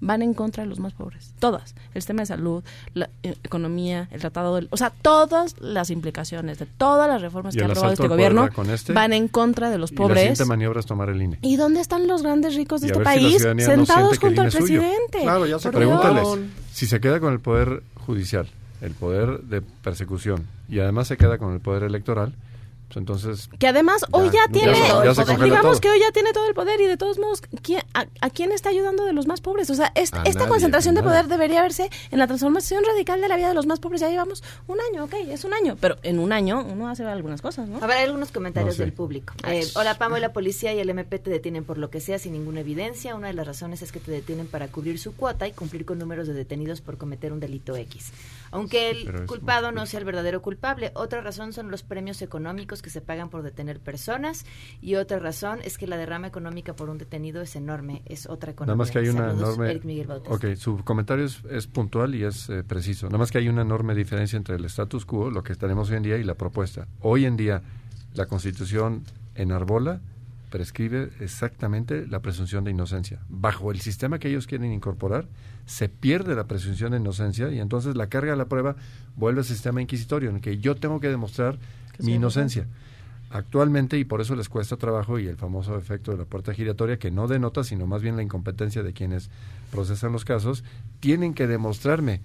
van 0.00 0.22
en 0.22 0.34
contra 0.34 0.62
de 0.62 0.68
los 0.68 0.78
más 0.78 0.92
pobres. 0.92 1.34
Todas. 1.38 1.74
El 1.94 2.02
sistema 2.02 2.22
de 2.22 2.26
salud, 2.26 2.62
la 2.94 3.10
eh, 3.22 3.34
economía, 3.42 4.08
el 4.10 4.20
tratado 4.20 4.56
del... 4.56 4.68
O 4.70 4.76
sea, 4.76 4.90
todas 4.90 5.56
las 5.60 5.90
implicaciones 5.90 6.58
de 6.58 6.66
todas 6.66 7.08
las 7.08 7.20
reformas 7.20 7.54
Y 7.54 7.58
que 7.58 7.64
ha 7.64 7.66
aprobado 7.66 7.92
este 7.92 8.08
gobierno 8.08 8.48
este, 8.72 8.92
van 8.92 9.12
en 9.12 9.28
contra 9.28 9.70
de 9.70 9.78
los 9.78 9.90
Y 9.90 9.94
la 9.94 9.98
pobres. 9.98 10.18
siguiente 10.18 10.44
maniobra 10.44 10.80
es 10.80 10.86
tomar 10.86 11.08
el 11.10 11.20
INE. 11.20 11.38
¿Y 11.42 11.56
dónde 11.56 11.80
están 11.80 12.06
los 12.06 12.22
grandes 12.22 12.54
ricos 12.54 12.80
de 12.80 12.88
Y 12.88 12.90
este 12.90 13.00
si 13.00 13.04
país 13.04 13.44
no 13.44 13.60
sentados 13.60 14.18
junto 14.18 14.42
al 14.42 14.50
presidente? 14.50 15.22
Claro, 15.22 15.46
ya 15.46 15.58
se 15.58 15.70
Pregúntales, 15.70 16.26
si 16.72 16.86
se 16.86 17.00
queda 17.00 17.20
con 17.20 17.32
el 17.32 17.40
poder 17.40 17.82
judicial, 18.06 18.48
el 18.80 18.92
poder 18.92 19.40
de 19.42 19.62
persecución 19.62 20.46
y 20.68 20.80
además 20.80 21.08
se 21.08 21.16
queda 21.16 21.38
con 21.38 21.52
el 21.52 21.60
poder 21.60 21.82
electoral, 21.82 22.34
pues 22.88 22.96
entonces... 22.96 23.48
Que 23.58 23.68
además 23.68 24.04
hoy 24.12 24.26
ya, 24.30 24.40
ya 24.46 24.52
tiene, 24.52 24.74
se- 24.74 24.80
ya 25.04 25.14
se 25.14 25.24
congela 25.24 25.44
digamos 25.44 25.72
todo. 25.72 25.80
que 25.80 25.90
hoy 25.90 26.00
ya 26.00 26.10
tiene 26.12 26.32
todo 26.32 26.48
el 26.48 26.54
poder 26.54 26.80
y 26.80 26.86
de 26.86 26.96
todos 26.96 27.18
modos, 27.18 27.42
¿quién- 27.62 27.82
a, 27.94 28.06
a 28.20 28.30
quién 28.30 28.50
está 28.50 28.70
ayudando 28.70 29.04
de 29.04 29.12
los 29.12 29.26
más 29.26 29.40
pobres? 29.42 29.68
O 29.70 29.74
sea, 29.74 29.92
est- 29.94 30.14
A 30.14 30.22
esta 30.24 30.40
nadie, 30.40 30.48
concentración 30.48 30.94
de 30.94 31.02
poder 31.02 31.26
debería 31.28 31.60
verse 31.62 31.90
en 32.10 32.18
la 32.18 32.26
transformación 32.26 32.82
radical 32.84 33.20
de 33.20 33.28
la 33.28 33.36
vida 33.36 33.48
de 33.48 33.54
los 33.54 33.66
más 33.66 33.78
pobres. 33.78 34.00
Ya 34.00 34.08
llevamos 34.08 34.42
un 34.66 34.78
año, 34.90 35.04
ok, 35.04 35.14
es 35.28 35.44
un 35.44 35.52
año, 35.52 35.76
pero 35.80 35.96
en 36.02 36.18
un 36.18 36.32
año 36.32 36.64
uno 36.64 36.88
hace 36.88 37.04
algunas 37.04 37.42
cosas, 37.42 37.68
¿no? 37.68 37.76
A 37.82 37.86
ver, 37.86 37.98
hay 37.98 38.04
algunos 38.04 38.32
comentarios 38.32 38.78
No 38.78 38.84
del 38.84 38.92
público. 38.94 39.34
Eh, 39.46 39.66
hola, 39.74 39.98
Pamo, 39.98 40.16
y 40.16 40.20
la 40.20 40.32
policía 40.32 40.72
y 40.72 40.80
el 40.80 40.88
MP 40.88 41.18
te 41.18 41.30
detienen 41.30 41.64
por 41.64 41.76
lo 41.78 41.90
que 41.90 42.00
sea 42.00 42.18
sin 42.18 42.32
ninguna 42.32 42.60
evidencia. 42.60 43.14
Una 43.14 43.26
de 43.28 43.34
las 43.34 43.46
razones 43.46 43.82
es 43.82 43.92
que 43.92 44.00
te 44.00 44.10
detienen 44.10 44.46
para 44.46 44.68
cubrir 44.68 44.98
su 44.98 45.14
cuota 45.14 45.46
y 45.46 45.52
cumplir 45.52 45.84
con 45.84 45.98
números 45.98 46.26
de 46.26 46.32
detenidos 46.34 46.80
por 46.80 46.96
cometer 46.96 47.32
un 47.32 47.40
delito 47.40 47.76
X. 47.76 48.12
Aunque 48.50 48.88
el 48.90 49.26
culpado 49.26 49.72
no 49.72 49.84
sea 49.84 49.98
el 50.00 50.06
verdadero 50.06 50.40
culpable, 50.40 50.90
otra 50.94 51.20
razón 51.20 51.52
son 51.52 51.70
los 51.70 51.82
premios 51.82 52.22
económicos 52.22 52.77
que 52.82 52.90
se 52.90 53.00
pagan 53.00 53.30
por 53.30 53.42
detener 53.42 53.80
personas 53.80 54.46
y 54.80 54.96
otra 54.96 55.18
razón 55.18 55.60
es 55.64 55.78
que 55.78 55.86
la 55.86 55.96
derrama 55.96 56.26
económica 56.26 56.74
por 56.74 56.90
un 56.90 56.98
detenido 56.98 57.42
es 57.42 57.56
enorme, 57.56 58.02
es 58.06 58.26
otra 58.26 58.52
economía. 58.52 58.74
Nada 58.74 58.78
más 58.78 58.90
que 58.90 58.98
hay 58.98 59.08
una 59.08 59.28
Saludos, 59.28 59.48
enorme... 59.54 59.70
Eric 59.70 59.84
Miguel. 59.84 60.10
Ok, 60.10 60.54
su 60.56 60.84
comentario 60.84 61.24
es, 61.24 61.42
es 61.50 61.66
puntual 61.66 62.14
y 62.14 62.24
es 62.24 62.48
eh, 62.48 62.62
preciso. 62.62 63.06
Nada 63.06 63.18
más 63.18 63.30
que 63.30 63.38
hay 63.38 63.48
una 63.48 63.62
enorme 63.62 63.94
diferencia 63.94 64.36
entre 64.36 64.56
el 64.56 64.64
status 64.66 65.04
quo, 65.04 65.30
lo 65.30 65.42
que 65.42 65.54
tenemos 65.54 65.90
hoy 65.90 65.96
en 65.96 66.02
día, 66.02 66.18
y 66.18 66.24
la 66.24 66.34
propuesta. 66.34 66.86
Hoy 67.00 67.24
en 67.24 67.36
día, 67.36 67.62
la 68.14 68.26
Constitución 68.26 69.04
enarbola, 69.34 70.00
prescribe 70.50 71.10
exactamente 71.20 72.06
la 72.06 72.20
presunción 72.20 72.64
de 72.64 72.70
inocencia. 72.70 73.20
Bajo 73.28 73.70
el 73.70 73.80
sistema 73.80 74.18
que 74.18 74.28
ellos 74.28 74.46
quieren 74.46 74.72
incorporar, 74.72 75.26
se 75.66 75.88
pierde 75.88 76.34
la 76.34 76.44
presunción 76.44 76.92
de 76.92 76.98
inocencia 76.98 77.50
y 77.50 77.60
entonces 77.60 77.96
la 77.96 78.08
carga 78.08 78.32
de 78.32 78.38
la 78.38 78.46
prueba 78.46 78.76
vuelve 79.16 79.40
al 79.40 79.44
sistema 79.44 79.82
inquisitorio, 79.82 80.30
en 80.30 80.36
el 80.36 80.42
que 80.42 80.58
yo 80.58 80.74
tengo 80.76 81.00
que 81.00 81.08
demostrar 81.08 81.58
mi 81.98 82.14
inocencia. 82.14 82.66
Actualmente, 83.30 83.98
y 83.98 84.04
por 84.04 84.22
eso 84.22 84.34
les 84.34 84.48
cuesta 84.48 84.76
trabajo, 84.76 85.18
y 85.18 85.26
el 85.26 85.36
famoso 85.36 85.76
efecto 85.76 86.12
de 86.12 86.18
la 86.18 86.24
puerta 86.24 86.54
giratoria, 86.54 86.98
que 86.98 87.10
no 87.10 87.28
denota, 87.28 87.62
sino 87.62 87.86
más 87.86 88.00
bien 88.00 88.16
la 88.16 88.22
incompetencia 88.22 88.82
de 88.82 88.94
quienes 88.94 89.30
procesan 89.70 90.12
los 90.12 90.24
casos, 90.24 90.64
tienen 91.00 91.34
que 91.34 91.46
demostrarme 91.46 92.22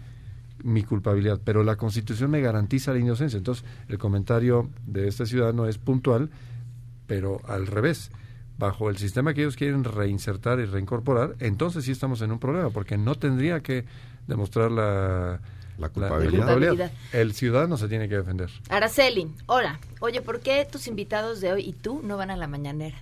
mi 0.64 0.84
culpabilidad, 0.84 1.42
pero 1.44 1.64
la 1.64 1.76
Constitución 1.76 2.32
me 2.32 2.40
garantiza 2.40 2.94
la 2.94 3.00
inocencia. 3.00 3.38
Entonces, 3.38 3.66
el 3.90 3.98
comentario 3.98 4.70
de 4.88 5.10
este 5.10 5.26
ciudadano 5.26 5.68
es 5.68 5.78
puntual, 5.78 6.30
pero 7.06 7.42
al 7.48 7.68
revés. 7.68 8.10
Bajo 8.58 8.90
el 8.90 8.98
sistema 8.98 9.34
que 9.34 9.42
ellos 9.42 9.58
quieren 9.58 9.84
reinsertar 9.84 10.60
y 10.60 10.66
reincorporar, 10.66 11.36
entonces 11.40 11.84
sí 11.84 11.92
estamos 11.92 12.22
en 12.22 12.32
un 12.32 12.40
problema, 12.40 12.70
porque 12.70 12.98
no 12.98 13.16
tendría 13.16 13.62
que 13.62 13.84
demostrar 14.28 14.72
la, 14.72 15.42
La 15.78 15.88
la- 15.88 15.90
culpabilidad. 15.94 16.46
culpabilidad. 16.54 16.92
El 17.12 17.34
ciudadano 17.34 17.78
se 17.78 17.88
tiene 17.88 18.08
que 18.10 18.16
defender. 18.18 18.50
Araceli, 18.70 19.28
hola. 19.48 19.80
Oye, 20.00 20.22
¿por 20.22 20.40
qué 20.40 20.66
tus 20.70 20.88
invitados 20.88 21.42
de 21.42 21.52
hoy 21.52 21.64
y 21.64 21.74
tú 21.74 22.02
no 22.04 22.18
van 22.18 22.30
a 22.32 22.38
la 22.38 22.48
mañanera? 22.48 22.98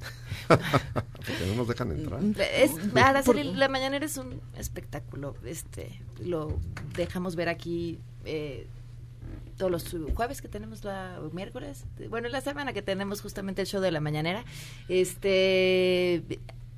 Porque 0.48 1.46
no 1.48 1.54
nos 1.54 1.68
dejan 1.68 1.92
entrar. 1.92 2.20
Es, 2.54 2.72
Araceli, 2.96 3.54
la 3.54 3.68
mañanera 3.68 4.04
es 4.04 4.16
un 4.16 4.40
espectáculo. 4.56 5.36
Este, 5.44 6.00
lo 6.24 6.58
dejamos 6.96 7.36
ver 7.36 7.48
aquí 7.48 7.98
eh, 8.24 8.66
todos 9.56 9.70
los 9.70 9.96
jueves 10.14 10.42
que 10.42 10.48
tenemos 10.48 10.82
la 10.84 11.20
miércoles, 11.32 11.84
bueno, 12.08 12.28
la 12.28 12.40
semana 12.40 12.72
que 12.72 12.82
tenemos 12.82 13.20
justamente 13.20 13.60
el 13.62 13.68
show 13.68 13.80
de 13.80 13.92
la 13.92 14.00
mañanera. 14.00 14.44
Este, 14.88 16.22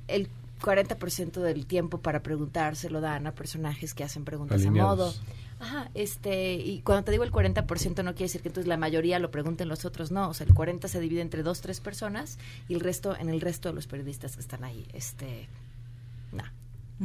el 0.07 0.27
40% 0.63 1.41
del 1.41 1.65
tiempo 1.65 1.99
para 1.99 2.23
preguntar 2.23 2.75
se 2.75 2.89
lo 2.89 3.01
dan 3.01 3.27
a 3.27 3.35
personajes 3.35 3.93
que 3.93 4.03
hacen 4.03 4.23
preguntas 4.23 4.65
a 4.65 4.71
modo. 4.71 5.13
Ajá, 5.59 5.91
este, 5.93 6.55
y 6.55 6.81
cuando 6.81 7.03
te 7.05 7.11
digo 7.11 7.23
el 7.23 7.31
40% 7.31 8.03
no 8.03 8.13
quiere 8.13 8.25
decir 8.25 8.41
que 8.41 8.47
entonces 8.47 8.67
la 8.67 8.77
mayoría 8.77 9.19
lo 9.19 9.29
pregunten 9.31 9.69
los 9.69 9.85
otros, 9.85 10.11
no, 10.11 10.29
o 10.29 10.33
sea, 10.33 10.47
el 10.47 10.53
40 10.53 10.87
se 10.87 10.99
divide 10.99 11.21
entre 11.21 11.43
dos, 11.43 11.61
tres 11.61 11.79
personas 11.79 12.37
y 12.67 12.73
el 12.73 12.79
resto 12.79 13.15
en 13.15 13.29
el 13.29 13.39
resto 13.39 13.69
de 13.69 13.75
los 13.75 13.87
periodistas 13.87 14.35
que 14.35 14.41
están 14.41 14.63
ahí, 14.63 14.87
este. 14.93 15.47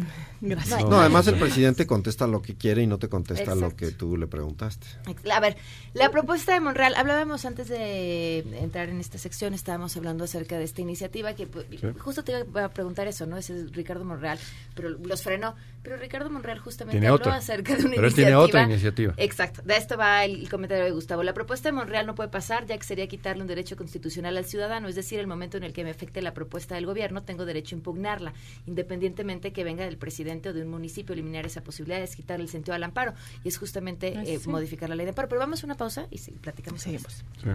Gracias. 0.41 0.83
No, 0.83 0.91
No, 0.91 1.01
además 1.01 1.27
el 1.27 1.39
presidente 1.39 1.87
contesta 1.87 2.27
lo 2.27 2.43
que 2.43 2.55
quiere 2.55 2.83
y 2.83 2.87
no 2.87 2.99
te 2.99 3.09
contesta 3.09 3.55
lo 3.55 3.75
que 3.75 3.91
tú 3.91 4.17
le 4.17 4.27
preguntaste. 4.27 4.87
A 5.33 5.41
ver, 5.41 5.57
la 5.95 6.11
propuesta 6.11 6.55
de 6.55 6.61
Monreal, 6.61 6.95
hablábamos 6.97 7.45
antes 7.45 7.69
de 7.69 8.39
entrar 8.61 8.89
en 8.89 9.01
esta 9.01 9.19
sección, 9.19 9.55
estábamos 9.55 9.97
hablando 9.97 10.25
acerca 10.25 10.59
de 10.59 10.65
esta 10.65 10.81
iniciativa 10.81 11.35
que 11.35 11.47
pues, 11.47 11.67
justo 11.99 12.25
te 12.25 12.33
iba 12.41 12.65
a 12.65 12.71
preguntar 12.71 13.07
eso, 13.09 13.27
¿no? 13.27 13.37
Ese 13.37 13.57
es 13.57 13.73
Ricardo 13.73 14.05
Monreal, 14.05 14.39
pero 14.75 14.91
los 14.91 15.23
frenó. 15.23 15.55
Pero 15.83 15.97
Ricardo 15.97 16.29
Monreal 16.29 16.59
justamente 16.59 16.93
Tiene 16.97 17.07
habló 17.07 17.17
otra. 17.17 17.37
acerca 17.37 17.75
de 17.77 17.83
una 17.85 17.91
Pero 17.95 18.07
él 18.07 18.12
iniciativa. 18.12 18.27
tiene 18.27 18.37
otra 18.37 18.62
iniciativa. 18.64 19.14
Exacto, 19.17 19.62
de 19.62 19.77
esto 19.77 19.97
va 19.97 20.25
el, 20.25 20.41
el 20.41 20.49
comentario 20.51 20.85
de 20.85 20.91
Gustavo. 20.91 21.23
La 21.23 21.33
propuesta 21.35 21.69
de 21.69 21.73
Monreal 21.73 22.07
no 22.07 22.14
puede 22.14 22.29
pasar 22.29 22.67
ya 22.67 22.77
que 22.77 22.85
sería 22.85 23.07
quitarle 23.07 23.43
un 23.43 23.49
derecho 23.49 23.77
constitucional 23.77 24.37
al 24.37 24.45
ciudadano, 24.45 24.88
es 24.88 24.95
decir, 24.97 25.19
el 25.21 25.27
momento 25.27 25.57
en 25.57 25.62
el 25.64 25.73
que 25.73 25.85
me 25.85 25.91
afecte 25.91 26.21
la 26.21 26.35
propuesta 26.35 26.75
del 26.75 26.87
gobierno, 26.87 27.23
tengo 27.23 27.45
derecho 27.47 27.77
a 27.77 27.79
impugnarla, 27.79 28.33
independientemente 28.67 29.53
que 29.53 29.64
venga 29.64 29.85
del 29.85 29.97
presidente 29.99 30.49
o 30.49 30.53
de 30.53 30.62
un 30.62 30.69
municipio, 30.69 31.12
eliminar 31.12 31.47
esa 31.47 31.62
posibilidad 31.62 32.03
es 32.03 32.17
quitarle 32.17 32.45
el 32.45 32.51
sentido 32.51 32.75
al 32.75 32.83
amparo 32.83 33.14
y 33.45 33.49
es 33.49 33.57
justamente 33.59 34.14
Ay, 34.17 34.35
eh, 34.35 34.38
sí. 34.38 34.49
modificar 34.49 34.88
la 34.88 34.95
ley 34.97 35.07
de 35.07 35.11
amparo. 35.11 35.29
Pero 35.29 35.38
vamos 35.41 35.62
a 35.62 35.67
una 35.67 35.77
pausa 35.77 36.07
y 36.11 36.19
sí, 36.19 36.33
platicamos. 36.33 36.83
Seguimos. 36.83 37.25
Sí. 37.43 37.49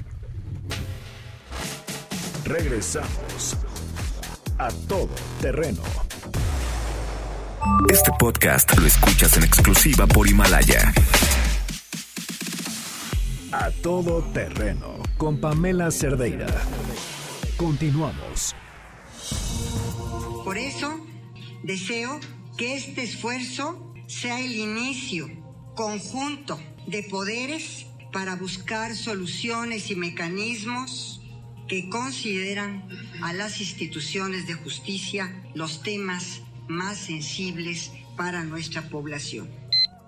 Regresamos 2.45 3.57
a 4.57 4.69
todo 4.87 5.09
terreno. 5.41 5.81
Este 7.89 8.11
podcast 8.19 8.77
lo 8.77 8.85
escuchas 8.85 9.37
en 9.37 9.43
exclusiva 9.43 10.07
por 10.07 10.27
Himalaya. 10.27 10.93
A 13.51 13.69
todo 13.81 14.23
terreno 14.33 14.97
con 15.17 15.39
Pamela 15.39 15.91
Cerdeira. 15.91 16.47
Continuamos. 17.57 18.55
Por 20.43 20.57
eso, 20.57 21.05
deseo 21.63 22.19
que 22.57 22.75
este 22.75 23.03
esfuerzo 23.03 23.93
sea 24.07 24.39
el 24.39 24.55
inicio 24.55 25.27
conjunto 25.75 26.59
de 26.87 27.03
poderes 27.03 27.85
para 28.11 28.35
buscar 28.35 28.95
soluciones 28.95 29.89
y 29.89 29.95
mecanismos 29.95 31.21
que 31.67 31.89
consideran 31.89 32.87
a 33.21 33.33
las 33.33 33.61
instituciones 33.61 34.47
de 34.47 34.53
justicia 34.53 35.33
los 35.55 35.81
temas 35.81 36.41
más 36.67 36.97
sensibles 36.97 37.91
para 38.15 38.43
nuestra 38.43 38.81
población. 38.89 39.49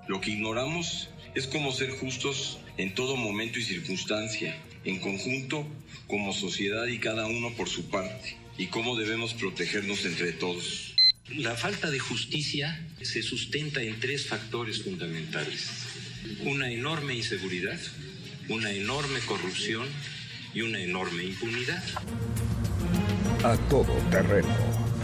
Lo 0.08 0.22
que 0.22 0.32
ignoramos 0.32 1.10
es 1.34 1.48
cómo 1.48 1.72
ser 1.72 1.90
justos 1.92 2.60
en 2.78 2.94
todo 2.94 3.18
momento 3.18 3.60
y 3.60 3.64
circunstancia, 3.64 4.56
en 4.84 5.00
conjunto, 5.00 5.68
como 6.08 6.34
sociedad 6.34 6.86
y 6.88 7.00
cada 7.00 7.26
uno 7.26 7.52
por 7.52 7.68
su 7.68 7.90
parte, 7.90 8.38
y 8.58 8.68
cómo 8.68 8.96
debemos 8.96 9.34
protegernos 9.34 10.06
entre 10.06 10.32
todos. 10.34 10.96
La 11.30 11.56
falta 11.56 11.90
de 11.90 12.00
justicia 12.00 12.88
se 13.02 13.24
sustenta 13.24 13.82
en 13.82 14.00
tres 14.00 14.28
factores 14.28 14.84
fundamentales. 14.84 15.70
Una 16.46 16.72
enorme 16.72 17.16
inseguridad, 17.16 17.80
una 18.48 18.72
enorme 18.72 19.20
corrupción 19.22 19.88
y 20.54 20.62
una 20.62 20.80
enorme 20.80 21.24
impunidad. 21.24 21.84
A 23.44 23.58
todo 23.70 23.94
terreno. 24.12 24.95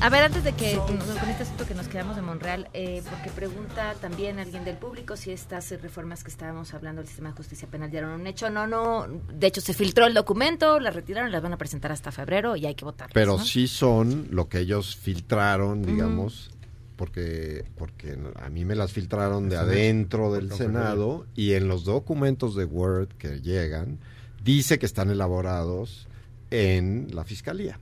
A 0.00 0.10
ver, 0.10 0.22
antes 0.22 0.44
de 0.44 0.52
que 0.52 0.76
con 0.76 1.28
este 1.28 1.42
asunto 1.42 1.66
que 1.66 1.74
nos 1.74 1.88
quedamos 1.88 2.14
de 2.14 2.22
Monreal, 2.22 2.68
eh, 2.72 3.02
porque 3.10 3.30
pregunta 3.30 3.94
también 4.00 4.38
alguien 4.38 4.64
del 4.64 4.76
público 4.76 5.16
si 5.16 5.32
estas 5.32 5.70
reformas 5.82 6.22
que 6.22 6.30
estábamos 6.30 6.72
hablando 6.72 7.00
del 7.00 7.08
sistema 7.08 7.30
de 7.30 7.36
justicia 7.36 7.66
penal 7.68 7.90
ya 7.90 7.98
eran 7.98 8.12
un 8.12 8.26
hecho. 8.28 8.48
No, 8.48 8.68
no. 8.68 9.08
De 9.08 9.48
hecho, 9.48 9.60
se 9.60 9.74
filtró 9.74 10.06
el 10.06 10.14
documento, 10.14 10.78
las 10.78 10.94
retiraron, 10.94 11.32
las 11.32 11.42
van 11.42 11.52
a 11.52 11.58
presentar 11.58 11.90
hasta 11.90 12.12
febrero 12.12 12.54
y 12.54 12.66
hay 12.66 12.76
que 12.76 12.84
votar. 12.84 13.10
Pero 13.12 13.40
sí 13.40 13.66
son 13.66 14.28
lo 14.30 14.48
que 14.48 14.60
ellos 14.60 14.96
filtraron, 14.96 15.82
digamos, 15.82 16.50
porque 16.94 17.64
porque 17.76 18.16
a 18.36 18.48
mí 18.50 18.64
me 18.64 18.76
las 18.76 18.92
filtraron 18.92 19.48
de 19.48 19.56
adentro 19.56 20.32
del 20.32 20.52
Senado 20.52 21.26
y 21.34 21.54
en 21.54 21.66
los 21.66 21.84
documentos 21.84 22.54
de 22.54 22.64
Word 22.64 23.08
que 23.18 23.40
llegan 23.40 23.98
dice 24.44 24.78
que 24.78 24.86
están 24.86 25.10
elaborados 25.10 26.06
en 26.50 27.08
la 27.12 27.24
Fiscalía. 27.24 27.80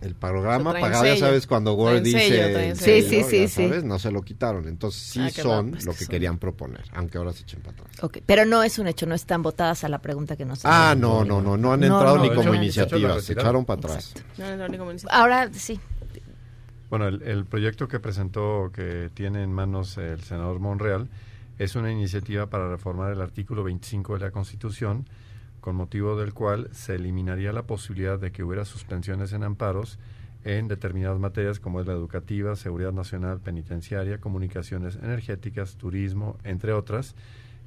El 0.00 0.14
programa 0.14 0.72
pagado, 0.72 1.04
ya 1.06 1.16
sabes, 1.16 1.46
cuando 1.48 1.74
Word 1.74 2.02
dice... 2.02 2.74
sí, 2.76 3.02
sí, 3.02 3.22
sí, 3.24 3.48
sí. 3.48 3.68
No 3.82 3.98
se 3.98 4.12
lo 4.12 4.22
quitaron. 4.22 4.68
Entonces 4.68 5.02
sí 5.02 5.20
Ah, 5.20 5.30
son 5.30 5.70
pues 5.72 5.84
lo 5.86 5.92
que 5.92 5.98
que 5.98 6.04
son. 6.04 6.10
querían 6.12 6.38
proponer, 6.38 6.82
aunque 6.94 7.18
ahora 7.18 7.32
se 7.32 7.42
echen 7.42 7.60
para 7.60 7.72
atrás. 7.82 8.04
Ok, 8.04 8.18
pero 8.24 8.44
no 8.46 8.62
es 8.62 8.78
un 8.78 8.86
hecho, 8.86 9.06
no 9.06 9.14
están 9.16 9.42
votadas 9.42 9.82
a 9.82 9.88
la 9.88 9.98
pregunta 10.00 10.36
que 10.36 10.44
nos 10.44 10.60
Ah, 10.64 10.94
no, 10.96 11.24
no, 11.24 11.42
no, 11.42 11.56
no 11.56 11.72
han 11.72 11.80
No, 11.80 11.86
entrado 11.86 12.16
no, 12.18 12.22
ni 12.22 12.28
no, 12.28 12.34
como 12.36 12.48
no, 12.50 12.54
iniciativa, 12.54 13.08
la 13.16 13.20
se 13.20 13.32
echaron 13.32 13.64
para 13.64 13.80
atrás. 13.80 14.14
No. 14.36 14.46
Ahora 15.10 15.50
sí. 15.52 15.80
Bueno, 16.90 17.08
el, 17.08 17.22
el 17.22 17.44
proyecto 17.44 17.86
que 17.88 18.00
presentó, 18.00 18.70
que 18.72 19.10
tiene 19.12 19.42
en 19.42 19.52
manos 19.52 19.98
el 19.98 20.22
senador 20.22 20.58
Monreal, 20.58 21.08
es 21.58 21.74
una 21.74 21.90
iniciativa 21.90 22.46
para 22.46 22.68
reformar 22.70 23.12
el 23.12 23.20
artículo 23.20 23.64
25 23.64 24.14
de 24.14 24.20
la 24.20 24.30
Constitución, 24.30 25.06
con 25.68 25.76
motivo 25.76 26.16
del 26.16 26.32
cual 26.32 26.70
se 26.72 26.94
eliminaría 26.94 27.52
la 27.52 27.64
posibilidad 27.64 28.18
de 28.18 28.32
que 28.32 28.42
hubiera 28.42 28.64
suspensiones 28.64 29.34
en 29.34 29.42
amparos 29.42 29.98
en 30.42 30.66
determinadas 30.66 31.18
materias 31.18 31.60
como 31.60 31.82
es 31.82 31.86
la 31.86 31.92
educativa, 31.92 32.56
seguridad 32.56 32.92
nacional, 32.92 33.40
penitenciaria, 33.40 34.16
comunicaciones 34.16 34.96
energéticas, 34.96 35.76
turismo, 35.76 36.38
entre 36.42 36.72
otras, 36.72 37.14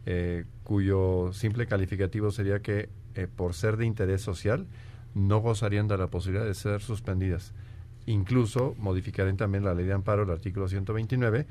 eh, 0.08 0.45
cuyo 0.64 1.30
simple 1.32 1.68
calificativo 1.68 2.32
sería 2.32 2.64
que 2.64 2.89
eh, 3.14 3.28
por 3.28 3.54
ser 3.54 3.78
de 3.78 3.86
interés 3.86 4.24
social 4.24 4.66
no 5.14 5.38
gozarían 5.38 5.88
de 5.88 5.99
la 5.99 6.08
posibilidad 6.08 6.47
de 6.47 6.56
ser 6.56 6.82
suspendidas. 6.82 7.54
Incluso 8.08 8.74
modificarían 8.80 9.38
también 9.38 9.64
la 9.64 9.76
ley 9.76 9.86
de 9.86 9.93
amparo, 9.93 10.24
el 10.24 10.32
artículo 10.32 10.68
129, 10.68 11.45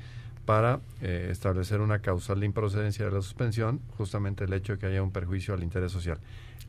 para 0.51 0.81
eh, 1.01 1.29
establecer 1.31 1.79
una 1.79 1.99
causal 1.99 2.41
de 2.41 2.45
improcedencia 2.45 3.05
de 3.05 3.11
la 3.11 3.21
suspensión, 3.21 3.79
justamente 3.97 4.43
el 4.43 4.51
hecho 4.51 4.73
de 4.73 4.79
que 4.79 4.85
haya 4.87 5.01
un 5.01 5.13
perjuicio 5.13 5.53
al 5.53 5.63
interés 5.63 5.93
social. 5.93 6.17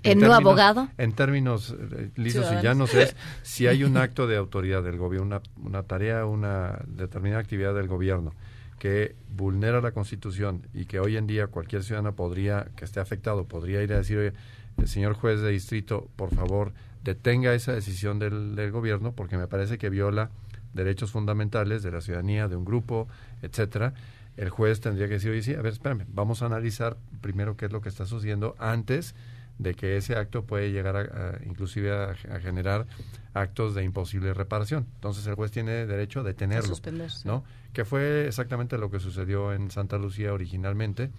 ¿El 0.04 0.20
no 0.20 0.32
abogado? 0.32 0.86
En 0.98 1.14
términos 1.14 1.74
eh, 1.76 2.10
lisos 2.14 2.44
y 2.44 2.58
Ciudadanos. 2.60 2.92
llanos 2.92 2.94
es 2.94 3.16
si 3.42 3.66
hay 3.66 3.82
un 3.82 3.96
acto 3.96 4.28
de 4.28 4.36
autoridad 4.36 4.84
del 4.84 4.98
gobierno, 4.98 5.26
una, 5.26 5.42
una 5.68 5.82
tarea, 5.82 6.26
una 6.26 6.78
determinada 6.86 7.40
actividad 7.40 7.74
del 7.74 7.88
gobierno 7.88 8.34
que 8.78 9.16
vulnera 9.34 9.80
la 9.80 9.90
Constitución 9.90 10.62
y 10.72 10.84
que 10.84 11.00
hoy 11.00 11.16
en 11.16 11.26
día 11.26 11.48
cualquier 11.48 11.82
ciudadano 11.82 12.14
podría, 12.14 12.68
que 12.76 12.84
esté 12.84 13.00
afectado, 13.00 13.46
podría 13.46 13.82
ir 13.82 13.92
a 13.94 13.96
decir, 13.96 14.16
oye, 14.16 14.32
el 14.78 14.86
señor 14.86 15.14
juez 15.14 15.40
de 15.40 15.50
distrito, 15.50 16.08
por 16.14 16.32
favor, 16.32 16.72
detenga 17.02 17.52
esa 17.52 17.72
decisión 17.72 18.20
del, 18.20 18.54
del 18.54 18.70
gobierno 18.70 19.10
porque 19.10 19.36
me 19.36 19.48
parece 19.48 19.76
que 19.76 19.90
viola 19.90 20.30
derechos 20.74 21.10
fundamentales 21.10 21.82
de 21.82 21.90
la 21.90 22.00
ciudadanía, 22.00 22.48
de 22.48 22.56
un 22.56 22.64
grupo, 22.64 23.08
etcétera. 23.42 23.94
El 24.36 24.48
juez 24.50 24.80
tendría 24.80 25.06
que 25.08 25.14
decir, 25.14 25.30
oye, 25.30 25.42
sí, 25.42 25.54
a 25.54 25.60
ver, 25.62 25.72
espérame, 25.74 26.06
vamos 26.08 26.42
a 26.42 26.46
analizar 26.46 26.96
primero 27.20 27.56
qué 27.56 27.66
es 27.66 27.72
lo 27.72 27.80
que 27.82 27.88
está 27.90 28.06
sucediendo 28.06 28.54
antes 28.58 29.14
de 29.58 29.74
que 29.74 29.98
ese 29.98 30.16
acto 30.16 30.44
puede 30.44 30.72
llegar 30.72 30.96
a, 30.96 31.00
a- 31.00 31.38
inclusive 31.44 31.92
a, 31.92 32.10
a 32.34 32.40
generar 32.40 32.86
actos 33.34 33.74
de 33.74 33.84
imposible 33.84 34.32
reparación. 34.32 34.86
Entonces 34.94 35.26
el 35.26 35.34
juez 35.34 35.50
tiene 35.50 35.86
derecho 35.86 36.20
a 36.20 36.22
detenerlo. 36.22 36.68
¿no? 37.26 37.44
Que 37.74 37.84
fue 37.84 38.26
exactamente 38.26 38.78
lo 38.78 38.90
que 38.90 38.98
sucedió 39.00 39.52
en 39.52 39.70
Santa 39.70 39.98
Lucía 39.98 40.32
originalmente 40.32 41.10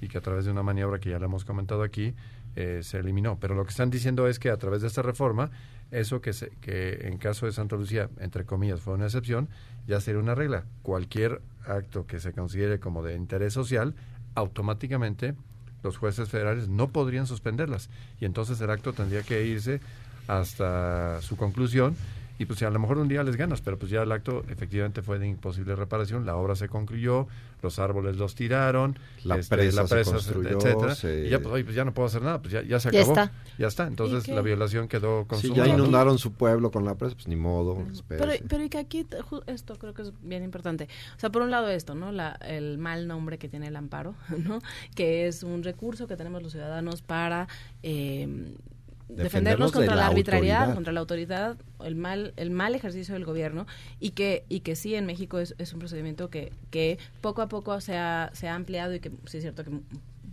y 0.00 0.08
que 0.08 0.18
a 0.18 0.20
través 0.20 0.44
de 0.44 0.50
una 0.52 0.62
maniobra 0.62 1.00
que 1.00 1.10
ya 1.10 1.18
le 1.18 1.24
hemos 1.24 1.44
comentado 1.46 1.82
aquí 1.82 2.14
eh, 2.60 2.82
se 2.82 2.98
eliminó. 2.98 3.38
Pero 3.38 3.54
lo 3.54 3.62
que 3.62 3.70
están 3.70 3.88
diciendo 3.88 4.26
es 4.26 4.40
que 4.40 4.50
a 4.50 4.56
través 4.56 4.80
de 4.82 4.88
esta 4.88 5.00
reforma, 5.00 5.52
eso 5.92 6.20
que, 6.20 6.32
se, 6.32 6.50
que 6.60 7.06
en 7.06 7.16
caso 7.16 7.46
de 7.46 7.52
Santa 7.52 7.76
Lucía, 7.76 8.10
entre 8.18 8.44
comillas, 8.44 8.80
fue 8.80 8.94
una 8.94 9.04
excepción, 9.04 9.48
ya 9.86 10.00
sería 10.00 10.20
una 10.20 10.34
regla. 10.34 10.64
Cualquier 10.82 11.40
acto 11.64 12.04
que 12.08 12.18
se 12.18 12.32
considere 12.32 12.80
como 12.80 13.04
de 13.04 13.14
interés 13.14 13.52
social, 13.52 13.94
automáticamente 14.34 15.36
los 15.84 15.98
jueces 15.98 16.30
federales 16.30 16.68
no 16.68 16.88
podrían 16.88 17.28
suspenderlas. 17.28 17.90
Y 18.20 18.24
entonces 18.24 18.60
el 18.60 18.70
acto 18.70 18.92
tendría 18.92 19.22
que 19.22 19.46
irse 19.46 19.80
hasta 20.26 21.22
su 21.22 21.36
conclusión 21.36 21.94
y 22.38 22.46
pues 22.46 22.62
a 22.62 22.70
lo 22.70 22.78
mejor 22.78 22.98
un 22.98 23.08
día 23.08 23.22
les 23.24 23.36
ganas, 23.36 23.60
pero 23.60 23.78
pues 23.78 23.90
ya 23.90 24.02
el 24.02 24.12
acto 24.12 24.44
efectivamente 24.48 25.02
fue 25.02 25.18
de 25.18 25.26
imposible 25.26 25.74
reparación, 25.74 26.24
la 26.24 26.36
obra 26.36 26.54
se 26.54 26.68
concluyó, 26.68 27.26
los 27.62 27.78
árboles 27.80 28.16
los 28.16 28.34
tiraron, 28.36 28.96
La 29.24 29.36
este, 29.36 29.56
presa 29.56 29.82
la 29.82 29.88
se 29.88 30.04
construyó, 30.04 30.58
etcétera, 30.58 30.94
se- 30.94 31.26
y 31.26 31.30
ya 31.30 31.38
pues, 31.40 31.52
oye, 31.52 31.64
pues 31.64 31.74
ya 31.74 31.84
no 31.84 31.92
puedo 31.92 32.06
hacer 32.06 32.22
nada, 32.22 32.40
pues 32.40 32.52
ya, 32.52 32.62
ya 32.62 32.78
se 32.78 32.90
Ya 32.92 33.00
acabó, 33.00 33.18
está. 33.20 33.32
ya 33.58 33.66
está, 33.66 33.86
entonces 33.88 34.28
la 34.28 34.40
violación 34.40 34.86
quedó 34.88 35.22
Si 35.22 35.26
consumada. 35.28 35.66
ya 35.66 35.74
inundaron 35.74 36.18
su 36.18 36.32
pueblo 36.32 36.70
con 36.70 36.84
la 36.84 36.94
presa, 36.94 37.14
pues 37.16 37.26
ni 37.26 37.36
modo, 37.36 37.84
Pero, 38.06 38.32
pero 38.48 38.62
y 38.62 38.68
que 38.68 38.78
aquí 38.78 39.06
esto 39.46 39.76
creo 39.76 39.92
que 39.94 40.02
es 40.02 40.12
bien 40.22 40.44
importante. 40.44 40.88
O 41.16 41.20
sea, 41.20 41.30
por 41.30 41.42
un 41.42 41.50
lado 41.50 41.68
esto, 41.68 41.94
¿no? 41.96 42.12
La, 42.12 42.32
el 42.46 42.78
mal 42.78 43.08
nombre 43.08 43.38
que 43.38 43.48
tiene 43.48 43.66
el 43.66 43.74
amparo, 43.76 44.14
¿no? 44.46 44.60
Que 44.94 45.26
es 45.26 45.42
un 45.42 45.62
recurso 45.64 46.06
que 46.06 46.16
tenemos 46.16 46.42
los 46.42 46.52
ciudadanos 46.52 47.02
para 47.02 47.48
eh, 47.82 48.54
defendernos 49.08 49.24
Defendernos 49.24 49.72
de 49.72 49.76
contra 49.78 49.94
la, 49.94 50.02
la 50.02 50.06
arbitrariedad, 50.08 50.56
autoridad. 50.56 50.74
contra 50.74 50.92
la 50.92 51.00
autoridad, 51.00 51.56
el 51.84 51.96
mal, 51.96 52.34
el 52.36 52.50
mal 52.50 52.74
ejercicio 52.74 53.14
del 53.14 53.24
gobierno 53.24 53.66
y 54.00 54.10
que 54.10 54.44
y 54.48 54.60
que 54.60 54.76
sí 54.76 54.94
en 54.94 55.06
México 55.06 55.38
es, 55.38 55.54
es 55.58 55.72
un 55.72 55.78
procedimiento 55.78 56.28
que, 56.30 56.52
que 56.70 56.98
poco 57.20 57.42
a 57.42 57.48
poco 57.48 57.80
se 57.80 57.96
ha, 57.96 58.30
se 58.34 58.48
ha 58.48 58.54
ampliado 58.54 58.94
y 58.94 59.00
que 59.00 59.10
sí 59.26 59.38
es 59.38 59.42
cierto 59.42 59.64
que 59.64 59.70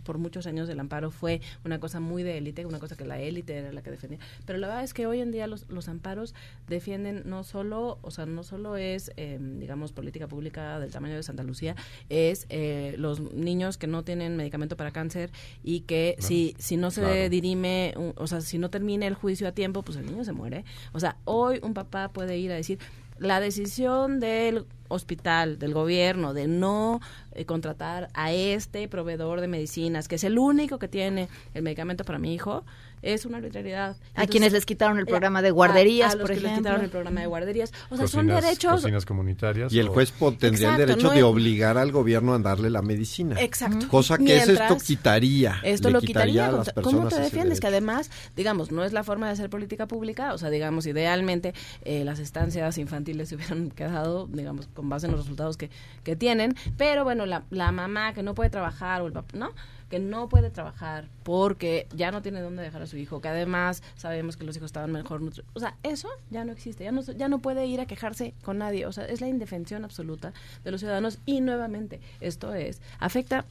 por 0.06 0.16
muchos 0.18 0.46
años 0.46 0.68
el 0.70 0.80
amparo 0.80 1.10
fue 1.10 1.42
una 1.64 1.78
cosa 1.80 2.00
muy 2.00 2.22
de 2.22 2.38
élite, 2.38 2.64
una 2.64 2.78
cosa 2.78 2.96
que 2.96 3.04
la 3.04 3.18
élite 3.20 3.56
era 3.56 3.72
la 3.72 3.82
que 3.82 3.90
defendía. 3.90 4.18
Pero 4.46 4.58
la 4.58 4.68
verdad 4.68 4.84
es 4.84 4.94
que 4.94 5.06
hoy 5.06 5.20
en 5.20 5.32
día 5.32 5.46
los, 5.46 5.68
los 5.68 5.88
amparos 5.88 6.34
defienden 6.68 7.24
no 7.26 7.44
solo, 7.44 7.98
o 8.02 8.10
sea, 8.10 8.24
no 8.24 8.42
solo 8.42 8.76
es, 8.76 9.10
eh, 9.16 9.38
digamos, 9.40 9.92
política 9.92 10.28
pública 10.28 10.78
del 10.80 10.90
tamaño 10.92 11.16
de 11.16 11.22
Santa 11.22 11.42
Lucía, 11.42 11.76
es 12.08 12.46
eh, 12.48 12.94
los 12.98 13.20
niños 13.20 13.76
que 13.76 13.86
no 13.86 14.04
tienen 14.04 14.36
medicamento 14.36 14.76
para 14.76 14.92
cáncer 14.92 15.30
y 15.62 15.80
que 15.80 16.14
Claro. 16.16 16.28
si, 16.28 16.54
si 16.58 16.76
no 16.76 16.90
se 16.90 17.00
Claro. 17.02 17.28
dirime, 17.28 17.92
o 18.16 18.26
sea, 18.26 18.40
si 18.40 18.58
no 18.58 18.70
termina 18.70 19.06
el 19.06 19.14
juicio 19.14 19.48
a 19.48 19.52
tiempo, 19.52 19.82
pues 19.82 19.98
el 19.98 20.06
niño 20.06 20.24
se 20.24 20.32
muere. 20.32 20.64
O 20.92 21.00
sea, 21.00 21.16
hoy 21.24 21.58
un 21.62 21.74
papá 21.74 22.12
puede 22.12 22.38
ir 22.38 22.52
a 22.52 22.54
decir, 22.54 22.78
la 23.18 23.40
decisión 23.40 24.20
del 24.20 24.66
hospital, 24.88 25.58
del 25.58 25.72
gobierno, 25.74 26.34
de 26.34 26.46
no 26.46 27.00
eh, 27.32 27.44
contratar 27.44 28.08
a 28.14 28.32
este 28.32 28.88
proveedor 28.88 29.40
de 29.40 29.48
medicinas, 29.48 30.08
que 30.08 30.16
es 30.16 30.24
el 30.24 30.38
único 30.38 30.78
que 30.78 30.88
tiene 30.88 31.28
el 31.54 31.62
medicamento 31.62 32.04
para 32.04 32.18
mi 32.18 32.34
hijo, 32.34 32.64
es 33.02 33.24
una 33.26 33.36
arbitrariedad. 33.36 33.94
A 34.14 34.26
quienes 34.26 34.52
les 34.52 34.64
quitaron 34.66 34.96
el 34.98 35.04
eh, 35.04 35.06
programa 35.06 35.42
de 35.42 35.48
a- 35.48 35.52
guarderías, 35.52 36.14
a 36.14 36.16
los 36.16 36.22
por 36.22 36.30
que 36.30 36.36
les 36.36 36.44
ejemplo. 36.44 36.62
quitaron 36.62 36.84
el 36.84 36.90
programa 36.90 37.20
de 37.20 37.26
guarderías. 37.26 37.72
O 37.90 37.96
sea, 37.96 38.08
son 38.08 38.26
derechos... 38.26 38.80
Cocinas 38.80 39.04
comunitarias. 39.04 39.72
Y 39.72 39.78
el 39.78 39.88
juez 39.88 40.12
tendría 40.12 40.48
Exacto, 40.70 40.82
el 40.82 40.88
derecho 40.88 41.06
no 41.08 41.12
de 41.12 41.18
es- 41.18 41.24
obligar 41.24 41.76
al 41.78 41.92
gobierno 41.92 42.34
a 42.34 42.38
darle 42.38 42.70
la 42.70 42.82
medicina. 42.82 43.40
Exacto. 43.40 43.86
Cosa 43.88 44.16
que 44.18 44.36
es 44.38 44.46
Mientras- 44.46 44.70
esto 44.72 44.84
quitaría. 44.84 45.56
Esto 45.62 45.90
lo 45.90 46.00
quitaría 46.00 46.44
quitaría. 46.44 46.46
a 46.48 46.50
las 46.52 46.58
contra- 46.68 46.74
personas 46.74 46.96
¿Cómo 46.96 47.08
te 47.10 47.20
defiendes? 47.20 47.60
Que 47.60 47.66
además, 47.68 48.10
digamos, 48.34 48.72
no 48.72 48.82
es 48.82 48.92
la 48.92 49.04
forma 49.04 49.26
de 49.26 49.32
hacer 49.34 49.50
política 49.50 49.86
pública. 49.86 50.32
O 50.32 50.38
sea, 50.38 50.50
digamos, 50.50 50.86
idealmente 50.86 51.52
eh, 51.84 52.02
las 52.04 52.18
estancias 52.18 52.76
infantiles 52.78 53.28
se 53.28 53.36
hubieran 53.36 53.70
quedado, 53.70 54.26
digamos, 54.26 54.66
con 54.76 54.88
base 54.88 55.06
en 55.06 55.12
los 55.12 55.20
resultados 55.22 55.56
que, 55.56 55.70
que 56.04 56.14
tienen. 56.14 56.54
Pero 56.76 57.02
bueno, 57.02 57.26
la, 57.26 57.42
la 57.50 57.72
mamá 57.72 58.12
que 58.12 58.22
no 58.22 58.34
puede 58.36 58.50
trabajar 58.50 59.02
o 59.02 59.08
el 59.08 59.12
papá, 59.12 59.36
¿no? 59.36 59.50
Que 59.88 59.98
no 59.98 60.28
puede 60.28 60.50
trabajar 60.50 61.08
porque 61.22 61.86
ya 61.94 62.10
no 62.10 62.22
tiene 62.22 62.40
dónde 62.40 62.62
dejar 62.62 62.82
a 62.82 62.86
su 62.86 62.96
hijo, 62.96 63.20
que 63.20 63.28
además 63.28 63.82
sabemos 63.96 64.36
que 64.36 64.44
los 64.44 64.56
hijos 64.56 64.66
estaban 64.66 64.92
mejor 64.92 65.20
O 65.54 65.60
sea, 65.60 65.76
eso 65.82 66.08
ya 66.30 66.44
no 66.44 66.52
existe, 66.52 66.84
ya 66.84 66.92
no, 66.92 67.02
ya 67.02 67.28
no 67.28 67.38
puede 67.38 67.66
ir 67.66 67.80
a 67.80 67.86
quejarse 67.86 68.34
con 68.42 68.58
nadie. 68.58 68.86
O 68.86 68.92
sea, 68.92 69.06
es 69.06 69.20
la 69.20 69.28
indefensión 69.28 69.84
absoluta 69.84 70.32
de 70.64 70.70
los 70.70 70.80
ciudadanos 70.80 71.18
y 71.26 71.40
nuevamente, 71.40 72.00
esto 72.20 72.54
es, 72.54 72.80
afecta 72.98 73.44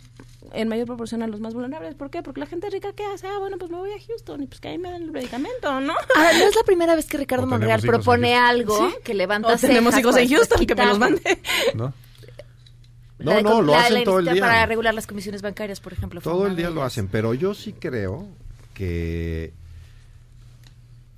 en 0.54 0.68
mayor 0.68 0.88
proporción 0.88 1.24
a 1.24 1.28
los 1.28 1.40
más 1.40 1.54
vulnerables. 1.54 1.96
¿Por 1.96 2.10
qué? 2.10 2.22
Porque 2.22 2.40
la 2.40 2.46
gente 2.46 2.70
rica, 2.70 2.94
¿qué 2.94 3.06
hace? 3.06 3.28
Ah, 3.28 3.40
bueno, 3.40 3.58
pues 3.58 3.72
me 3.72 3.78
voy 3.78 3.92
a 3.92 4.00
Houston 4.08 4.44
y 4.44 4.48
pues 4.48 4.60
que 4.60 4.70
ahí 4.70 4.78
me 4.78 4.92
dan 4.92 5.04
el 5.04 5.12
medicamento, 5.12 5.80
¿no? 5.82 5.94
Ah, 6.16 6.32
no 6.38 6.46
es 6.46 6.56
la 6.56 6.64
primera 6.64 6.96
vez 6.96 7.08
que 7.08 7.18
Ricardo 7.18 7.48
Monreal 7.48 7.82
propone 7.82 8.36
algo 8.36 8.78
Sí. 8.90 8.96
que 9.04 9.14
levanta 9.14 9.54
O 9.54 9.58
tenemos 9.58 9.94
cejas 9.96 10.00
hijos 10.00 10.18
en 10.18 10.30
Houston, 10.30 10.66
que 10.66 10.76
me 10.76 10.86
los 10.86 11.00
mande. 11.00 11.22
¿No? 11.76 11.94
La 13.18 13.26
No, 13.32 13.38
de- 13.38 13.43
no, 13.43 13.61
lo 13.61 13.72
la- 13.74 13.80
hacen 13.82 13.93
la 13.99 14.03
todo 14.03 14.20
el 14.20 14.26
día. 14.26 14.41
Para 14.41 14.66
regular 14.66 14.93
las 14.93 15.07
comisiones 15.07 15.41
bancarias, 15.41 15.80
por 15.80 15.93
ejemplo. 15.93 16.20
Todo 16.22 16.47
el 16.47 16.55
día 16.55 16.70
lo 16.70 16.84
hacen, 16.84 17.07
pero 17.07 17.34
yo 17.34 17.53
sí 17.53 17.74
creo 17.74 18.28
que 18.74 19.53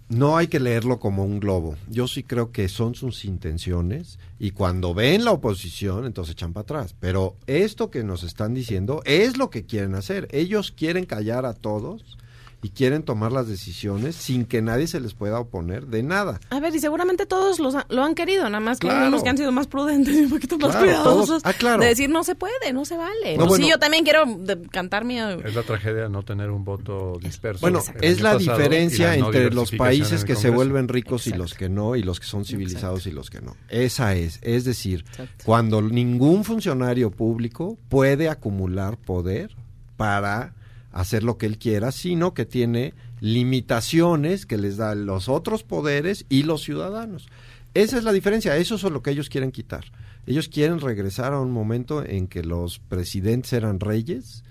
no 0.09 0.37
hay 0.37 0.47
que 0.47 0.59
leerlo 0.59 0.99
como 0.99 1.25
un 1.25 1.39
globo. 1.39 1.75
Yo 1.89 2.07
sí 2.07 2.23
creo 2.23 2.51
que 2.51 2.69
son 2.69 2.95
sus 2.95 3.25
intenciones 3.25 4.19
y 4.39 4.51
cuando 4.51 4.93
ven 4.93 5.25
la 5.25 5.31
oposición, 5.31 6.05
entonces 6.05 6.33
echan 6.33 6.53
para 6.53 6.61
atrás. 6.61 6.95
Pero 6.99 7.35
esto 7.45 7.89
que 7.91 8.03
nos 8.03 8.23
están 8.23 8.53
diciendo 8.53 9.01
es 9.05 9.37
lo 9.37 9.49
que 9.49 9.65
quieren 9.65 9.95
hacer. 9.95 10.27
Ellos 10.31 10.71
quieren 10.71 11.05
callar 11.05 11.45
a 11.45 11.53
todos 11.53 12.17
y 12.63 12.69
quieren 12.69 13.03
tomar 13.03 13.31
las 13.31 13.47
decisiones 13.47 14.15
sin 14.15 14.45
que 14.45 14.61
nadie 14.63 14.87
se 14.87 14.99
les 14.99 15.13
pueda 15.13 15.39
oponer 15.39 15.85
de 15.87 16.01
nada. 16.01 16.39
A 16.49 16.59
ver, 16.59 16.75
y 16.75 16.79
seguramente 16.79 17.25
todos 17.27 17.59
los 17.59 17.75
ha- 17.75 17.85
lo 17.89 18.03
han 18.03 18.15
querido, 18.15 18.45
nada 18.45 18.59
más 18.59 18.79
que 18.79 18.87
Claro. 18.87 19.07
unos 19.07 19.21
que 19.21 19.29
han 19.29 19.37
sido 19.37 19.51
más 19.51 19.67
prudentes 19.67 20.15
y 20.15 20.21
un 20.23 20.29
poquito 20.31 20.57
más 20.57 20.71
Claro, 20.71 20.85
cuidadosos. 20.85 21.27
todos- 21.27 21.41
ah, 21.45 21.53
claro. 21.53 21.81
De 21.83 21.89
decir, 21.89 22.09
no 22.09 22.23
se 22.23 22.33
puede, 22.33 22.73
no 22.73 22.83
se 22.83 22.97
vale. 22.97 23.37
No, 23.37 23.45
Pues 23.47 23.61
sí, 23.61 23.69
yo 23.69 23.77
también 23.77 24.03
quiero 24.03 24.23
de- 24.25 24.59
cantar 24.69 25.05
mi... 25.05 25.19
Es 25.19 25.53
la 25.53 25.63
tragedia 25.63 26.09
no 26.09 26.23
tener 26.23 26.49
un 26.49 26.65
voto 26.65 27.19
disperso. 27.21 27.61
Bueno, 27.61 27.81
es 28.01 28.21
la 28.21 28.35
diferencia 28.37 29.15
y 29.15 29.19
la 29.19 29.27
no 29.27 29.33
entre 29.33 29.53
los 29.53 29.71
países 29.71 30.21
en 30.21 30.27
que 30.27 30.35
se 30.35 30.49
vuelven 30.49 30.87
ricos 30.87 31.27
y 31.27 31.33
los 31.33 31.53
que 31.53 31.69
no, 31.69 31.95
y 31.95 32.01
los 32.01 32.19
que 32.19 32.25
son 32.25 32.43
civilizados 32.43 33.05
y 33.05 33.11
los 33.11 33.29
que 33.29 33.39
no. 33.41 33.55
Esa 33.69 34.15
es. 34.15 34.39
Es 34.41 34.65
decir, 34.65 35.05
cuando 35.45 35.81
ningún 35.81 36.43
funcionario 36.43 37.11
público 37.11 37.77
puede 37.87 38.29
acumular 38.29 38.97
poder 38.97 39.55
para 39.95 40.53
hacer 40.97 41.23
lo 41.23 41.37
que 41.37 41.45
él 41.45 41.59
quiera, 41.59 41.91
sino 41.91 42.33
que 42.33 42.45
tiene 42.45 42.95
limitaciones 43.19 44.47
que 44.47 44.57
les 44.57 44.77
dan 44.77 45.05
los 45.05 45.29
otros 45.29 45.63
poderes 45.63 46.25
y 46.27 46.41
los 46.41 46.63
ciudadanos. 46.63 47.27
Esa 47.75 47.99
es 47.99 48.03
la 48.03 48.11
diferencia, 48.11 48.57
eso 48.57 48.75
es 48.75 48.83
lo 48.83 49.03
que 49.03 49.11
ellos 49.11 49.29
quieren 49.29 49.51
quitar. 49.51 49.85
Ellos 50.25 50.49
quieren 50.49 50.79
regresar 50.79 51.33
a 51.33 51.39
un 51.39 51.51
momento 51.51 52.03
en 52.03 52.27
que 52.27 52.43
los 52.43 52.79
presidentes 52.79 53.53
eran 53.53 53.79
reyes 53.79 54.43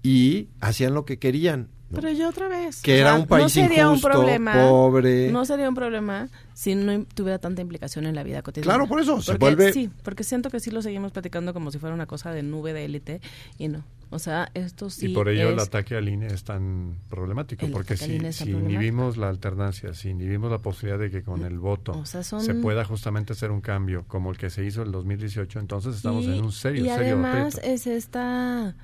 y 0.00 0.48
hacían 0.60 0.94
lo 0.94 1.04
que 1.04 1.18
querían. 1.18 1.68
¿No? 1.90 2.00
Pero 2.00 2.10
yo 2.12 2.28
otra 2.28 2.48
vez. 2.48 2.80
Que 2.82 2.98
era 2.98 3.14
un 3.14 3.26
país 3.26 3.42
no 3.44 3.48
sería 3.48 3.82
injusto, 3.84 4.08
un 4.08 4.12
problema, 4.14 4.52
pobre. 4.68 5.30
No 5.32 5.44
sería 5.44 5.68
un 5.68 5.74
problema 5.74 6.28
si 6.54 6.74
no 6.74 7.04
tuviera 7.14 7.38
tanta 7.38 7.62
implicación 7.62 8.06
en 8.06 8.14
la 8.14 8.22
vida 8.22 8.42
cotidiana. 8.42 8.72
Claro, 8.74 8.88
por 8.88 9.00
eso, 9.00 9.20
se 9.20 9.32
Porque 9.32 9.44
vuelve- 9.56 9.72
Sí, 9.72 9.90
porque 10.02 10.24
siento 10.24 10.50
que 10.50 10.60
sí 10.60 10.70
lo 10.70 10.82
seguimos 10.82 11.12
platicando 11.12 11.52
como 11.52 11.70
si 11.70 11.78
fuera 11.78 11.94
una 11.94 12.06
cosa 12.06 12.32
de 12.32 12.42
nube 12.42 12.72
de 12.72 12.84
élite 12.84 13.20
y 13.58 13.68
no. 13.68 13.82
O 14.12 14.18
sea, 14.18 14.50
esto 14.54 14.90
sí 14.90 15.06
y 15.06 15.14
por 15.14 15.28
ello 15.28 15.50
el 15.50 15.60
ataque 15.60 15.94
al 15.94 16.08
INE 16.08 16.26
es 16.26 16.42
tan 16.42 16.96
problemático, 17.08 17.66
El 17.66 17.70
porque 17.70 17.96
si, 17.96 18.18
tan 18.18 18.32
si 18.32 18.50
inhibimos 18.50 19.16
la 19.16 19.28
alternancia, 19.28 19.94
si 19.94 20.08
inhibimos 20.08 20.50
la 20.50 20.58
posibilidad 20.58 20.98
de 20.98 21.12
que 21.12 21.22
con 21.22 21.44
el 21.44 21.60
voto 21.60 21.92
O 21.92 22.04
sea, 22.04 22.24
son- 22.24 22.40
se 22.42 22.54
pueda 22.54 22.84
justamente 22.84 23.34
hacer 23.34 23.52
un 23.52 23.60
cambio 23.60 24.04
como 24.08 24.32
el 24.32 24.36
que 24.36 24.50
se 24.50 24.64
hizo 24.64 24.80
en 24.80 24.88
el 24.88 24.92
2018, 24.92 25.60
entonces 25.60 25.94
estamos 25.94 26.24
y, 26.24 26.36
en 26.36 26.44
un 26.44 26.50
serio, 26.50 26.84
y 26.84 26.88
serio 26.88 27.14
además 27.14 27.54
aprieto. 27.58 27.72
es 27.72 27.86
esta 27.86 28.74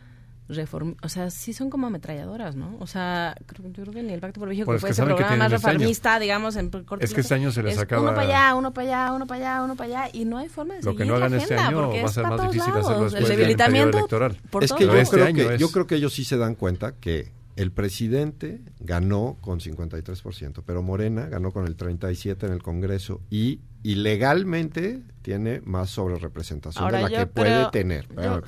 reforma, 0.48 0.94
o 1.02 1.08
sea, 1.08 1.28
sí 1.30 1.52
son 1.52 1.70
como 1.70 1.88
ametralladoras, 1.88 2.54
¿no? 2.54 2.76
O 2.78 2.86
sea, 2.86 3.34
creo, 3.46 3.68
yo 3.70 3.82
creo 3.82 3.92
que 3.94 4.02
ni 4.02 4.12
el 4.12 4.20
Pacto 4.20 4.38
por 4.38 4.48
México, 4.48 4.66
Pues 4.66 4.76
que 4.76 4.80
fue 4.80 4.90
ese 4.90 5.02
programa 5.02 5.36
más 5.36 5.52
este 5.52 5.66
año. 5.66 5.72
reformista, 5.78 6.18
digamos, 6.20 6.54
en 6.56 6.70
corto 6.70 7.04
Es 7.04 7.12
que 7.12 7.20
este 7.20 7.34
año 7.34 7.50
se 7.50 7.62
les 7.64 7.74
es 7.74 7.80
acaba- 7.80 8.02
Uno 8.02 8.10
para 8.14 8.22
allá, 8.28 8.54
uno 8.54 8.72
para 8.72 8.86
allá, 9.06 9.12
uno 9.12 9.26
para 9.26 9.40
allá, 9.56 9.62
uno 9.64 9.74
para 9.76 10.02
allá, 10.04 10.10
y 10.12 10.24
no 10.24 10.38
hay 10.38 10.48
forma 10.48 10.74
de 10.74 10.82
Lo 10.82 10.92
que 10.92 10.98
seguir 10.98 11.06
no 11.10 11.16
hagan 11.16 11.30
la 11.32 11.38
este 11.38 11.54
agenda, 11.54 11.68
año 11.68 11.82
porque 11.86 12.02
va 12.02 12.08
a 12.08 12.12
ser 12.12 12.26
más 12.26 12.40
difícil 12.42 12.60
hacerlo 12.62 12.80
lados. 12.90 13.02
después 13.12 13.22
El 13.22 13.28
del 13.28 13.36
debilitamiento 13.38 13.86
periodo 13.90 13.98
electoral. 14.26 14.50
por 14.50 14.64
es 14.64 14.72
que 14.72 14.84
yo 14.86 14.94
este 14.96 15.16
creo 15.16 15.26
año 15.26 15.36
que 15.48 15.54
es- 15.54 15.60
yo 15.60 15.68
creo 15.70 15.86
que 15.86 15.94
ellos 15.96 16.14
sí 16.14 16.24
se 16.24 16.36
dan 16.36 16.54
cuenta 16.54 16.92
que 16.92 17.32
el 17.56 17.72
presidente 17.72 18.60
ganó 18.80 19.38
con 19.40 19.60
53%, 19.60 20.62
pero 20.64 20.82
Morena 20.82 21.26
ganó 21.26 21.52
con 21.52 21.66
el 21.66 21.74
37 21.76 22.46
en 22.46 22.52
el 22.52 22.62
Congreso 22.62 23.20
y 23.30 23.60
ilegalmente 23.82 25.02
tiene 25.22 25.60
más 25.64 25.90
sobre 25.90 26.16
representación 26.18 26.84
Ahora 26.84 26.98
de 26.98 27.02
la 27.04 27.08
que 27.08 27.26
puede 27.26 27.70
tener. 27.70 28.06
yo- 28.08 28.42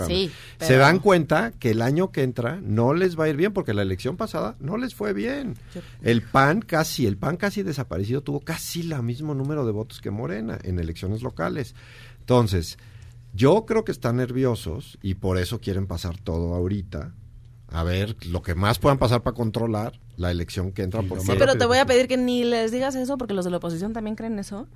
Se 0.61 0.77
dan 0.77 0.99
cuenta 1.01 1.53
que 1.59 1.71
el 1.73 1.83
año 1.83 2.13
que 2.13 2.23
entra 2.23 2.61
no 2.63 2.95
les 2.95 3.19
va 3.19 3.25
a 3.25 3.29
ir 3.29 3.37
bien 3.37 3.53
porque 3.53 3.75
la 3.75 3.83
elección 3.83 4.17
pasada 4.17 4.57
no 4.61 4.77
les 4.77 4.95
fue 4.95 5.13
bien. 5.13 5.55
El 6.03 6.23
PAN 6.23 6.61
casi, 6.61 7.07
el 7.07 7.17
PAN 7.17 7.37
casi 7.37 7.63
desaparecido 7.63 8.23
tuvo 8.23 8.41
casi 8.41 8.81
el 8.83 9.03
mismo 9.03 9.35
número 9.35 9.67
de 9.67 9.73
votos 9.73 10.01
que 10.01 10.11
Morena 10.11 10.59
en 10.63 10.79
elecciones 10.79 11.23
locales. 11.23 11.75
Entonces, 12.21 12.79
yo 13.35 13.65
creo 13.67 13.85
que 13.85 13.93
están 13.93 14.17
nerviosos 14.17 14.99
y 15.03 15.15
por 15.15 15.39
eso 15.39 15.61
quieren 15.61 15.87
pasar 15.87 16.19
todo 16.19 16.55
ahorita. 16.55 17.13
A 17.71 17.83
ver, 17.85 18.17
lo 18.27 18.41
que 18.43 18.55
más 18.55 18.79
puedan 18.79 18.99
pasar 18.99 19.23
para 19.23 19.35
controlar 19.35 19.99
la 20.17 20.31
elección 20.31 20.73
que 20.73 20.83
entra. 20.83 21.03
Porque 21.03 21.25
Sí, 21.25 21.33
pero 21.39 21.57
te 21.57 21.67
voy 21.67 21.79
a 21.79 21.87
pedir 21.87 22.09
que 22.09 22.17
ni 22.17 22.45
les 22.45 22.73
digas 22.73 22.95
eso 22.95 23.19
porque 23.19 23.35
los 23.35 23.45
de 23.45 23.51
la 23.51 23.59
oposición 23.59 23.93
también 23.93 24.17
creen 24.17 24.39
eso 24.39 24.67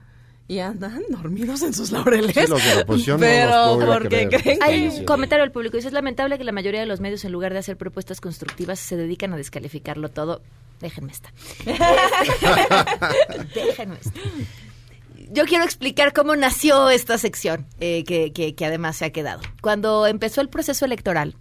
y 0.47 0.59
andan 0.59 1.01
dormidos 1.09 1.62
en 1.62 1.72
sus 1.72 1.90
laureles. 1.90 2.34
Sí, 2.34 2.45
los 2.49 2.62
de 2.62 2.74
la 2.74 2.80
oposición 2.82 3.18
no 3.20 3.26
pero 3.26 3.51
los 3.51 3.76
puedo 3.76 3.93
porque 3.95 4.09
creer. 4.28 4.28
creen 4.43 4.59
que 4.59 4.64
Hay 4.64 4.88
un 4.88 5.05
comentario 5.07 5.43
del 5.43 5.53
público. 5.53 5.76
Dice, 5.78 5.88
es 5.88 5.95
lamentable 5.95 6.36
que 6.36 6.45
la 6.45 6.53
mayoría 6.53 6.80
de 6.80 6.86
los 6.86 7.01
medios, 7.01 7.24
en 7.24 7.32
lugar 7.32 7.53
de 7.55 7.61
hacer 7.61 7.76
propuestas 7.78 8.20
constructivas, 8.20 8.78
se 8.78 8.97
dedican 8.97 9.32
a 9.32 9.36
descalificarlo 9.38 10.11
todo. 10.11 10.43
Déjenme 10.80 11.12
esta. 11.12 11.32
Déjenme 13.55 13.97
esta. 14.01 14.20
Yo 15.30 15.45
quiero 15.47 15.64
explicar 15.64 16.12
cómo 16.12 16.36
nació 16.36 16.90
esta 16.90 17.16
sección, 17.16 17.66
eh, 17.80 18.05
que, 18.05 18.32
que- 18.32 18.55
que 18.55 18.66
además 18.66 18.97
se 18.97 19.07
ha 19.07 19.11
quedado. 19.11 19.40
Cuando 19.62 20.07
empezó 20.07 20.40
el 20.43 20.49
proceso 20.51 20.84
electoral, 20.84 21.36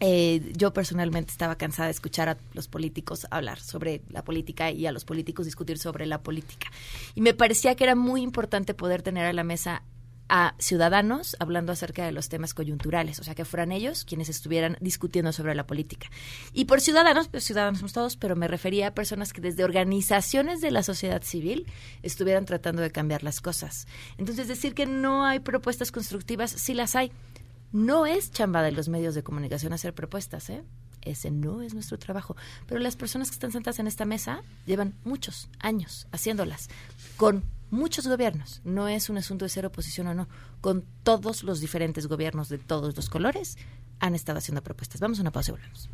eh, 0.00 0.52
yo 0.56 0.72
personalmente 0.72 1.30
estaba 1.30 1.56
cansada 1.56 1.86
de 1.86 1.92
escuchar 1.92 2.28
a 2.28 2.38
los 2.52 2.68
políticos 2.68 3.26
hablar 3.30 3.60
sobre 3.60 4.02
la 4.10 4.24
política 4.24 4.70
y 4.70 4.86
a 4.86 4.92
los 4.92 5.04
políticos 5.04 5.46
discutir 5.46 5.78
sobre 5.78 6.06
la 6.06 6.22
política. 6.22 6.68
Y 7.14 7.20
me 7.20 7.34
parecía 7.34 7.74
que 7.74 7.84
era 7.84 7.94
muy 7.94 8.22
importante 8.22 8.74
poder 8.74 9.02
tener 9.02 9.26
a 9.26 9.32
la 9.32 9.44
mesa 9.44 9.82
a 10.28 10.54
ciudadanos 10.58 11.36
hablando 11.38 11.72
acerca 11.72 12.04
de 12.04 12.12
los 12.12 12.28
temas 12.28 12.54
coyunturales, 12.54 13.18
o 13.20 13.24
sea, 13.24 13.34
que 13.34 13.44
fueran 13.44 13.72
ellos 13.72 14.04
quienes 14.04 14.28
estuvieran 14.28 14.76
discutiendo 14.80 15.32
sobre 15.32 15.54
la 15.54 15.66
política. 15.66 16.08
Y 16.52 16.64
por 16.64 16.80
ciudadanos, 16.80 17.28
pues 17.28 17.44
ciudadanos 17.44 17.80
somos 17.80 17.92
todos, 17.92 18.16
pero 18.16 18.34
me 18.34 18.48
refería 18.48 18.88
a 18.88 18.94
personas 18.94 19.32
que 19.32 19.40
desde 19.40 19.64
organizaciones 19.64 20.60
de 20.60 20.70
la 20.70 20.82
sociedad 20.82 21.22
civil 21.22 21.66
estuvieran 22.02 22.46
tratando 22.46 22.82
de 22.82 22.90
cambiar 22.90 23.22
las 23.22 23.40
cosas. 23.40 23.86
Entonces, 24.16 24.48
decir 24.48 24.74
que 24.74 24.86
no 24.86 25.24
hay 25.24 25.40
propuestas 25.40 25.92
constructivas, 25.92 26.50
sí 26.50 26.74
las 26.74 26.96
hay. 26.96 27.12
No 27.74 28.06
es 28.06 28.30
chamba 28.30 28.62
de 28.62 28.70
los 28.70 28.88
medios 28.88 29.16
de 29.16 29.24
comunicación 29.24 29.72
hacer 29.72 29.92
propuestas, 29.94 30.48
¿eh? 30.48 30.62
Ese 31.02 31.32
no 31.32 31.60
es 31.60 31.74
nuestro 31.74 31.98
trabajo. 31.98 32.36
Pero 32.68 32.78
las 32.78 32.94
personas 32.94 33.30
que 33.30 33.34
están 33.34 33.50
sentadas 33.50 33.80
en 33.80 33.88
esta 33.88 34.04
mesa 34.04 34.44
llevan 34.64 34.94
muchos 35.02 35.48
años 35.58 36.06
haciéndolas, 36.12 36.68
con 37.16 37.42
muchos 37.72 38.06
gobiernos. 38.06 38.60
No 38.62 38.86
es 38.86 39.10
un 39.10 39.18
asunto 39.18 39.44
de 39.44 39.48
ser 39.48 39.66
oposición 39.66 40.06
o 40.06 40.14
no. 40.14 40.28
Con 40.60 40.84
todos 41.02 41.42
los 41.42 41.58
diferentes 41.58 42.06
gobiernos 42.06 42.48
de 42.48 42.58
todos 42.58 42.94
los 42.94 43.10
colores 43.10 43.58
han 43.98 44.14
estado 44.14 44.38
haciendo 44.38 44.62
propuestas. 44.62 45.00
Vamos 45.00 45.18
a 45.18 45.22
una 45.22 45.32
pausa 45.32 45.50
y 45.50 45.54
volvemos. 45.54 45.90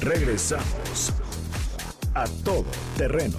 Regresamos 0.00 1.12
a 2.14 2.26
todo 2.44 2.66
terreno. 2.96 3.38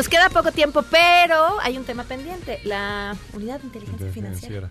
Nos 0.00 0.08
queda 0.08 0.30
poco 0.30 0.50
tiempo, 0.50 0.82
pero 0.90 1.60
hay 1.60 1.76
un 1.76 1.84
tema 1.84 2.04
pendiente, 2.04 2.58
la 2.64 3.14
unidad 3.34 3.60
de 3.60 3.66
inteligencia 3.66 4.06
de 4.06 4.12
financiera. 4.14 4.68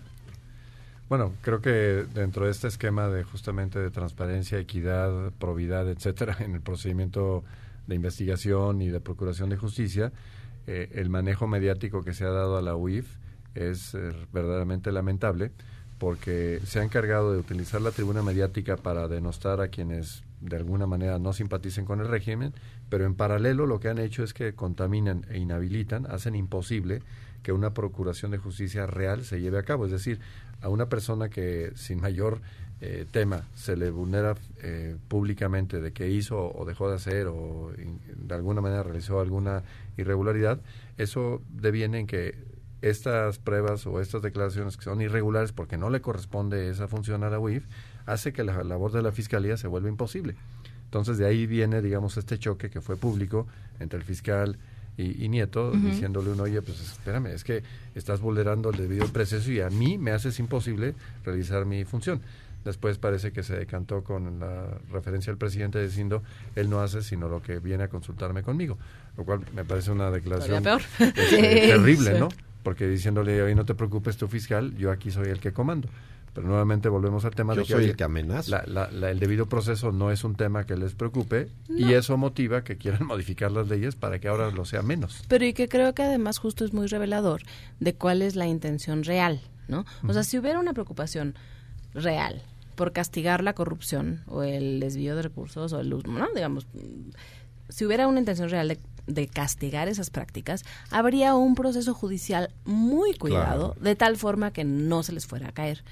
Bueno, 1.08 1.34
creo 1.42 1.60
que 1.60 2.04
dentro 2.12 2.46
de 2.46 2.50
este 2.50 2.66
esquema 2.66 3.06
de 3.06 3.22
justamente 3.22 3.78
de 3.78 3.90
transparencia, 3.92 4.58
equidad, 4.58 5.30
probidad, 5.38 5.88
etcétera, 5.88 6.36
en 6.40 6.56
el 6.56 6.60
procedimiento 6.60 7.44
de 7.86 7.94
investigación 7.94 8.82
y 8.82 8.88
de 8.88 8.98
procuración 8.98 9.50
de 9.50 9.56
justicia, 9.56 10.10
eh, 10.66 10.90
el 10.94 11.10
manejo 11.10 11.46
mediático 11.46 12.02
que 12.02 12.12
se 12.12 12.24
ha 12.24 12.30
dado 12.30 12.56
a 12.56 12.60
la 12.60 12.74
UIF 12.74 13.06
es 13.54 13.94
eh, 13.94 14.12
verdaderamente 14.32 14.90
lamentable 14.90 15.52
porque 15.98 16.60
se 16.64 16.80
ha 16.80 16.82
encargado 16.82 17.32
de 17.32 17.38
utilizar 17.38 17.80
la 17.80 17.92
tribuna 17.92 18.22
mediática 18.24 18.76
para 18.76 19.06
denostar 19.06 19.60
a 19.60 19.68
quienes 19.68 20.24
de 20.40 20.56
alguna 20.56 20.86
manera 20.86 21.18
no 21.18 21.32
simpaticen 21.32 21.84
con 21.84 22.00
el 22.00 22.08
régimen, 22.08 22.54
pero 22.90 23.06
en 23.06 23.14
paralelo 23.14 23.66
lo 23.66 23.80
que 23.80 23.88
han 23.88 23.98
hecho 23.98 24.22
es 24.22 24.34
que 24.34 24.52
contaminan 24.52 25.24
e 25.30 25.38
inhabilitan, 25.38 26.06
hacen 26.06 26.34
imposible 26.34 27.02
que 27.42 27.52
una 27.52 27.72
procuración 27.72 28.32
de 28.32 28.38
justicia 28.38 28.86
real 28.86 29.24
se 29.24 29.40
lleve 29.40 29.58
a 29.58 29.62
cabo. 29.62 29.86
Es 29.86 29.92
decir, 29.92 30.20
a 30.60 30.68
una 30.68 30.88
persona 30.88 31.30
que 31.30 31.72
sin 31.76 32.00
mayor 32.00 32.40
eh, 32.82 33.06
tema 33.10 33.44
se 33.54 33.76
le 33.76 33.90
vulnera 33.90 34.34
eh, 34.62 34.96
públicamente 35.08 35.80
de 35.80 35.92
que 35.92 36.10
hizo 36.10 36.52
o 36.54 36.64
dejó 36.64 36.88
de 36.88 36.96
hacer 36.96 37.26
o 37.28 37.72
de 38.16 38.34
alguna 38.34 38.60
manera 38.60 38.82
realizó 38.82 39.20
alguna 39.20 39.62
irregularidad, 39.96 40.60
eso 40.98 41.40
deviene 41.50 42.00
en 42.00 42.06
que 42.06 42.34
estas 42.82 43.38
pruebas 43.38 43.86
o 43.86 44.00
estas 44.00 44.22
declaraciones 44.22 44.76
que 44.76 44.84
son 44.84 45.00
irregulares 45.00 45.52
porque 45.52 45.76
no 45.76 45.90
le 45.90 46.00
corresponde 46.00 46.70
esa 46.70 46.88
función 46.88 47.22
a 47.22 47.30
la 47.30 47.38
UIF, 47.38 47.66
hace 48.06 48.32
que 48.32 48.44
la 48.44 48.64
labor 48.64 48.92
de 48.92 49.02
la 49.02 49.12
Fiscalía 49.12 49.56
se 49.56 49.68
vuelva 49.68 49.88
imposible. 49.88 50.34
Entonces 50.90 51.18
de 51.18 51.26
ahí 51.26 51.46
viene, 51.46 51.80
digamos, 51.80 52.16
este 52.16 52.36
choque 52.36 52.68
que 52.68 52.80
fue 52.80 52.96
público 52.96 53.46
entre 53.78 54.00
el 54.00 54.04
fiscal 54.04 54.58
y, 54.96 55.24
y 55.24 55.28
Nieto, 55.28 55.70
diciéndole 55.70 56.30
uno, 56.30 56.42
oye, 56.42 56.60
pues 56.62 56.80
espérame, 56.80 57.28
es 57.28 57.44
que 57.44 57.62
estás 57.94 58.20
vulnerando 58.20 58.70
el 58.70 58.76
debido 58.76 59.06
proceso 59.06 59.52
y 59.52 59.60
a 59.60 59.70
mí 59.70 59.98
me 59.98 60.10
haces 60.10 60.40
imposible 60.40 60.96
realizar 61.24 61.64
mi 61.64 61.84
función. 61.84 62.20
Después 62.64 62.98
parece 62.98 63.30
que 63.30 63.44
se 63.44 63.56
decantó 63.56 64.02
con 64.02 64.40
la 64.40 64.78
referencia 64.90 65.30
al 65.30 65.38
presidente 65.38 65.80
diciendo, 65.80 66.24
él 66.56 66.68
no 66.68 66.80
hace 66.80 67.02
sino 67.02 67.28
lo 67.28 67.40
que 67.40 67.60
viene 67.60 67.84
a 67.84 67.88
consultarme 67.88 68.42
conmigo, 68.42 68.76
lo 69.16 69.24
cual 69.24 69.42
me 69.54 69.64
parece 69.64 69.92
una 69.92 70.10
declaración 70.10 70.60
peor. 70.64 70.82
este, 70.98 71.38
terrible. 71.68 72.18
¿no? 72.18 72.30
Porque 72.64 72.88
diciéndole, 72.88 73.40
oye, 73.42 73.54
no 73.54 73.64
te 73.64 73.76
preocupes 73.76 74.16
tu 74.16 74.26
fiscal, 74.26 74.76
yo 74.76 74.90
aquí 74.90 75.12
soy 75.12 75.28
el 75.28 75.38
que 75.38 75.52
comando. 75.52 75.88
Pero 76.32 76.46
nuevamente 76.46 76.88
volvemos 76.88 77.24
al 77.24 77.34
tema 77.34 77.54
Yo 77.54 77.62
de 77.62 77.66
que, 77.66 77.72
soy 77.72 77.84
el 77.86 77.96
que 77.96 78.04
amenaza. 78.04 78.50
la- 78.50 78.64
la- 78.66 78.90
la- 78.92 79.10
el 79.10 79.18
debido 79.18 79.46
proceso 79.46 79.90
no 79.90 80.10
es 80.12 80.22
un 80.22 80.36
tema 80.36 80.64
que 80.64 80.76
les 80.76 80.94
preocupe 80.94 81.48
y 81.68 81.92
eso 81.94 82.16
motiva 82.16 82.62
que 82.62 82.76
quieran 82.78 83.04
modificar 83.06 83.50
las 83.50 83.68
leyes 83.68 83.96
para 83.96 84.20
que 84.20 84.28
ahora 84.28 84.50
lo 84.50 84.64
sea 84.64 84.82
menos. 84.82 85.22
Pero 85.28 85.44
y 85.44 85.52
que 85.52 85.68
creo 85.68 85.92
que 85.94 86.02
además 86.04 86.38
justo 86.38 86.64
es 86.64 86.72
muy 86.72 86.86
revelador 86.86 87.42
de 87.80 87.94
cuál 87.94 88.22
es 88.22 88.36
la 88.36 88.46
intención 88.46 89.02
real, 89.02 89.40
¿no? 89.66 89.84
O 90.06 90.12
sea, 90.12 90.22
si 90.22 90.38
hubiera 90.38 90.60
una 90.60 90.72
preocupación 90.72 91.34
real 91.94 92.42
por 92.76 92.92
castigar 92.92 93.42
la 93.42 93.52
corrupción 93.54 94.22
o 94.26 94.42
el 94.44 94.78
desvío 94.80 95.16
de 95.16 95.22
recursos 95.22 95.72
o 95.72 95.80
el 95.80 95.92
uso, 95.92 96.06
¿no? 96.08 96.28
Digamos, 96.34 96.66
si 97.68 97.84
hubiera 97.84 98.06
una 98.06 98.20
intención 98.20 98.48
real 98.48 98.68
de, 98.68 98.78
de 99.06 99.26
castigar 99.26 99.88
esas 99.88 100.10
prácticas, 100.10 100.64
habría 100.90 101.34
un 101.34 101.54
proceso 101.56 101.92
judicial 101.94 102.50
muy 102.64 103.14
cuidado, 103.14 103.74
de 103.80 103.96
tal 103.96 104.16
forma 104.16 104.52
que 104.52 104.64
no 104.64 105.02
se 105.02 105.12
les 105.12 105.26
fuera 105.26 105.48
a 105.48 105.52
caer. 105.52 105.82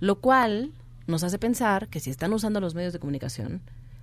Lo 0.00 0.16
cual 0.16 0.72
nos 1.06 1.22
hace 1.24 1.38
pensar 1.38 1.88
que 1.88 2.00
si 2.00 2.10
están 2.10 2.32
usando 2.32 2.60
los 2.60 2.74
medios 2.74 2.92
de 2.92 2.98
comunicación, 2.98 3.60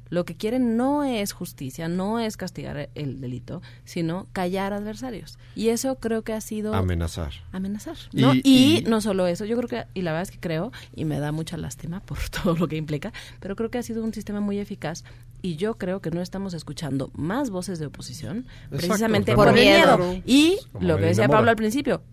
lo 0.09 0.25
que 0.25 0.35
quieren 0.35 0.75
no 0.75 1.05
es 1.05 1.31
justicia, 1.31 1.87
no 1.87 2.19
es 2.19 2.35
castigar 2.35 2.89
el 2.95 3.21
delito, 3.21 3.61
sino 3.85 4.27
callar 4.33 4.73
adversarios. 4.73 5.39
Y 5.55 5.69
eso 5.69 5.95
creo 5.95 6.21
que 6.23 6.33
ha 6.33 6.41
sido... 6.41 6.73
Amenazar. 6.73 7.31
Amenazar. 7.53 7.95
Y- 8.11 8.21
¿no? 8.21 8.33
Y, 8.33 8.41
y- 8.43 8.81
no 8.89 8.99
solo 8.99 9.25
eso, 9.27 9.45
yo 9.45 9.55
creo 9.55 9.69
que, 9.69 9.85
y 9.93 10.01
la 10.01 10.11
verdad 10.11 10.23
es 10.23 10.31
que 10.31 10.39
creo, 10.39 10.73
y 10.93 11.05
me 11.05 11.17
da 11.19 11.31
mucha 11.31 11.55
lástima 11.55 12.01
por 12.01 12.17
todo 12.29 12.57
lo 12.57 12.67
que 12.67 12.75
implica, 12.75 13.13
pero 13.39 13.55
creo 13.55 13.71
que 13.71 13.77
ha 13.77 13.83
sido 13.83 14.03
un 14.03 14.13
sistema 14.13 14.41
muy 14.41 14.59
eficaz 14.59 15.05
y 15.43 15.55
yo 15.55 15.75
creo 15.79 16.01
que 16.01 16.11
no 16.11 16.21
estamos 16.21 16.53
escuchando 16.53 17.09
más 17.15 17.49
voces 17.49 17.79
de 17.79 17.87
oposición 17.87 18.45
precisamente 18.69 19.33
Por 19.33 19.51
miedo. 19.53 19.97
miedo. 19.97 20.21
Y 20.25 20.57
Como 20.71 20.87
lo 20.87 20.97
que 20.97 21.05
decía. 21.05 21.27
Pablo 21.27 21.49
al 21.49 21.55
principio, 21.55 22.03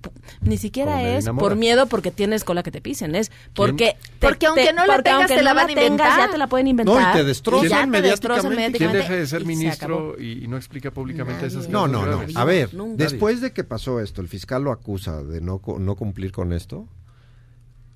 ni 0.40 0.56
siquiera 0.56 0.92
Como 0.94 1.06
es 1.06 1.28
por 1.28 1.54
miedo 1.56 1.86
porque 1.86 2.10
tienes 2.10 2.42
cola 2.44 2.62
que 2.62 2.70
te 2.70 2.80
pisen, 2.80 3.14
es 3.14 3.30
porque... 3.54 3.96
te- 4.18 4.26
Porque 4.26 4.46
aunque 4.46 4.66
te- 4.66 4.72
no 4.72 4.86
la 4.86 4.94
porque 4.94 5.02
tengas, 5.10 5.20
aunque 5.20 5.34
te 5.36 5.42
la 5.42 5.50
no 5.50 5.56
van 5.56 5.68
a 5.68 5.72
inventar. 5.72 6.18
ya 6.20 6.30
te 6.30 6.38
la 6.38 6.46
pueden 6.46 6.66
inventar. 6.68 6.94
No, 7.02 7.10
y 7.10 7.12
te 7.12 7.24
destrozan 7.24 7.68
ya 7.68 7.80
te 7.82 7.86
mediáticamente. 7.86 8.48
destrozan 8.48 8.72
¿Quién 8.72 8.92
deja 8.92 9.14
de 9.14 9.26
ser 9.26 9.40
y 9.42 9.44
se 9.44 9.48
ministro 9.48 10.16
y, 10.18 10.44
y 10.44 10.48
no 10.48 10.56
explica 10.56 10.90
públicamente 10.90 11.42
Nadie. 11.42 11.58
esas 11.58 11.68
No, 11.68 11.80
cosas 11.80 11.92
no, 11.92 12.06
no. 12.06 12.16
graves? 12.18 12.36
A 12.36 12.44
ver, 12.44 12.72
Nunca. 12.74 13.04
después 13.04 13.40
de 13.40 13.52
que 13.52 13.62
pasó 13.64 14.00
esto, 14.00 14.20
el 14.22 14.28
fiscal 14.28 14.62
lo 14.64 14.72
acusa 14.72 15.22
de 15.22 15.40
no, 15.40 15.58
co- 15.58 15.78
no 15.78 15.96
cumplir 15.96 16.32
con 16.32 16.52
esto. 16.54 16.88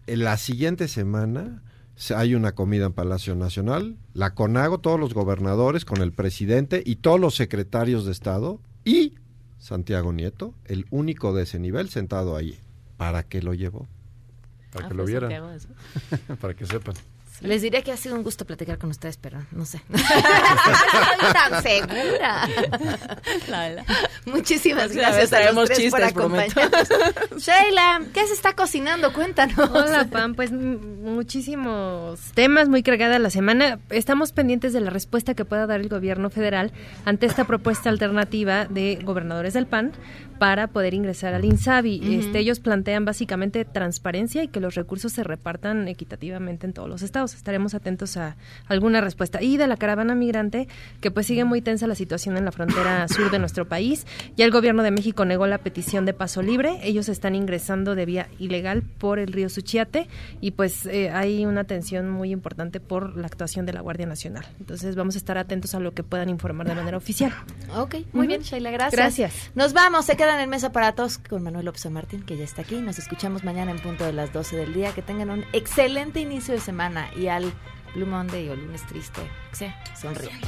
En 0.06 0.24
la 0.24 0.36
siguiente 0.36 0.88
semana 0.88 1.62
se- 1.70 1.71
hay 2.16 2.34
una 2.34 2.52
comida 2.52 2.86
en 2.86 2.92
Palacio 2.92 3.34
Nacional, 3.36 3.96
la 4.14 4.34
CONAGO, 4.34 4.78
todos 4.78 4.98
los 4.98 5.14
gobernadores 5.14 5.84
con 5.84 6.00
el 6.02 6.12
presidente 6.12 6.82
y 6.84 6.96
todos 6.96 7.20
los 7.20 7.34
secretarios 7.34 8.04
de 8.04 8.12
Estado 8.12 8.60
y 8.84 9.14
Santiago 9.58 10.12
Nieto, 10.12 10.54
el 10.64 10.86
único 10.90 11.34
de 11.34 11.44
ese 11.44 11.58
nivel 11.58 11.88
sentado 11.88 12.36
ahí. 12.36 12.58
¿Para 12.96 13.22
qué 13.22 13.42
lo 13.42 13.54
llevó? 13.54 13.86
Para 14.72 14.86
Ah, 14.86 14.88
que 14.88 14.94
lo 14.94 15.04
vieran, 15.04 15.30
para 16.40 16.54
que 16.54 16.66
sepan. 16.66 16.94
Les 17.42 17.60
diría 17.60 17.82
que 17.82 17.90
ha 17.92 17.96
sido 17.96 18.14
un 18.14 18.22
gusto 18.22 18.44
platicar 18.44 18.78
con 18.78 18.90
ustedes, 18.90 19.16
pero 19.16 19.44
no 19.50 19.64
sé. 19.64 19.80
no 19.88 19.98
estoy 19.98 21.32
tan 21.32 21.62
segura. 21.62 22.48
La 23.48 23.60
verdad. 23.68 23.84
Muchísimas 24.26 24.84
Próxima 24.84 25.02
gracias 25.02 25.32
a 25.32 25.36
los 25.36 25.42
traemos 25.42 25.68
tres 25.68 25.90
por 25.90 26.00
chistes, 26.00 26.12
prometo. 26.12 26.60
acompañarnos. 26.60 27.36
Sheila, 27.44 28.02
¿qué 28.14 28.26
se 28.26 28.34
está 28.34 28.54
cocinando? 28.54 29.12
Cuéntanos. 29.12 29.58
Hola, 29.58 30.06
Pam. 30.10 30.34
Pues 30.34 30.52
muchísimos 30.52 32.20
temas, 32.34 32.68
muy 32.68 32.82
cargada 32.82 33.18
la 33.18 33.30
semana. 33.30 33.80
Estamos 33.90 34.32
pendientes 34.32 34.72
de 34.72 34.80
la 34.80 34.90
respuesta 34.90 35.34
que 35.34 35.44
pueda 35.44 35.66
dar 35.66 35.80
el 35.80 35.88
gobierno 35.88 36.30
federal 36.30 36.72
ante 37.04 37.26
esta 37.26 37.44
propuesta 37.44 37.90
alternativa 37.90 38.66
de 38.66 39.00
gobernadores 39.02 39.54
del 39.54 39.66
PAN 39.66 39.92
para 40.42 40.66
poder 40.66 40.92
ingresar 40.92 41.34
al 41.34 41.44
INSABI. 41.44 42.16
Este, 42.18 42.40
ellos 42.40 42.58
plantean 42.58 43.04
básicamente 43.04 43.64
transparencia 43.64 44.42
y 44.42 44.48
que 44.48 44.58
los 44.58 44.74
recursos 44.74 45.12
se 45.12 45.22
repartan 45.22 45.86
equitativamente 45.86 46.66
en 46.66 46.72
todos 46.72 46.88
los 46.88 47.02
estados. 47.02 47.34
Estaremos 47.34 47.74
atentos 47.74 48.16
a 48.16 48.36
alguna 48.66 49.00
respuesta. 49.00 49.40
Y 49.40 49.56
de 49.56 49.68
la 49.68 49.76
caravana 49.76 50.16
migrante, 50.16 50.66
que 51.00 51.12
pues 51.12 51.28
sigue 51.28 51.44
muy 51.44 51.62
tensa 51.62 51.86
la 51.86 51.94
situación 51.94 52.36
en 52.36 52.44
la 52.44 52.50
frontera 52.50 53.06
sur 53.08 53.30
de 53.30 53.38
nuestro 53.38 53.68
país. 53.68 54.04
Ya 54.36 54.44
el 54.44 54.50
gobierno 54.50 54.82
de 54.82 54.90
México 54.90 55.24
negó 55.24 55.46
la 55.46 55.58
petición 55.58 56.06
de 56.06 56.12
paso 56.12 56.42
libre. 56.42 56.80
Ellos 56.82 57.08
están 57.08 57.36
ingresando 57.36 57.94
de 57.94 58.04
vía 58.04 58.28
ilegal 58.40 58.82
por 58.82 59.20
el 59.20 59.32
río 59.32 59.48
Suchiate 59.48 60.08
y 60.40 60.50
pues 60.50 60.86
eh, 60.86 61.10
hay 61.10 61.46
una 61.46 61.62
tensión 61.62 62.10
muy 62.10 62.32
importante 62.32 62.80
por 62.80 63.16
la 63.16 63.28
actuación 63.28 63.64
de 63.64 63.74
la 63.74 63.80
Guardia 63.80 64.06
Nacional. 64.06 64.44
Entonces 64.58 64.96
vamos 64.96 65.14
a 65.14 65.18
estar 65.18 65.38
atentos 65.38 65.76
a 65.76 65.78
lo 65.78 65.94
que 65.94 66.02
puedan 66.02 66.28
informar 66.28 66.66
de 66.66 66.74
manera 66.74 66.96
oficial. 66.96 67.32
Ok, 67.76 67.94
muy 68.12 68.26
bien, 68.26 68.42
Sheila, 68.42 68.72
gracias. 68.72 69.00
Gracias. 69.00 69.52
Nos 69.54 69.72
vamos, 69.72 70.04
se 70.04 70.16
quedan 70.16 70.31
en 70.40 70.50
Mesa 70.50 70.72
para 70.72 70.94
Todos 70.94 71.18
con 71.18 71.42
Manuel 71.42 71.66
López 71.66 71.82
San 71.82 71.92
Martín, 71.92 72.22
que 72.22 72.36
ya 72.36 72.44
está 72.44 72.62
aquí. 72.62 72.80
Nos 72.80 72.98
escuchamos 72.98 73.44
mañana 73.44 73.70
en 73.70 73.78
punto 73.78 74.04
de 74.04 74.12
las 74.12 74.32
12 74.32 74.56
del 74.56 74.72
día. 74.72 74.92
Que 74.92 75.02
tengan 75.02 75.30
un 75.30 75.44
excelente 75.52 76.20
inicio 76.20 76.54
de 76.54 76.60
semana 76.60 77.08
y 77.16 77.28
al 77.28 77.52
Blue 77.94 78.06
Monday 78.06 78.48
o 78.48 78.56
lunes 78.56 78.86
triste, 78.86 79.20
que 79.50 79.56
sea, 79.56 79.84
sonrían. 80.00 80.38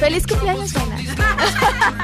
¡Feliz 0.00 0.26
cumpleaños, 0.26 0.72
Sheila! 0.72 0.96